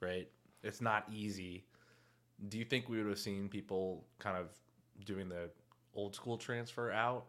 right? 0.00 0.28
It's 0.62 0.80
not 0.80 1.06
easy. 1.12 1.64
Do 2.48 2.58
you 2.58 2.64
think 2.64 2.88
we 2.88 2.98
would 2.98 3.08
have 3.08 3.18
seen 3.18 3.48
people 3.48 4.04
kind 4.18 4.36
of 4.36 4.48
doing 5.04 5.28
the 5.28 5.50
old 5.94 6.14
school 6.14 6.36
transfer 6.38 6.90
out? 6.90 7.26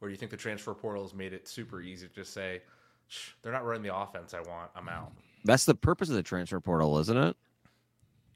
Or 0.00 0.08
do 0.08 0.12
you 0.12 0.18
think 0.18 0.30
the 0.32 0.36
transfer 0.36 0.74
portal 0.74 1.02
has 1.02 1.14
made 1.14 1.32
it 1.32 1.46
super 1.46 1.80
easy 1.80 2.08
to 2.08 2.12
just 2.12 2.32
say, 2.32 2.62
Shh, 3.06 3.30
they're 3.42 3.52
not 3.52 3.64
running 3.64 3.82
the 3.82 3.94
offense 3.94 4.34
I 4.34 4.40
want, 4.40 4.70
I'm 4.74 4.88
out. 4.88 5.12
That's 5.44 5.64
the 5.64 5.74
purpose 5.74 6.08
of 6.08 6.14
the 6.16 6.22
transfer 6.22 6.60
portal, 6.60 6.98
isn't 6.98 7.16
it? 7.16 7.36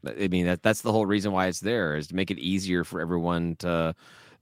I 0.07 0.29
mean 0.29 0.47
that 0.47 0.63
that's 0.63 0.83
the 0.83 0.93
whole 0.93 1.07
reason 1.07 1.33
why 1.33 1.47
it's 1.49 1.61
there 1.61 1.97
is 1.97 2.07
to 2.09 2.15
make 2.15 2.31
it 2.31 2.39
easier 2.39 2.85
for 2.85 3.01
everyone 3.01 3.57
to 3.57 3.95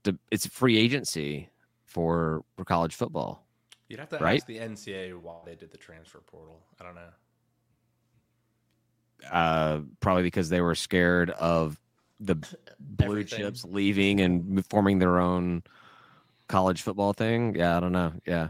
to 0.03 0.17
it's 0.31 0.45
free 0.45 0.77
agency 0.77 1.49
for 1.85 2.43
for 2.55 2.65
college 2.65 2.95
football. 2.95 3.47
You'd 3.87 3.99
have 3.99 4.09
to 4.09 4.19
Right? 4.19 4.35
ask 4.35 4.45
the 4.45 4.59
NCAA 4.59 5.13
why 5.13 5.41
they 5.45 5.55
did 5.55 5.71
the 5.71 5.77
transfer 5.77 6.19
portal. 6.19 6.65
I 6.79 6.83
don't 6.83 6.95
know. 6.95 7.09
uh, 9.31 9.81
probably 9.99 10.23
because 10.23 10.49
they 10.49 10.61
were 10.61 10.75
scared 10.75 11.29
of 11.31 11.79
the 12.19 12.35
blue 12.79 13.23
chips 13.23 13.63
leaving 13.63 14.21
and 14.21 14.65
forming 14.67 14.99
their 14.99 15.19
own 15.19 15.63
college 16.47 16.81
football 16.81 17.13
thing. 17.13 17.55
Yeah, 17.55 17.77
I 17.77 17.79
don't 17.79 17.91
know. 17.91 18.13
Yeah, 18.25 18.49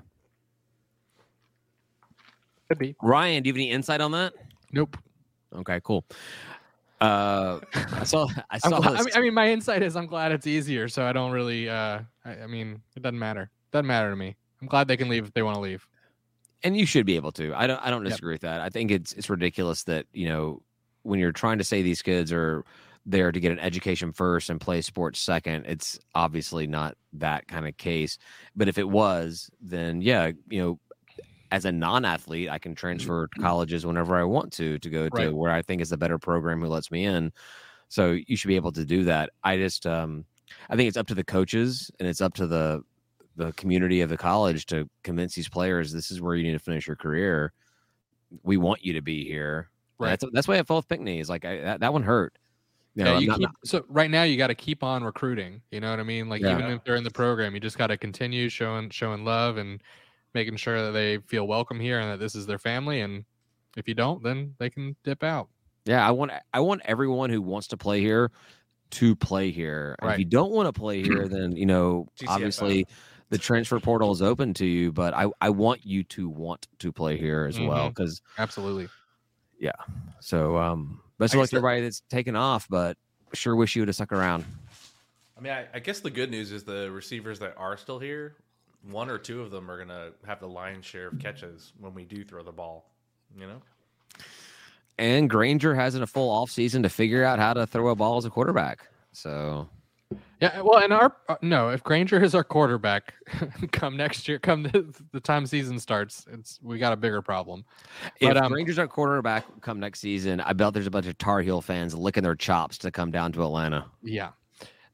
Could 2.69 2.79
be. 2.79 2.95
Ryan, 3.01 3.43
do 3.43 3.47
you 3.49 3.53
have 3.53 3.57
any 3.57 3.71
insight 3.71 4.01
on 4.01 4.11
that? 4.11 4.33
Nope. 4.71 4.97
Okay, 5.53 5.79
cool. 5.83 6.03
Uh, 7.01 7.59
I 7.93 8.03
saw. 8.03 8.27
I 8.49 8.57
saw. 8.57 8.79
gla- 8.79 8.93
I, 8.97 8.99
mean, 9.01 9.09
I 9.15 9.19
mean, 9.21 9.33
my 9.33 9.49
insight 9.49 9.83
is 9.83 9.95
I'm 9.95 10.07
glad 10.07 10.31
it's 10.31 10.47
easier, 10.47 10.87
so 10.87 11.05
I 11.05 11.13
don't 11.13 11.31
really. 11.31 11.69
Uh, 11.69 11.99
I, 12.23 12.31
I 12.43 12.47
mean, 12.47 12.81
it 12.95 13.01
doesn't 13.03 13.19
matter. 13.19 13.49
Doesn't 13.71 13.87
matter 13.87 14.09
to 14.09 14.15
me. 14.15 14.35
I'm 14.61 14.67
glad 14.67 14.87
they 14.87 14.97
can 14.97 15.09
leave 15.09 15.25
if 15.25 15.33
they 15.33 15.43
want 15.43 15.55
to 15.55 15.61
leave. 15.61 15.85
and 16.63 16.75
you 16.77 16.85
should 16.85 17.05
be 17.05 17.15
able 17.17 17.31
to. 17.33 17.53
I 17.53 17.67
don't. 17.67 17.79
I 17.85 17.89
don't 17.89 18.03
Yep. 18.03 18.09
disagree 18.11 18.33
with 18.33 18.41
that. 18.41 18.61
I 18.61 18.69
think 18.69 18.91
it's 18.91 19.13
it's 19.13 19.29
ridiculous 19.29 19.83
that 19.83 20.05
you 20.13 20.29
know 20.29 20.61
when 21.03 21.19
you're 21.19 21.31
trying 21.33 21.57
to 21.57 21.63
say 21.63 21.81
these 21.81 22.01
kids 22.01 22.31
are 22.31 22.63
there 23.05 23.31
to 23.31 23.39
get 23.39 23.51
an 23.51 23.59
education 23.59 24.11
first 24.11 24.49
and 24.49 24.59
play 24.59 24.81
sports 24.81 25.19
second. 25.19 25.65
It's 25.67 25.99
obviously 26.15 26.65
not 26.65 26.95
that 27.13 27.47
kind 27.47 27.67
of 27.67 27.77
case. 27.77 28.17
But 28.55 28.67
if 28.67 28.77
it 28.79 28.89
was, 28.89 29.49
then 29.61 30.01
yeah, 30.01 30.31
you 30.49 30.59
know, 30.61 30.79
as 31.55 31.63
a 31.63 31.71
non-athlete, 31.71 32.49
I 32.49 32.59
can 32.59 32.75
transfer 32.75 33.27
to 33.27 33.39
colleges 33.41 33.85
whenever 33.85 34.17
I 34.17 34.23
want 34.23 34.51
to 34.53 34.77
to 34.79 34.89
go 34.89 35.07
to 35.07 35.15
Right. 35.15 35.33
where 35.33 35.51
I 35.53 35.61
think 35.61 35.81
is 35.81 35.93
a 35.93 35.97
better 35.97 36.17
program 36.19 36.59
who 36.59 36.67
lets 36.67 36.91
me 36.91 37.05
in. 37.05 37.31
So 37.87 38.17
you 38.27 38.35
should 38.35 38.49
be 38.49 38.57
able 38.57 38.73
to 38.73 38.83
do 38.83 39.05
that. 39.05 39.29
I 39.43 39.55
just 39.57 39.85
um 39.87 40.25
I 40.69 40.75
think 40.75 40.89
it's 40.89 40.97
up 40.97 41.07
to 41.07 41.15
the 41.15 41.23
coaches 41.23 41.89
and 41.99 42.09
it's 42.09 42.19
up 42.19 42.33
to 42.35 42.45
the 42.47 42.81
the 43.37 43.53
community 43.53 44.01
of 44.01 44.09
the 44.09 44.17
college 44.17 44.65
to 44.67 44.89
convince 45.03 45.33
these 45.35 45.47
players 45.49 45.91
this 45.93 46.11
is 46.11 46.21
where 46.21 46.35
you 46.35 46.43
need 46.43 46.53
to 46.53 46.59
finish 46.59 46.87
your 46.87 46.95
career. 46.97 47.53
We 48.43 48.57
want 48.57 48.83
you 48.83 48.91
to 48.93 49.01
be 49.01 49.23
here. 49.25 49.69
Right. 49.97 50.09
That's 50.09 50.25
that's 50.33 50.47
why 50.49 50.57
I 50.59 50.63
felt 50.63 50.79
with 50.83 50.89
Pinckney 50.89 51.19
is 51.21 51.29
like 51.29 51.45
I, 51.45 51.57
that, 51.61 51.79
that 51.79 51.93
one 51.93 52.03
hurt. 52.03 52.37
You 52.95 53.03
know, 53.05 53.13
yeah, 53.13 53.19
you 53.19 53.27
not- 53.27 53.39
keep, 53.39 53.49
so 53.63 53.85
right 53.87 54.09
now 54.11 54.23
you 54.23 54.35
got 54.37 54.47
to 54.47 54.55
keep 54.55 54.83
on 54.83 55.03
recruiting. 55.05 55.61
You 55.71 55.79
know 55.79 55.89
what 55.89 55.99
I 56.01 56.03
mean? 56.03 56.27
Like 56.27 56.41
Yeah. 56.41 56.57
even 56.57 56.71
if 56.71 56.83
they're 56.83 56.95
in 56.97 57.03
the 57.05 57.11
program, 57.11 57.53
you 57.53 57.59
just 57.61 57.77
got 57.77 57.87
to 57.87 57.97
continue 57.97 58.49
showing 58.49 58.89
showing 58.89 59.23
love 59.23 59.55
and 59.57 59.81
making 60.35 60.57
sure 60.57 60.83
that 60.85 60.91
they 60.91 61.17
feel 61.19 61.47
welcome 61.47 61.79
here 61.79 61.99
and 61.99 62.11
that 62.11 62.19
this 62.19 62.35
is 62.35 62.45
their 62.45 62.59
family. 62.59 63.01
And 63.01 63.25
if 63.75 63.87
you 63.87 63.95
don't, 63.95 64.21
then 64.21 64.53
they 64.59 64.69
can 64.69 64.95
dip 65.03 65.23
out. 65.23 65.47
Yeah, 65.85 66.05
I 66.07 66.11
want 66.11 66.31
I 66.53 66.59
want 66.59 66.81
everyone 66.85 67.29
who 67.31 67.41
wants 67.41 67.69
to 67.69 67.77
play 67.77 68.01
here 68.01 68.31
to 68.91 69.15
play 69.15 69.49
here. 69.51 69.95
And 69.99 70.11
If 70.11 70.19
you 70.19 70.25
don't 70.25 70.51
want 70.51 70.67
to 70.67 70.79
play 70.79 71.01
here, 71.01 71.27
then 71.29 71.55
you 71.55 71.65
know 71.65 72.07
GCFL. 72.19 72.29
obviously 72.29 72.87
the 73.29 73.37
transfer 73.39 73.79
portal 73.79 74.11
is 74.11 74.21
open 74.21 74.53
to 74.55 74.65
you. 74.65 74.91
But 74.91 75.13
I 75.15 75.27
I 75.41 75.49
want 75.49 75.85
you 75.85 76.03
to 76.03 76.27
want 76.29 76.67
to 76.79 76.91
play 76.91 77.17
here 77.17 77.45
as 77.45 77.59
well 77.59 77.87
Mhm. 77.87 77.95
because 77.95 78.21
Absolutely. 78.37 78.89
Yeah. 79.59 79.71
So 80.19 80.57
um 80.57 81.01
best 81.17 81.33
I 81.33 81.37
of 81.37 81.41
luck 81.43 81.49
to 81.51 81.55
everybody 81.57 81.81
that's 81.81 82.01
taken 82.09 82.35
off. 82.35 82.67
But 82.69 82.97
sure 83.33 83.55
wish 83.55 83.75
you 83.75 83.81
would 83.81 83.87
have 83.89 83.95
stuck 83.95 84.11
around. 84.11 84.43
I 85.37 85.41
mean, 85.41 85.51
I, 85.51 85.67
I 85.73 85.79
guess 85.79 85.99
the 85.99 86.09
good 86.09 86.31
news 86.31 86.51
is 86.53 86.63
the 86.63 86.89
receivers 86.91 87.39
that 87.39 87.55
are 87.57 87.75
still 87.75 87.99
here, 87.99 88.37
one 88.89 89.09
or 89.09 89.17
two 89.17 89.41
of 89.41 89.51
them 89.51 89.69
are 89.69 89.77
going 89.77 89.89
to 89.89 90.13
have 90.25 90.39
the 90.39 90.47
lion's 90.47 90.85
share 90.85 91.07
of 91.07 91.19
catches 91.19 91.73
when 91.79 91.93
we 91.93 92.05
do 92.05 92.23
throw 92.23 92.43
the 92.43 92.51
ball. 92.51 92.91
You 93.37 93.47
know? 93.47 93.61
And 94.97 95.29
Grainger 95.29 95.75
has 95.75 95.95
a 95.95 96.07
full 96.07 96.29
off 96.29 96.49
season 96.49 96.83
to 96.83 96.89
figure 96.89 97.23
out 97.23 97.39
how 97.39 97.53
to 97.53 97.67
throw 97.67 97.89
a 97.89 97.95
ball 97.95 98.17
as 98.17 98.25
a 98.25 98.29
quarterback. 98.29 98.87
So 99.11 99.67
Yeah. 100.39 100.61
Well, 100.61 100.79
and 100.79 100.93
our 100.93 101.15
uh, 101.27 101.35
no, 101.41 101.69
if 101.69 101.83
Grainger 101.83 102.23
is 102.23 102.33
our 102.33 102.43
quarterback, 102.43 103.13
come 103.71 103.97
next 103.97 104.27
year, 104.27 104.39
come 104.39 104.63
the, 104.63 104.93
the 105.11 105.19
time 105.19 105.45
season 105.45 105.79
starts, 105.79 106.25
it's 106.31 106.59
we 106.61 106.77
got 106.77 106.93
a 106.93 106.97
bigger 106.97 107.21
problem. 107.21 107.65
if 108.21 108.29
But, 108.29 108.37
um, 108.37 108.53
Rangers 108.53 108.79
are 108.79 108.87
quarterback 108.87 109.45
come 109.61 109.79
next 109.79 109.99
season, 109.99 110.39
I 110.39 110.53
bet 110.53 110.73
there's 110.73 110.87
a 110.87 110.91
bunch 110.91 111.07
of 111.07 111.17
Tar 111.17 111.41
Heel 111.41 111.61
fans 111.61 111.93
licking 111.93 112.23
their 112.23 112.35
chops 112.35 112.77
to 112.79 112.91
come 112.91 113.11
down 113.11 113.33
to 113.33 113.43
Atlanta. 113.43 113.85
Yeah. 114.01 114.29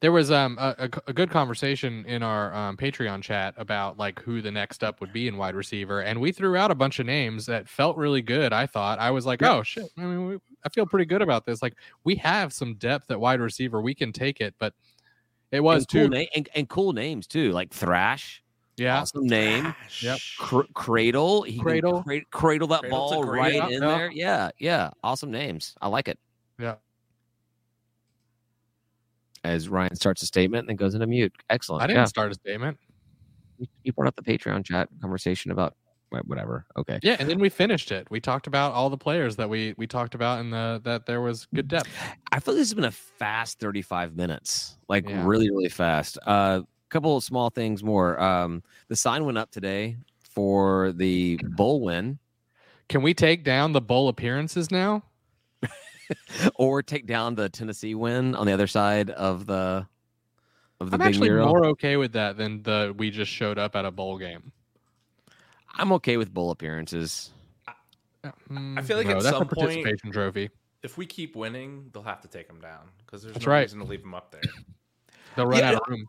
There 0.02 0.12
was 0.12 0.32
um 0.32 0.58
a, 0.60 0.76
a, 0.80 0.90
a 1.08 1.14
good 1.14 1.30
conversation 1.30 2.04
in 2.08 2.24
our 2.24 2.52
um, 2.56 2.76
Patreon 2.76 3.22
chat 3.22 3.54
about 3.58 4.00
like 4.00 4.20
who 4.22 4.42
the 4.42 4.50
next 4.52 4.84
up 4.84 5.00
would 5.00 5.14
be 5.14 5.28
in 5.28 5.38
wide 5.38 5.54
receiver, 5.54 6.02
and 6.02 6.20
we 6.20 6.32
threw 6.32 6.56
out 6.58 6.72
a 6.72 6.76
bunch 6.76 7.00
of 7.00 7.06
names 7.06 7.46
that 7.46 7.70
felt 7.70 7.98
really 7.98 8.24
good. 8.24 8.52
I 8.52 8.66
thought 8.66 8.98
I 8.98 9.12
was 9.12 9.28
like, 9.28 9.44
oh 9.44 9.62
shit, 9.62 9.86
I 10.00 10.02
mean, 10.02 10.28
we, 10.28 10.38
I 10.66 10.70
feel 10.70 10.88
pretty 10.88 11.06
good 11.06 11.22
about 11.22 11.46
this. 11.46 11.62
Like 11.62 11.76
we 12.04 12.16
have 12.16 12.52
some 12.52 12.74
depth 12.76 13.12
at 13.12 13.20
wide 13.20 13.40
receiver, 13.40 13.80
we 13.80 13.94
can 13.94 14.12
take 14.12 14.42
it, 14.42 14.56
but 14.58 14.74
it 15.52 15.60
was 15.60 15.84
and 15.84 15.88
cool, 15.90 16.02
too, 16.02 16.10
na- 16.10 16.26
and, 16.36 16.50
and 16.56 16.68
cool 16.68 16.94
names 16.94 17.28
too, 17.28 17.52
like 17.52 17.72
Thrash. 17.72 18.42
yeah, 18.78 19.02
Awesome 19.02 19.28
name. 19.28 19.76
Yep. 20.02 20.18
Cr- 20.40 20.62
cradle. 20.74 21.44
He 21.44 21.60
Cradle. 21.60 22.02
cra- 22.02 22.26
cradle 22.32 22.70
that 22.70 22.80
Cradle's 22.82 23.12
ball 23.12 23.24
right 23.26 23.54
Yeah, 23.54 23.66
in 23.68 23.72
yeah. 23.74 23.80
there. 23.98 24.12
Yeah, 24.12 24.50
yeah. 24.58 24.90
Awesome 25.04 25.30
names. 25.30 25.76
I 25.80 25.90
like 25.90 26.08
it. 26.08 26.18
yeah. 26.58 26.76
As 29.44 29.70
Ryan 29.70 29.96
starts 29.96 30.22
a 30.22 30.26
statement 30.26 30.62
and 30.62 30.70
then 30.70 30.76
goes 30.76 30.94
into 30.94 31.08
mute. 31.08 31.34
Excellent. 31.50 31.84
I 31.84 31.88
didn't 31.88 32.02
Yeah. 32.02 32.06
start 32.06 32.32
a 32.32 32.36
statement. 32.36 32.78
You- 33.58 33.68
You 33.84 33.94
brought 33.94 34.08
up 34.08 34.16
the 34.16 34.24
Patreon 34.24 34.64
chat 34.66 34.90
conversation 35.02 35.52
about 35.52 35.76
whatever. 36.26 36.66
Okay. 36.76 37.00
Yeah, 37.02 37.16
and 37.20 37.30
then 37.30 37.40
we 37.40 37.48
finished 37.50 37.92
it. 37.92 38.06
We 38.12 38.20
talked 38.20 38.46
about 38.46 38.74
all 38.74 38.90
the 38.90 38.98
players 38.98 39.38
that 39.38 39.50
we 39.50 39.74
we 39.78 39.88
talked 39.88 40.14
about, 40.14 40.40
and 40.42 40.52
the 40.52 40.82
that 40.84 41.06
there 41.06 41.22
was 41.22 41.48
good 41.56 41.68
depth. 41.70 41.90
I 42.32 42.40
feel 42.40 42.54
like 42.54 42.60
this 42.62 42.68
has 42.70 42.74
been 42.74 42.84
a 42.86 42.92
fast 42.92 43.60
35 43.60 44.16
minutes, 44.18 44.78
like 44.90 45.08
Yeah. 45.08 45.26
really, 45.26 45.50
really 45.50 45.70
fast. 45.70 46.18
A 46.18 46.30
uh, 46.30 46.62
couple 46.90 47.16
of 47.16 47.24
small 47.24 47.50
things 47.50 47.82
more. 47.84 48.20
Um, 48.22 48.62
the 48.90 48.96
sign 48.98 49.24
went 49.26 49.38
up 49.38 49.52
today 49.52 49.96
for 50.24 50.92
the 50.94 51.38
bowl 51.56 51.82
win, 51.82 52.20
Can 52.90 53.02
we 53.04 53.14
take 53.14 53.46
down 53.46 53.72
the 53.72 53.80
bowl 53.80 54.10
appearances 54.10 54.70
now? 54.70 55.04
or 56.56 56.82
take 56.84 57.06
down 57.06 57.36
the 57.36 57.50
Tennessee 57.50 57.96
win 57.96 58.36
on 58.36 58.46
the 58.46 58.54
other 58.54 58.68
side 58.68 59.10
of 59.12 59.46
the 59.46 59.86
of 60.80 60.90
the 60.92 60.96
I'm 60.96 61.00
big 61.00 61.08
actually 61.08 61.30
mural. 61.30 61.50
more 61.50 61.66
okay 61.68 61.98
with 61.98 62.14
that 62.14 62.38
than 62.38 62.64
the 62.64 62.94
we 62.98 63.12
just 63.12 63.32
showed 63.32 63.58
up 63.58 63.76
at 63.76 63.86
a 63.86 63.92
bowl 63.92 64.18
game. 64.18 64.52
I'm 65.76 65.92
okay 65.94 66.18
with 66.18 66.34
bowl 66.34 66.52
appearances. 66.52 67.32
I 67.68 67.74
uh, 68.26 68.32
mm, 68.50 68.84
feel 68.84 68.98
like 68.98 69.08
no, 69.08 69.18
at 69.18 69.24
that's 69.24 69.38
some 69.38 69.44
a 69.44 69.56
point- 69.56 69.86
trophy. 70.12 70.50
If 70.84 70.98
we 70.98 71.06
keep 71.06 71.36
winning, 71.36 71.90
they'll 71.94 72.02
have 72.02 72.22
to 72.22 72.28
take 72.28 72.48
them 72.48 72.60
down 72.60 72.90
because 73.06 73.22
there's 73.22 73.36
That's 73.36 73.46
no 73.46 73.52
right. 73.52 73.62
reason 73.62 73.80
to 73.80 73.86
leave 73.86 74.02
them 74.02 74.16
up 74.16 74.32
there. 74.32 74.42
They'll 75.36 75.46
run 75.46 75.60
Yeah, 75.60 75.70
out 75.70 75.76
of 75.76 75.82
room. 75.88 76.06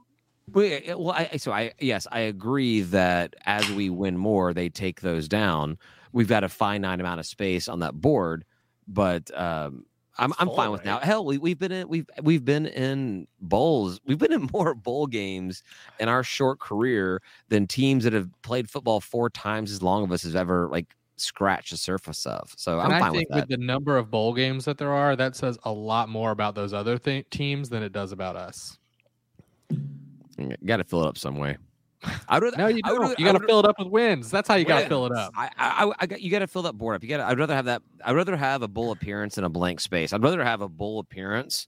Well, 0.51 0.65
eh, 0.65 0.81
eh, 0.87 0.95
well, 0.95 1.11
I, 1.13 1.37
so 1.37 1.53
I 1.53 1.73
yes, 1.79 2.07
I 2.11 2.21
agree 2.21 2.81
that 2.81 3.37
as 3.45 3.71
we 3.71 3.91
win 3.91 4.17
more, 4.17 4.53
they 4.55 4.69
take 4.71 5.03
those 5.03 5.29
down. 5.29 5.79
We've 6.13 6.27
got 6.27 6.43
a 6.43 6.49
finite 6.49 7.01
amount 7.01 7.21
of 7.21 7.27
space 7.27 7.69
on 7.69 7.81
that 7.81 8.01
board, 8.01 8.45
but 8.89 9.31
um, 9.39 9.85
I'm 10.19 10.33
I'm 10.39 10.49
full, 10.49 10.57
fine 10.57 10.71
with 10.71 10.85
now. 10.85 10.99
Hell, 10.99 11.25
we, 11.25 11.39
we've 11.39 11.59
been 11.59 11.73
in 11.73 11.89
we've 11.89 12.09
we've 12.23 12.45
been 12.45 12.67
in 12.67 13.27
bowls. 13.41 14.01
We've 14.07 14.19
been 14.19 14.33
in 14.33 14.49
more 14.53 14.75
bowl 14.75 15.07
games 15.07 15.63
in 15.99 16.09
our 16.09 16.23
short 16.23 16.61
career 16.61 17.23
than 17.49 17.67
teams 17.67 18.05
that 18.05 18.13
have 18.13 18.29
played 18.43 18.69
football 18.69 19.01
four 19.01 19.31
times 19.31 19.73
as 19.73 19.83
long 19.83 20.05
of 20.05 20.13
us 20.13 20.23
has 20.23 20.37
ever 20.37 20.69
like 20.69 20.95
scratched 21.17 21.71
the 21.71 21.77
surface 21.77 22.27
of. 22.27 22.53
So 22.57 22.81
I'm 22.81 22.87
and 22.87 22.95
I 22.95 23.01
fine 23.01 23.13
think 23.13 23.29
with 23.31 23.37
that. 23.37 23.49
with 23.49 23.61
the 23.61 23.65
number 23.65 23.97
of 23.97 24.11
bowl 24.11 24.35
games 24.35 24.65
that 24.67 24.79
there 24.79 24.93
are, 24.93 25.17
that 25.17 25.37
says 25.37 25.59
a 25.65 25.73
lot 25.73 26.09
more 26.09 26.31
about 26.31 26.55
those 26.55 26.73
other 26.73 26.99
th- 26.99 27.27
teams 27.31 27.69
than 27.69 27.83
it 27.83 27.93
does 27.93 28.13
about 28.13 28.37
us. 28.37 28.79
Got 30.67 30.79
to 30.79 30.85
fill 30.85 31.05
it 31.05 31.09
up 31.09 31.19
some 31.19 31.37
way. 31.37 31.57
I'd 32.29 32.43
rather, 32.43 32.57
No, 32.57 32.67
you 32.69 32.83
don't. 32.83 33.01
rather- 33.01 33.15
you 33.19 33.25
got 33.25 33.33
to 33.39 33.47
fill 33.47 33.61
it 33.61 33.67
up 33.67 33.79
with 33.79 33.89
wins. 33.89 34.31
That's 34.31 34.49
how 34.49 34.55
you 34.57 34.65
got 34.65 34.81
to 34.83 34.89
fill 34.89 35.07
it 35.07 35.13
up. 35.13 35.33
I, 35.37 35.51
I, 35.57 35.85
I- 35.87 35.93
I 36.01 36.07
got 36.07 36.21
you 36.21 36.31
got 36.31 36.41
to 36.41 36.47
fill 36.47 36.63
that 36.63 36.75
board 36.75 36.97
up. 36.97 37.03
You 37.03 37.09
got. 37.09 37.19
to 37.19 37.25
I'd 37.27 37.39
rather 37.39 37.55
have 37.55 37.67
that. 37.67 37.83
I'd 38.05 38.17
rather 38.17 38.37
have 38.37 38.63
a 38.63 38.69
bull 38.69 38.91
appearance 38.93 39.39
in 39.39 39.45
a 39.45 39.49
blank 39.49 39.81
space. 39.81 40.13
I'd 40.13 40.23
rather 40.23 40.43
have 40.45 40.61
a 40.61 40.69
bull 40.69 40.99
appearance 40.99 41.67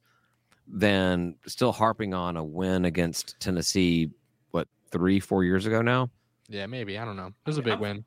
than 0.67 1.37
still 1.47 1.73
harping 1.73 2.15
on 2.15 2.37
a 2.37 2.45
win 2.45 2.85
against 2.85 3.39
Tennessee. 3.41 4.11
What 4.51 4.69
three, 4.91 5.21
four 5.21 5.45
years 5.45 5.67
ago 5.67 5.83
now? 5.83 6.11
Yeah, 6.49 6.67
maybe. 6.67 6.99
I 6.99 7.05
don't 7.05 7.17
know. 7.17 7.27
It 7.29 7.35
was 7.47 7.59
a 7.59 7.63
big 7.63 7.73
I'm- 7.75 7.81
win. 7.81 8.05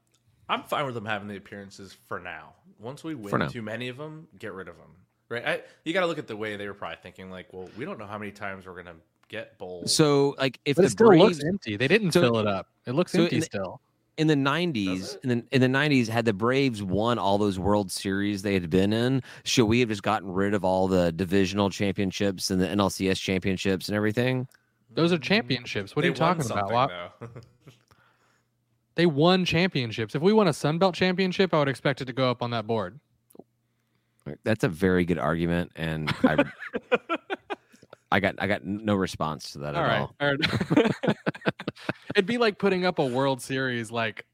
I'm 0.49 0.63
fine 0.63 0.85
with 0.85 0.95
them 0.95 1.03
having 1.05 1.27
the 1.27 1.35
appearances 1.35 1.95
for 2.07 2.19
now. 2.19 2.53
Once 2.79 3.03
we 3.03 3.15
win 3.15 3.49
too 3.49 3.61
many 3.61 3.89
of 3.89 3.97
them, 3.97 4.27
get 4.39 4.53
rid 4.53 4.69
of 4.69 4.77
them. 4.77 4.87
Right? 5.29 5.45
I, 5.45 5.61
you 5.83 5.91
got 5.93 6.01
to 6.01 6.05
look 6.07 6.19
at 6.19 6.27
the 6.27 6.37
way 6.37 6.55
they 6.55 6.67
were 6.67 6.73
probably 6.73 6.99
thinking. 7.03 7.29
Like, 7.29 7.51
well, 7.51 7.69
we 7.77 7.83
don't 7.83 7.99
know 7.99 8.05
how 8.05 8.17
many 8.17 8.31
times 8.31 8.65
we're 8.65 8.81
gonna 8.81 8.95
get 9.27 9.57
bowls. 9.57 9.93
So 9.95 10.35
like 10.37 10.59
if 10.65 10.75
But 10.75 10.83
the 10.83 10.85
it 10.87 10.89
still 10.91 11.07
Braves 11.07 11.23
looks 11.39 11.43
empty. 11.43 11.75
They 11.77 11.87
didn't 11.87 12.11
So- 12.11 12.21
fill 12.21 12.37
it 12.39 12.47
up. 12.47 12.67
It 12.85 12.93
looks 12.93 13.11
so 13.11 13.23
empty 13.23 13.35
in 13.37 13.39
the- 13.41 13.45
still. 13.45 13.81
in 14.17 14.27
the 14.27 14.35
nineties, 14.35 15.17
in 15.23 15.29
the 15.29 15.43
in 15.51 15.61
the 15.61 15.67
nineties, 15.67 16.07
had 16.07 16.25
the 16.25 16.33
Braves 16.33 16.81
won 16.81 17.19
all 17.19 17.37
those 17.37 17.59
World 17.59 17.91
Series 17.91 18.41
they 18.41 18.53
had 18.53 18.69
been 18.69 18.93
in, 18.93 19.21
should 19.43 19.65
we 19.65 19.79
have 19.81 19.89
just 19.89 20.03
gotten 20.03 20.31
rid 20.31 20.53
of 20.53 20.63
all 20.65 20.87
the 20.87 21.11
divisional 21.11 21.69
championships 21.69 22.49
and 22.49 22.59
the 22.61 22.67
NLCS 22.67 23.19
championships 23.21 23.89
and 23.89 23.95
everything? 23.95 24.47
Those 24.95 25.11
are 25.13 25.17
mm, 25.17 25.21
championships. 25.23 25.95
What 25.95 26.01
They 26.03 26.07
are 26.07 26.11
you 26.11 26.15
talking 26.15 26.45
about? 26.45 26.57
something, 26.69 26.73
Why- 26.75 27.09
though. 27.19 27.27
They 28.95 29.05
won 29.05 29.45
championships. 29.45 30.15
If 30.15 30.23
we 30.23 30.33
won 30.33 30.47
a 30.47 30.53
Sun 30.53 30.79
Belt 30.79 30.95
championship, 30.95 31.53
I 31.53 31.59
would 31.59 31.67
expect 31.69 32.01
it 32.01 32.05
to 32.05 32.13
go 32.13 32.31
up 32.31 32.41
on 32.41 32.49
that 32.49 32.65
board. 32.65 32.99
That's 34.43 34.63
a 34.63 34.69
very 34.69 35.05
good 35.05 35.19
argument, 35.19 35.71
and 35.75 36.09
I, 36.23 36.43
I 38.11 38.19
got 38.19 38.35
I 38.39 38.47
got 38.47 38.63
no 38.65 38.95
response 38.95 39.51
to 39.51 39.59
that 39.59 39.75
All 39.75 39.83
at 39.83 39.87
right. 39.87 39.99
all. 39.99 40.15
All 40.21 40.27
right. 41.07 41.15
It'd 42.15 42.25
be 42.25 42.37
like 42.37 42.57
putting 42.57 42.85
up 42.85 42.99
a 42.99 43.05
World 43.05 43.41
Series 43.41 43.91
like 43.91 44.25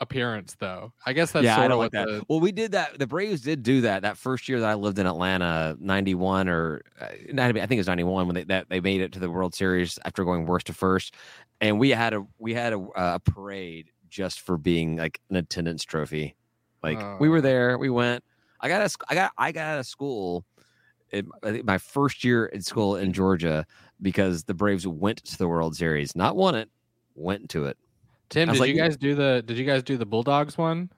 appearance, 0.00 0.56
though. 0.58 0.92
I 1.06 1.12
guess 1.12 1.30
that's 1.30 1.44
yeah, 1.44 1.54
sort 1.54 1.64
I 1.66 1.68
don't 1.68 1.78
what 1.78 1.94
like 1.94 2.06
that. 2.06 2.08
the 2.08 2.24
Well, 2.28 2.40
we 2.40 2.50
did 2.52 2.72
that. 2.72 2.98
The 2.98 3.06
Braves 3.06 3.40
did 3.42 3.62
do 3.62 3.82
that 3.82 4.02
that 4.02 4.16
first 4.16 4.48
year 4.48 4.58
that 4.60 4.68
I 4.68 4.74
lived 4.74 4.98
in 4.98 5.06
Atlanta, 5.06 5.76
ninety 5.78 6.14
one 6.14 6.48
or 6.48 6.82
uh, 7.00 7.08
90, 7.32 7.60
I 7.60 7.66
think 7.66 7.76
it 7.78 7.80
was 7.80 7.86
ninety 7.86 8.02
one 8.04 8.26
when 8.26 8.34
they 8.34 8.44
that 8.44 8.68
they 8.68 8.80
made 8.80 9.00
it 9.00 9.12
to 9.12 9.20
the 9.20 9.30
World 9.30 9.54
Series 9.54 9.98
after 10.04 10.24
going 10.24 10.46
worst 10.46 10.66
to 10.68 10.72
first, 10.72 11.14
and 11.60 11.78
we 11.78 11.90
had 11.90 12.14
a 12.14 12.24
we 12.38 12.54
had 12.54 12.72
a, 12.72 12.78
a 12.96 13.20
parade 13.20 13.90
just 14.08 14.40
for 14.40 14.56
being 14.58 14.96
like 14.96 15.20
an 15.30 15.36
attendance 15.36 15.84
trophy. 15.84 16.34
Like 16.82 16.98
we 17.20 17.28
were 17.28 17.38
Oh. 17.38 17.42
there, 17.42 17.78
we 17.78 17.90
went. 17.90 18.24
I 18.60 18.68
got 18.68 18.82
a, 18.82 18.96
I 19.08 19.14
got 19.14 19.32
I 19.38 19.52
got 19.52 19.66
out 19.74 19.78
of 19.78 19.86
school. 19.86 20.44
It, 21.12 21.26
I 21.42 21.50
think 21.52 21.64
my 21.64 21.78
first 21.78 22.24
year 22.24 22.46
in 22.46 22.62
school 22.62 22.96
in 22.96 23.12
Georgia 23.12 23.66
because 24.00 24.44
the 24.44 24.54
Braves 24.54 24.86
went 24.86 25.22
to 25.24 25.38
the 25.38 25.46
World 25.46 25.76
Series, 25.76 26.16
not 26.16 26.36
won 26.36 26.54
it, 26.54 26.68
went 27.14 27.50
to 27.50 27.66
it. 27.66 27.76
Tim. 28.30 28.48
I 28.48 28.52
was 28.52 28.58
Did 28.58 28.60
like, 28.62 28.68
you 28.70 28.74
you- 28.76 28.80
guys 28.82 28.96
do 28.96 29.14
the 29.14 29.42
Did 29.46 29.58
you 29.58 29.66
guys 29.66 29.82
do 29.82 29.96
the 29.98 30.06
Bulldogs 30.06 30.56
one 30.56 30.90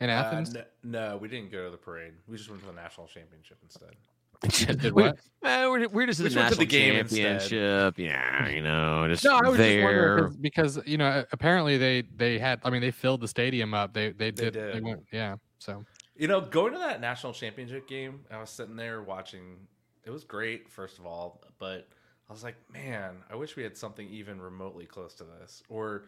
in 0.00 0.10
Uh, 0.10 0.12
Athens? 0.12 0.52
no, 0.52 0.62
no, 0.84 1.16
we 1.16 1.28
didn't 1.28 1.50
go 1.50 1.64
to 1.64 1.70
the 1.70 1.76
parade. 1.78 2.12
We 2.28 2.36
just 2.36 2.50
went 2.50 2.60
to 2.62 2.68
the 2.68 2.74
national 2.74 3.06
championship 3.06 3.58
instead. 3.62 3.96
Did 4.82 4.92
We- 4.92 5.04
what? 5.04 5.18
Eh, 5.42 5.66
we're, 5.66 5.88
we're 5.88 6.06
just 6.06 6.20
We 6.20 6.24
the 6.24 6.28
just 6.28 6.36
went 6.36 6.52
to 6.52 6.58
the 6.58 6.66
game 6.66 6.94
instead. 6.96 7.94
Yeah, 7.96 8.48
you 8.50 8.60
know, 8.60 9.06
just 9.08 9.24
No, 9.24 9.30
I 9.36 9.48
was 9.48 9.56
just 9.56 9.58
there. 9.58 9.82
wondering 9.84 10.24
'cause- 10.24 10.36
because 10.36 10.78
you 10.86 10.98
know 10.98 11.24
apparently 11.32 11.78
they 11.78 12.02
they 12.14 12.38
had. 12.38 12.60
I 12.62 12.68
mean, 12.68 12.82
they 12.82 12.90
filled 12.90 13.22
the 13.22 13.28
stadium 13.28 13.72
up. 13.72 13.94
They 13.94 14.10
they 14.12 14.30
did. 14.30 14.52
They, 14.52 14.72
did. 14.74 14.84
went. 14.84 15.04
Yeah. 15.10 15.36
So 15.58 15.82
You 16.16 16.28
know, 16.28 16.40
going 16.40 16.72
to 16.72 16.78
that 16.78 17.00
national 17.00 17.32
championship 17.32 17.86
game, 17.88 18.20
I 18.30 18.38
was 18.38 18.50
sitting 18.50 18.76
there 18.76 19.02
watching. 19.02 19.56
It 20.04 20.10
was 20.10 20.24
great, 20.24 20.70
first 20.70 20.98
of 20.98 21.06
all, 21.06 21.42
but 21.58 21.88
I 22.28 22.32
was 22.32 22.42
like, 22.42 22.56
man, 22.72 23.16
I 23.30 23.36
wish 23.36 23.56
we 23.56 23.62
had 23.62 23.76
something 23.76 24.08
even 24.08 24.40
remotely 24.40 24.86
close 24.86 25.14
to 25.14 25.24
this. 25.24 25.62
Or 25.68 26.04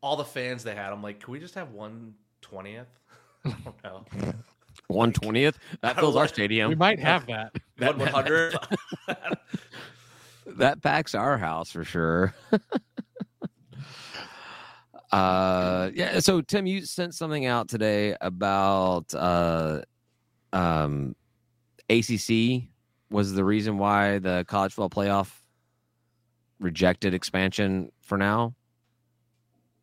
all 0.00 0.16
the 0.16 0.24
fans 0.24 0.64
they 0.64 0.74
had. 0.74 0.92
I'm 0.92 1.02
like, 1.02 1.20
can 1.20 1.32
we 1.32 1.40
just 1.40 1.54
have 1.54 1.70
one 1.72 2.14
twentieth? 2.40 2.88
I 3.44 3.54
don't 3.84 4.22
know. 4.22 4.34
One 4.88 5.12
twentieth. 5.12 5.58
That 5.82 5.96
fills 5.96 6.16
our 6.16 6.28
stadium. 6.28 6.68
we 6.68 6.74
might 6.74 6.98
have 7.00 7.26
that. 7.26 7.54
One 7.78 7.98
one 7.98 8.08
hundred. 8.08 8.56
that 10.46 10.82
packs 10.82 11.14
our 11.14 11.38
house 11.38 11.70
for 11.70 11.84
sure. 11.84 12.34
uh 15.12 15.90
yeah 15.94 16.18
so 16.20 16.40
tim 16.40 16.66
you 16.66 16.84
sent 16.84 17.14
something 17.14 17.46
out 17.46 17.68
today 17.68 18.14
about 18.20 19.14
uh 19.14 19.80
um 20.52 21.14
acc 21.88 22.28
was 23.10 23.32
the 23.32 23.44
reason 23.44 23.78
why 23.78 24.18
the 24.18 24.44
college 24.48 24.74
football 24.74 25.04
playoff 25.04 25.32
rejected 26.60 27.14
expansion 27.14 27.90
for 28.02 28.18
now 28.18 28.54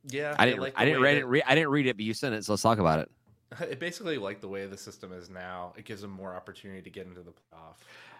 Yeah, 0.07 0.35
i 0.37 0.45
didn't 0.45 0.61
like 0.61 0.73
i 0.75 0.85
didn't 0.85 1.01
read 1.01 1.17
it 1.17 1.25
re- 1.25 1.43
i 1.43 1.55
didn't 1.55 1.69
read 1.69 1.87
it 1.87 1.95
but 1.97 2.05
you 2.05 2.13
sent 2.13 2.35
it 2.35 2.45
so 2.45 2.53
let's 2.53 2.61
talk 2.61 2.77
about 2.77 2.99
it 2.99 3.09
It 3.61 3.79
basically 3.79 4.17
like 4.17 4.41
the 4.41 4.47
way 4.47 4.65
the 4.65 4.77
system 4.77 5.13
is 5.13 5.29
now. 5.29 5.73
It 5.77 5.85
gives 5.85 6.01
them 6.01 6.11
more 6.11 6.35
opportunity 6.35 6.81
to 6.81 6.89
get 6.89 7.05
into 7.07 7.21
the 7.21 7.31
playoff. 7.31 7.75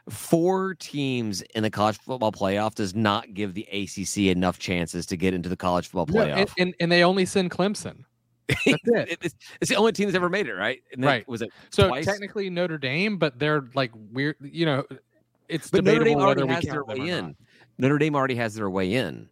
Four 0.09 0.75
teams 0.75 1.41
in 1.55 1.63
the 1.63 1.69
college 1.69 1.97
football 1.97 2.31
playoff 2.31 2.75
does 2.75 2.93
not 2.93 3.33
give 3.33 3.53
the 3.55 3.67
acc 3.71 4.17
enough 4.17 4.59
chances 4.59 5.05
to 5.07 5.17
get 5.17 5.33
into 5.33 5.49
the 5.49 5.57
college 5.57 5.87
football 5.87 6.05
No, 6.07 6.25
playoff 6.25 6.37
and, 6.37 6.49
and 6.59 6.75
and 6.79 6.91
they 6.91 7.03
only 7.03 7.25
send 7.25 7.51
Clemson. 7.51 8.03
That's 8.47 8.61
it. 8.67 8.79
It- 9.09 9.19
it's, 9.23 9.35
it's 9.61 9.69
the 9.69 9.75
only 9.75 9.91
team 9.91 10.05
that's 10.07 10.15
ever 10.15 10.29
made 10.29 10.47
it, 10.47 10.53
right? 10.53 10.81
Then- 10.95 11.05
Right. 11.05 11.27
Was 11.27 11.41
it? 11.41 11.49
So 11.71 11.87
twice? 11.87 12.05
technically 12.05 12.49
Notre 12.51 12.77
Dame, 12.77 13.17
but 13.17 13.39
they're 13.39 13.67
like 13.73 13.91
weird. 14.11 14.35
You 14.41 14.65
know, 14.67 14.83
it's 15.49 15.71
But 15.71 15.83
Notre 15.83 16.03
Dame 16.03 16.17
whether 16.19 16.41
already 16.43 16.53
has 16.53 16.63
their 16.65 16.83
way 16.83 16.97
in. 17.09 17.35
Notre 17.79 17.97
Dame 17.97 18.15
already 18.15 18.35
has 18.35 18.53
their 18.53 18.69
way 18.69 18.93
in. 18.93 19.27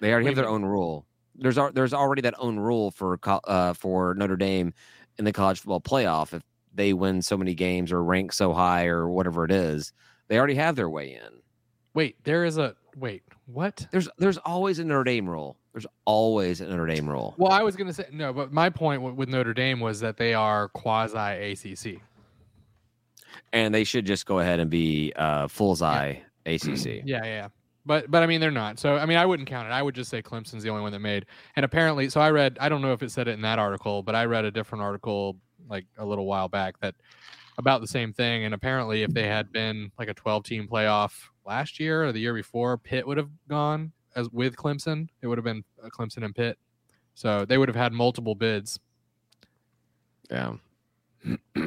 They 0.00 0.10
already 0.10 0.24
What 0.24 0.30
have 0.36 0.44
their 0.44 0.48
own 0.52 0.64
rule. 0.64 1.06
There's 1.36 1.58
there's 1.74 1.94
already 1.94 2.22
that 2.22 2.34
own 2.38 2.58
rule 2.58 2.90
for 2.90 3.18
uh, 3.24 3.72
for 3.74 4.14
Notre 4.14 4.36
Dame 4.36 4.74
in 5.18 5.24
the 5.24 5.32
college 5.32 5.60
football 5.60 5.80
playoff. 5.80 6.32
If 6.34 6.42
they 6.76 6.92
win 6.92 7.22
so 7.22 7.36
many 7.36 7.54
games 7.54 7.90
or 7.90 8.02
rank 8.02 8.32
so 8.32 8.52
high 8.52 8.86
or 8.86 9.08
whatever 9.08 9.44
it 9.44 9.50
is, 9.50 9.92
they 10.28 10.38
already 10.38 10.54
have 10.54 10.76
their 10.76 10.90
way 10.90 11.14
in. 11.14 11.40
Wait, 11.94 12.22
there 12.24 12.44
is 12.44 12.58
a 12.58 12.76
wait. 12.96 13.22
What? 13.46 13.86
There's 13.90 14.08
there's 14.18 14.38
always 14.38 14.78
a 14.78 14.84
Notre 14.84 15.04
Dame 15.04 15.28
rule. 15.28 15.56
There's 15.72 15.86
always 16.04 16.60
a 16.60 16.66
Notre 16.66 16.86
Dame 16.86 17.08
rule. 17.08 17.34
Well, 17.38 17.52
I 17.52 17.62
was 17.62 17.76
gonna 17.76 17.92
say 17.92 18.06
no, 18.12 18.32
but 18.32 18.52
my 18.52 18.70
point 18.70 19.02
with 19.02 19.28
Notre 19.28 19.54
Dame 19.54 19.80
was 19.80 20.00
that 20.00 20.16
they 20.16 20.34
are 20.34 20.68
quasi 20.68 21.16
ACC. 21.16 22.00
and 23.52 23.74
they 23.74 23.84
should 23.84 24.04
just 24.06 24.26
go 24.26 24.38
ahead 24.40 24.60
and 24.60 24.70
be 24.70 25.12
uh, 25.16 25.48
full 25.48 25.82
eye 25.82 26.22
ACC. 26.44 26.86
Yeah, 26.86 27.00
yeah, 27.04 27.24
yeah. 27.24 27.48
But 27.84 28.10
but 28.10 28.22
I 28.22 28.26
mean 28.26 28.40
they're 28.40 28.50
not. 28.50 28.78
So 28.78 28.96
I 28.96 29.06
mean 29.06 29.16
I 29.16 29.24
wouldn't 29.24 29.48
count 29.48 29.68
it. 29.68 29.70
I 29.70 29.82
would 29.82 29.94
just 29.94 30.10
say 30.10 30.20
Clemson's 30.20 30.62
the 30.62 30.70
only 30.70 30.82
one 30.82 30.92
that 30.92 30.98
made. 30.98 31.26
And 31.54 31.64
apparently, 31.64 32.08
so 32.10 32.20
I 32.20 32.30
read. 32.30 32.58
I 32.60 32.68
don't 32.68 32.82
know 32.82 32.92
if 32.92 33.02
it 33.02 33.10
said 33.10 33.28
it 33.28 33.32
in 33.32 33.42
that 33.42 33.58
article, 33.58 34.02
but 34.02 34.14
I 34.14 34.24
read 34.24 34.44
a 34.44 34.50
different 34.50 34.82
article 34.82 35.36
like 35.68 35.86
a 35.98 36.04
little 36.04 36.26
while 36.26 36.48
back 36.48 36.78
that 36.80 36.94
about 37.58 37.80
the 37.80 37.86
same 37.86 38.12
thing. 38.12 38.44
And 38.44 38.54
apparently, 38.54 39.02
if 39.02 39.12
they 39.12 39.26
had 39.26 39.52
been 39.52 39.90
like 39.98 40.08
a 40.08 40.14
12 40.14 40.44
team 40.44 40.68
playoff 40.68 41.12
last 41.44 41.80
year 41.80 42.04
or 42.04 42.12
the 42.12 42.20
year 42.20 42.34
before, 42.34 42.76
Pitt 42.76 43.06
would 43.06 43.16
have 43.16 43.30
gone 43.48 43.92
as 44.14 44.30
with 44.30 44.56
Clemson. 44.56 45.08
It 45.22 45.26
would 45.26 45.38
have 45.38 45.44
been 45.44 45.64
uh, 45.82 45.88
Clemson 45.88 46.24
and 46.24 46.34
Pitt. 46.34 46.58
So 47.14 47.44
they 47.44 47.58
would 47.58 47.68
have 47.68 47.76
had 47.76 47.92
multiple 47.92 48.34
bids. 48.34 48.78
Yeah. 50.30 50.54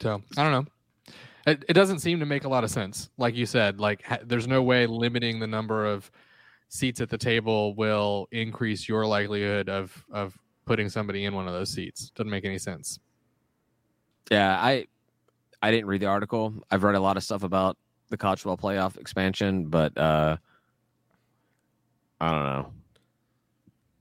So 0.00 0.22
I 0.36 0.42
don't 0.42 0.52
know. 0.52 1.12
It, 1.46 1.64
it 1.68 1.72
doesn't 1.74 2.00
seem 2.00 2.20
to 2.20 2.26
make 2.26 2.44
a 2.44 2.48
lot 2.48 2.64
of 2.64 2.70
sense. 2.70 3.10
Like 3.18 3.34
you 3.34 3.46
said, 3.46 3.80
like 3.80 4.02
ha- 4.02 4.18
there's 4.24 4.48
no 4.48 4.62
way 4.62 4.86
limiting 4.86 5.38
the 5.40 5.46
number 5.46 5.86
of 5.86 6.10
seats 6.68 7.00
at 7.00 7.10
the 7.10 7.18
table 7.18 7.74
will 7.74 8.28
increase 8.30 8.88
your 8.88 9.06
likelihood 9.06 9.68
of 9.68 10.04
of 10.10 10.38
putting 10.70 10.88
somebody 10.88 11.24
in 11.24 11.34
one 11.34 11.48
of 11.48 11.52
those 11.52 11.68
seats. 11.68 12.10
Doesn't 12.10 12.30
make 12.30 12.44
any 12.44 12.56
sense. 12.56 13.00
Yeah, 14.30 14.56
I 14.56 14.86
I 15.60 15.72
didn't 15.72 15.86
read 15.86 16.00
the 16.00 16.06
article. 16.06 16.54
I've 16.70 16.84
read 16.84 16.94
a 16.94 17.00
lot 17.00 17.16
of 17.16 17.24
stuff 17.24 17.42
about 17.42 17.76
the 18.08 18.16
college 18.16 18.42
football 18.42 18.70
playoff 18.70 18.96
expansion, 18.96 19.64
but 19.64 19.98
uh 19.98 20.36
I 22.20 22.30
don't 22.30 22.44
know. 22.44 22.72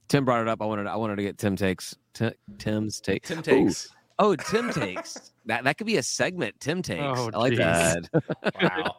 Tim 0.09 0.25
brought 0.25 0.43
it 0.43 0.47
up. 0.47 0.61
I 0.61 0.65
wanted 0.65 0.85
I 0.85 0.95
wanted 0.95 1.15
to 1.15 1.23
get 1.23 1.39
Tim 1.39 1.55
takes 1.55 1.95
Tim, 2.13 2.33
Tim's 2.59 3.01
take. 3.01 3.23
Tim 3.23 3.39
Ooh. 3.39 3.41
takes. 3.41 3.89
Oh, 4.19 4.35
Tim 4.35 4.71
takes. 4.71 5.31
That 5.45 5.63
that 5.63 5.79
could 5.79 5.87
be 5.87 5.97
a 5.97 6.03
segment. 6.03 6.59
Tim 6.59 6.83
takes. 6.83 7.01
Oh, 7.01 7.31
I 7.33 7.37
like 7.39 7.53
jeez. 7.53 8.07
that. 8.11 8.53
Wow. 8.61 8.97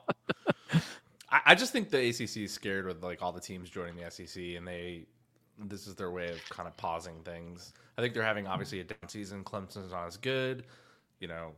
I, 1.31 1.41
I 1.47 1.55
just 1.55 1.71
think 1.71 1.91
the 1.91 2.09
ACC 2.09 2.39
is 2.39 2.53
scared 2.53 2.87
with 2.87 3.05
like 3.05 3.23
all 3.23 3.31
the 3.31 3.41
teams 3.41 3.71
joining 3.71 3.95
the 3.95 4.11
SEC, 4.11 4.43
and 4.57 4.66
they 4.66 5.07
this 5.69 5.87
is 5.87 5.95
their 5.95 6.11
way 6.11 6.29
of 6.31 6.41
kind 6.49 6.69
of 6.69 6.77
pausing 6.77 7.23
things. 7.25 7.73
I 7.99 8.03
think 8.03 8.15
they're 8.15 8.23
having 8.23 8.47
obviously 8.47 8.81
a 8.81 8.85
down 8.85 9.09
season. 9.09 9.45
Clemson's 9.45 9.93
not 9.93 10.07
as 10.07 10.17
good. 10.17 10.65
You 11.21 11.29
know, 11.29 11.53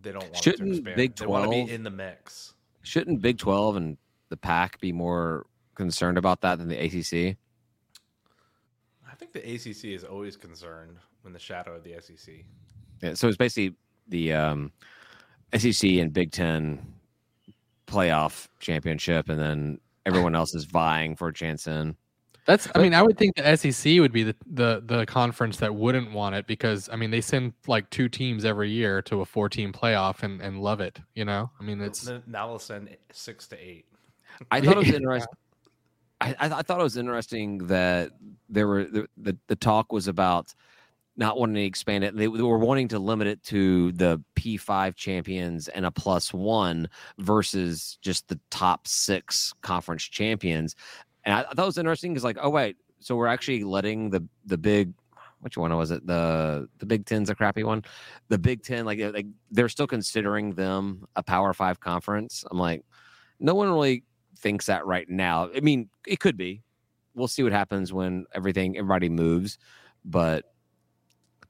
they 0.00 0.12
don't 0.12 0.22
want 0.22 0.34
to 0.36 0.42
Shouldn't 0.42 0.76
expand. 0.76 0.96
Big 0.96 1.16
they 1.16 1.26
want 1.26 1.44
to 1.44 1.50
be 1.50 1.70
in 1.70 1.82
the 1.82 1.90
mix. 1.90 2.54
Shouldn't 2.82 3.20
Big 3.20 3.38
Twelve 3.38 3.76
and 3.76 3.96
the 4.30 4.36
Pac 4.36 4.80
be 4.80 4.92
more 4.92 5.46
concerned 5.74 6.18
about 6.18 6.40
that 6.42 6.58
than 6.58 6.68
the 6.68 6.78
ACC? 6.78 7.36
I 9.10 9.14
think 9.16 9.32
the 9.32 9.40
ACC 9.40 9.86
is 9.86 10.04
always 10.04 10.36
concerned 10.36 10.96
in 11.26 11.32
the 11.32 11.38
shadow 11.38 11.74
of 11.74 11.84
the 11.84 11.94
SEC. 12.00 12.34
Yeah, 13.02 13.14
so 13.14 13.28
it's 13.28 13.36
basically 13.36 13.76
the 14.08 14.32
um, 14.32 14.72
SEC 15.56 15.90
and 15.90 16.12
Big 16.12 16.32
Ten 16.32 16.94
playoff 17.86 18.48
championship, 18.60 19.28
and 19.28 19.38
then 19.38 19.80
everyone 20.06 20.34
else 20.36 20.54
is 20.54 20.64
vying 20.64 21.16
for 21.16 21.28
a 21.28 21.34
chance 21.34 21.66
in. 21.66 21.96
That's. 22.50 22.68
I 22.74 22.82
mean, 22.82 22.94
I 22.94 23.02
would 23.02 23.16
think 23.16 23.36
the 23.36 23.56
SEC 23.56 24.00
would 24.00 24.10
be 24.10 24.24
the, 24.24 24.34
the 24.44 24.82
the 24.84 25.06
conference 25.06 25.58
that 25.58 25.72
wouldn't 25.72 26.10
want 26.10 26.34
it 26.34 26.48
because 26.48 26.88
I 26.92 26.96
mean 26.96 27.12
they 27.12 27.20
send 27.20 27.52
like 27.68 27.88
two 27.90 28.08
teams 28.08 28.44
every 28.44 28.68
year 28.68 29.00
to 29.02 29.20
a 29.20 29.24
four 29.24 29.48
team 29.48 29.72
playoff 29.72 30.24
and 30.24 30.40
and 30.40 30.60
love 30.60 30.80
it. 30.80 30.98
You 31.14 31.24
know, 31.24 31.48
I 31.60 31.62
mean 31.62 31.80
it's 31.80 32.10
now 32.26 32.48
they'll 32.48 32.58
send 32.58 32.88
six 33.12 33.46
to 33.48 33.56
eight. 33.56 33.84
I 34.50 34.60
thought 34.60 34.78
it 34.78 34.78
was 34.78 34.88
interesting. 34.94 35.32
I, 36.20 36.34
I, 36.40 36.58
I 36.58 36.62
thought 36.62 36.80
it 36.80 36.82
was 36.82 36.96
interesting 36.96 37.58
that 37.68 38.10
there 38.48 38.66
were 38.66 38.82
the, 38.82 39.06
the, 39.16 39.38
the 39.46 39.56
talk 39.56 39.92
was 39.92 40.08
about 40.08 40.52
not 41.16 41.38
wanting 41.38 41.54
to 41.54 41.62
expand 41.62 42.02
it. 42.02 42.16
They, 42.16 42.26
they 42.26 42.42
were 42.42 42.58
wanting 42.58 42.88
to 42.88 42.98
limit 42.98 43.28
it 43.28 43.42
to 43.44 43.92
the 43.92 44.20
P5 44.36 44.96
champions 44.96 45.68
and 45.68 45.86
a 45.86 45.90
plus 45.90 46.32
one 46.32 46.88
versus 47.18 47.98
just 48.00 48.26
the 48.28 48.40
top 48.50 48.88
six 48.88 49.52
conference 49.60 50.02
champions. 50.02 50.74
And 51.24 51.34
I, 51.34 51.40
I 51.40 51.54
thought 51.54 51.62
it 51.62 51.66
was 51.66 51.78
interesting 51.78 52.12
because, 52.12 52.24
like, 52.24 52.38
oh 52.40 52.50
wait, 52.50 52.76
so 53.00 53.16
we're 53.16 53.26
actually 53.26 53.64
letting 53.64 54.10
the 54.10 54.26
the 54.46 54.58
big 54.58 54.92
which 55.40 55.56
one 55.56 55.74
was 55.76 55.90
it? 55.90 56.06
The 56.06 56.68
the 56.78 56.86
Big 56.86 57.06
Ten's 57.06 57.30
a 57.30 57.34
crappy 57.34 57.64
one. 57.64 57.82
The 58.28 58.38
Big 58.38 58.62
Ten, 58.62 58.84
like, 58.84 58.98
like 59.00 59.26
they're 59.50 59.70
still 59.70 59.86
considering 59.86 60.52
them 60.54 61.06
a 61.16 61.22
Power 61.22 61.52
Five 61.54 61.80
conference. 61.80 62.44
I'm 62.50 62.58
like, 62.58 62.84
no 63.38 63.54
one 63.54 63.68
really 63.70 64.04
thinks 64.36 64.66
that 64.66 64.84
right 64.86 65.08
now. 65.08 65.50
I 65.54 65.60
mean, 65.60 65.88
it 66.06 66.20
could 66.20 66.36
be. 66.36 66.62
We'll 67.14 67.28
see 67.28 67.42
what 67.42 67.52
happens 67.52 67.92
when 67.92 68.26
everything 68.34 68.76
everybody 68.76 69.08
moves. 69.08 69.58
But 70.04 70.44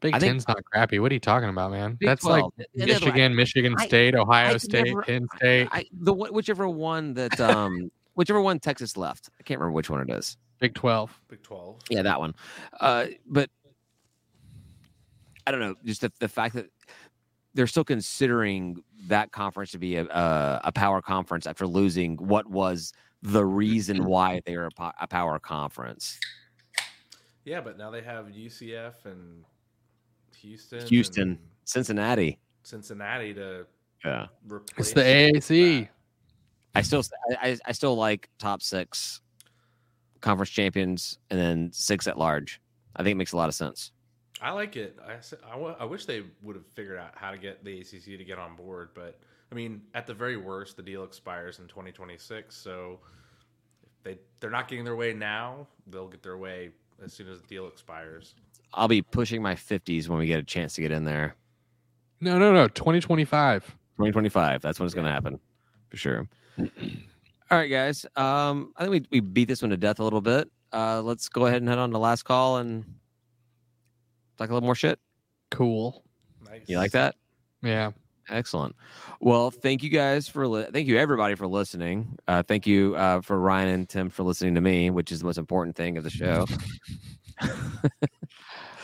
Big 0.01 0.15
I 0.15 0.19
think- 0.19 0.31
Ten's 0.33 0.49
not 0.49 0.65
crappy. 0.65 0.99
What 1.01 1.11
are 1.11 1.15
you 1.15 1.21
talking 1.21 1.49
about, 1.49 1.73
man? 1.73 1.95
Big 1.95 2.09
That's 2.09 2.23
12, 2.23 2.53
like 2.59 2.67
and 2.75 2.83
then, 2.83 2.89
like, 2.89 3.01
Michigan, 3.03 3.37
Michigan 3.37 3.75
I- 3.77 3.87
State, 3.87 4.15
Ohio 4.15 4.55
I 4.55 4.57
State, 4.57 4.87
never- 4.87 5.03
Penn 5.03 5.27
State, 5.37 5.69
I, 5.73 5.85
the 5.93 6.15
whichever 6.15 6.69
one 6.69 7.15
that 7.15 7.39
um 7.41 7.91
whichever 8.21 8.43
one 8.43 8.61
Texas 8.61 8.99
left, 8.99 9.31
I 9.41 9.43
can't 9.43 9.59
remember 9.59 9.75
which 9.75 9.89
one 9.89 10.03
it 10.03 10.11
is. 10.11 10.37
Big 10.59 10.75
Twelve. 10.75 11.19
Big 11.29 11.43
Twelve. 11.43 11.81
Yeah, 11.89 12.03
that 12.03 12.21
one. 12.21 12.35
Uh, 12.79 13.07
but 13.27 13.49
I 15.47 15.51
don't 15.51 15.61
know, 15.61 15.75
just 15.87 16.03
the, 16.03 16.13
the 16.21 16.29
fact 16.29 16.55
that 16.55 16.67
they're 17.55 17.67
still 17.67 17.83
considering 17.83 18.85
that 19.09 19.33
conference 19.33 19.71
to 19.71 19.79
be 19.79 19.97
a, 19.97 20.05
a, 20.05 20.61
a 20.65 20.73
power 20.73 21.01
conference 21.01 21.47
after 21.47 21.67
losing 21.67 22.19
what 22.19 22.47
was 22.47 22.93
the 23.23 23.43
reason 23.43 24.05
why 24.13 24.43
they 24.45 24.55
were 24.55 24.67
a, 24.67 24.71
po- 24.71 24.93
a 25.01 25.07
power 25.07 25.39
conference. 25.39 26.21
Yeah, 27.47 27.63
but 27.63 27.79
now 27.79 27.91
they 27.91 28.03
have 28.03 28.27
UCF 28.27 29.07
and 29.07 29.45
Houston, 30.43 30.87
Houston. 30.87 31.23
and 31.23 31.39
Cincinnati. 31.65 32.39
Cincinnati 32.65 33.33
to 33.33 33.67
Yeah. 34.05 34.27
It's 34.77 34.93
the 34.93 35.01
AAC. 35.01 35.89
I 36.75 36.81
mm-hmm. 36.81 36.87
still 36.87 37.03
I, 37.43 37.51
I- 37.51 37.59
I 37.67 37.73
still 37.73 37.97
like 37.97 38.29
top 38.39 38.63
six 38.63 39.21
conference 40.21 40.51
champions 40.51 41.19
and 41.31 41.41
then 41.41 41.71
six 41.73 42.07
at 42.07 42.19
large. 42.19 42.61
I 42.97 43.03
think 43.03 43.13
it 43.13 43.17
makes 43.17 43.33
a 43.33 43.37
lot 43.37 43.49
of 43.49 43.55
sense. 43.55 43.93
I 44.43 44.53
like 44.53 44.77
it. 44.77 44.99
I, 45.07 45.15
s- 45.15 45.35
I 45.47 45.53
w- 45.53 45.75
I 45.79 45.85
wish 45.85 46.07
they 46.07 46.23
would 46.43 46.57
have 46.57 46.67
figured 46.67 46.99
out 46.99 47.13
how 47.15 47.31
to 47.31 47.39
get 47.39 47.65
the 47.65 47.81
ACC 47.81 48.19
to 48.19 48.25
get 48.25 48.39
on 48.39 48.57
board, 48.57 48.91
but 48.95 49.21
I 49.53 49.55
mean, 49.55 49.83
at 49.95 50.07
the 50.07 50.15
very 50.15 50.37
worst, 50.37 50.77
the 50.77 50.83
deal 50.83 51.05
expires 51.05 51.59
in 51.59 51.67
2026. 51.67 52.55
So 52.55 53.01
if 53.83 54.03
they 54.03 54.19
they're 54.41 54.51
not 54.51 54.69
getting 54.69 54.85
their 54.85 54.97
way 54.97 55.13
now, 55.13 55.67
they'll 55.87 56.09
get 56.09 56.23
their 56.23 56.39
way 56.39 56.71
as 57.05 57.13
soon 57.13 57.29
as 57.29 57.41
the 57.41 57.47
deal 57.47 57.67
expires. 57.67 58.35
I'll 58.73 58.89
be 58.89 59.03
pushing 59.03 59.43
my 59.43 59.55
50s 59.55 60.09
when 60.09 60.19
we 60.19 60.27
get 60.27 60.39
a 60.39 60.45
chance 60.45 60.75
to 60.75 60.81
get 60.81 60.93
in 60.93 61.05
there. 61.05 61.35
No, 62.21 62.39
no, 62.39 62.53
no. 62.53 62.69
2025. 62.69 63.65
2025. 63.65 64.63
That's 64.63 64.79
when 64.79 64.87
it's 64.87 64.95
going 64.95 65.07
to 65.07 65.13
happen 65.13 65.41
for 65.89 65.97
sure. 65.97 66.29
All 67.51 67.59
right, 67.59 67.69
guys. 67.69 68.07
Um, 68.17 68.73
I 68.77 68.85
think 68.85 68.91
we, 68.91 69.07
we 69.11 69.21
beat 69.21 69.49
this 69.49 69.63
one 69.63 69.71
to 69.71 69.77
death 69.77 69.99
a 69.99 70.05
little 70.05 70.21
bit. 70.21 70.49
Uh, 70.73 71.03
let's 71.03 71.29
go 71.29 71.47
ahead 71.47 71.63
and 71.63 71.69
head 71.69 71.79
on 71.79 71.91
to 71.91 71.99
last 71.99 72.25
call 72.25 72.59
and 72.59 72.85
talk 74.39 74.51
a 74.51 74.53
little 74.53 74.67
more 74.67 74.75
shit. 74.75 74.99
Cool. 75.51 76.05
Nice. 76.45 76.63
You 76.67 76.79
like 76.79 76.93
that? 76.93 77.17
Yeah. 77.63 77.91
Excellent. 78.29 78.77
Well, 79.21 79.51
thank 79.51 79.83
you 79.83 79.91
guys 79.91 80.29
for 80.29 80.47
li- 80.47 80.67
thank 80.73 80.87
you 80.87 80.97
everybody 80.97 81.35
for 81.35 81.49
listening. 81.49 82.17
Uh, 82.29 82.45
thank 82.45 82.67
you 82.67 82.95
uh, 82.95 83.21
for 83.21 83.41
Ryan 83.41 83.69
and 83.71 83.89
Tim 83.89 84.09
for 84.09 84.23
listening 84.23 84.55
to 84.55 84.61
me, 84.61 84.91
which 84.91 85.11
is 85.11 85.19
the 85.19 85.27
most 85.27 85.39
important 85.39 85.75
thing 85.75 85.97
of 85.99 86.05
the 86.05 86.11
show. 86.11 86.47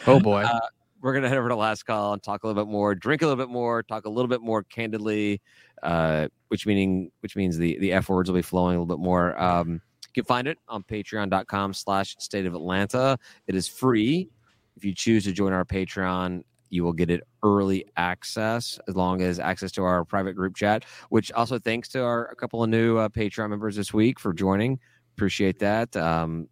Oh 0.07 0.20
boy. 0.20 0.43
Uh, 0.43 0.61
we're 1.07 1.14
gonna 1.14 1.28
head 1.28 1.38
over 1.38 1.48
to 1.48 1.54
last 1.54 1.86
call 1.86 2.14
and 2.14 2.20
talk 2.20 2.42
a 2.42 2.46
little 2.48 2.64
bit 2.64 2.68
more, 2.68 2.96
drink 2.96 3.22
a 3.22 3.26
little 3.26 3.40
bit 3.42 3.48
more, 3.48 3.84
talk 3.84 4.07
a 4.07 4.09
little 4.09 4.26
bit 4.26 4.40
more 4.40 4.64
candidly, 4.64 5.40
uh, 5.84 6.26
which 6.48 6.66
meaning 6.66 7.12
which 7.20 7.36
means 7.36 7.57
the 7.57 7.78
the 7.78 7.92
f 7.92 8.09
words 8.09 8.28
will 8.28 8.36
be 8.36 8.42
flowing 8.42 8.76
a 8.76 8.80
little 8.80 8.96
bit 8.96 9.02
more. 9.02 9.40
Um, 9.40 9.74
you 10.02 10.22
can 10.22 10.24
find 10.24 10.48
it 10.48 10.59
on 10.66 10.82
patreon.com 10.82 11.74
slash 11.74 12.16
state 12.18 12.44
of 12.44 12.57
Atlanta. 12.57 13.16
It 13.46 13.54
is 13.54 13.68
free. 13.68 14.28
If 14.76 14.84
you 14.84 14.92
choose 14.92 15.22
to 15.24 15.32
join 15.32 15.52
our 15.52 15.64
Patreon, 15.64 16.42
you 16.70 16.82
will 16.82 16.92
get 16.92 17.09
it 17.09 17.22
early 17.44 17.86
access 17.96 18.80
as 18.88 18.96
long 18.96 19.22
as 19.22 19.38
access 19.38 19.70
to 19.72 19.84
our 19.84 20.04
private 20.04 20.32
group 20.32 20.57
chat, 20.57 20.84
which 21.11 21.30
also 21.32 21.57
thanks 21.57 21.88
to 21.90 22.02
our 22.02 22.26
a 22.32 22.34
couple 22.34 22.64
of 22.64 22.68
new 22.68 22.98
uh, 22.98 23.09
Patreon 23.09 23.48
members 23.48 23.76
this 23.76 23.94
week 23.94 24.18
for 24.18 24.32
joining. 24.32 24.80
Appreciate 25.16 25.61
that. 25.61 25.96
Um, 25.96 26.48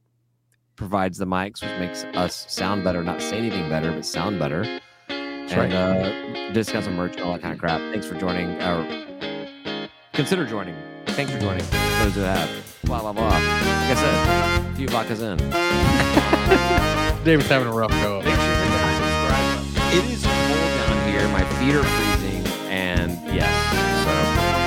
provides 0.77 1.18
the 1.18 1.27
mics, 1.27 1.62
which 1.62 1.79
makes 1.79 2.05
us 2.16 2.47
sound 2.49 2.85
better, 2.85 3.03
not 3.03 3.20
say 3.20 3.39
anything 3.39 3.68
better, 3.68 3.93
but 3.93 4.05
sound 4.05 4.39
better. 4.39 4.62
and 5.09 5.51
right. 5.53 5.72
uh, 5.72 6.53
discounts 6.53 6.89
merch, 6.89 7.20
all 7.20 7.33
that 7.33 7.43
kind 7.43 7.53
of 7.53 7.61
crap. 7.61 7.81
Thanks 7.93 8.07
for 8.07 8.14
joining. 8.16 8.51
Uh, 8.61 9.87
consider 10.12 10.47
joining. 10.47 10.75
Thanks 11.07 11.31
for 11.33 11.39
joining. 11.39 11.64
Those 12.01 12.14
who 12.14 12.20
have. 12.22 12.51
Blah 12.85 13.01
blah 13.01 13.12
blah. 13.12 13.29
Like 13.29 13.41
I 13.41 13.95
said, 13.95 14.72
a 14.72 14.77
few 14.77 14.89
vodkas 14.89 15.22
in. 15.22 15.39
David's 17.25 17.49
having 17.49 17.68
a 17.68 17.72
rough 17.72 17.91
go. 18.03 18.20
Make 18.20 18.35
sure 18.35 18.45
you 18.45 18.51
hit 18.61 18.70
the 18.70 18.93
subscribe 19.01 19.47
button. 19.75 19.99
It 19.99 20.05
is 20.12 20.22
cold 20.22 20.70
down 20.85 21.09
here. 21.09 21.29
My 21.29 21.45
feet 21.57 21.75
are 21.75 21.83
freezing, 21.83 22.47
and 22.68 23.12
yes. 23.35 23.49
So, 24.05 24.11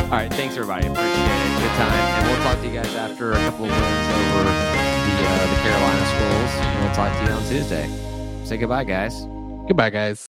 all 0.05 0.11
right. 0.11 0.33
Thanks 0.33 0.55
everybody. 0.55 0.87
Appreciate 0.87 1.13
it. 1.13 1.61
Good 1.61 1.75
time, 1.77 1.93
and 1.93 2.27
we'll 2.27 2.43
talk 2.43 2.57
to 2.59 2.67
you 2.67 2.73
guys 2.73 2.95
after 2.95 3.33
a 3.33 3.35
couple 3.35 3.65
of 3.65 3.71
wins 3.71 4.07
over 4.35 4.96
uh, 5.27 5.55
the 5.55 5.61
Carolina 5.61 6.05
schools. 6.05 6.51
And 6.65 6.83
we'll 6.83 6.95
talk 6.95 7.17
to 7.19 7.25
you 7.25 7.31
on 7.31 7.47
Tuesday. 7.47 8.45
Say 8.45 8.57
goodbye, 8.57 8.83
guys. 8.83 9.25
Goodbye, 9.67 9.89
guys. 9.89 10.25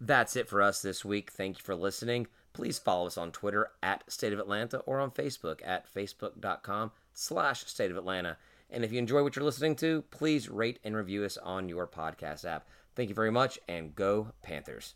That's 0.00 0.36
it 0.36 0.48
for 0.48 0.62
us 0.62 0.82
this 0.82 1.04
week. 1.04 1.30
Thank 1.30 1.58
you 1.58 1.62
for 1.62 1.74
listening. 1.74 2.26
Please 2.52 2.78
follow 2.78 3.06
us 3.06 3.16
on 3.16 3.32
Twitter 3.32 3.70
at 3.82 4.04
State 4.10 4.32
of 4.32 4.38
Atlanta 4.38 4.78
or 4.78 5.00
on 5.00 5.10
Facebook 5.10 5.60
at 5.64 5.92
facebook.com 5.94 6.92
slash 7.14 7.64
State 7.66 7.90
of 7.90 7.96
Atlanta. 7.96 8.36
And 8.70 8.84
if 8.84 8.92
you 8.92 8.98
enjoy 8.98 9.22
what 9.22 9.36
you're 9.36 9.44
listening 9.44 9.76
to, 9.76 10.02
please 10.10 10.48
rate 10.48 10.78
and 10.82 10.96
review 10.96 11.24
us 11.24 11.36
on 11.36 11.68
your 11.68 11.86
podcast 11.86 12.44
app. 12.44 12.66
Thank 12.94 13.08
you 13.08 13.14
very 13.14 13.30
much 13.30 13.58
and 13.68 13.94
go 13.94 14.32
Panthers. 14.42 14.94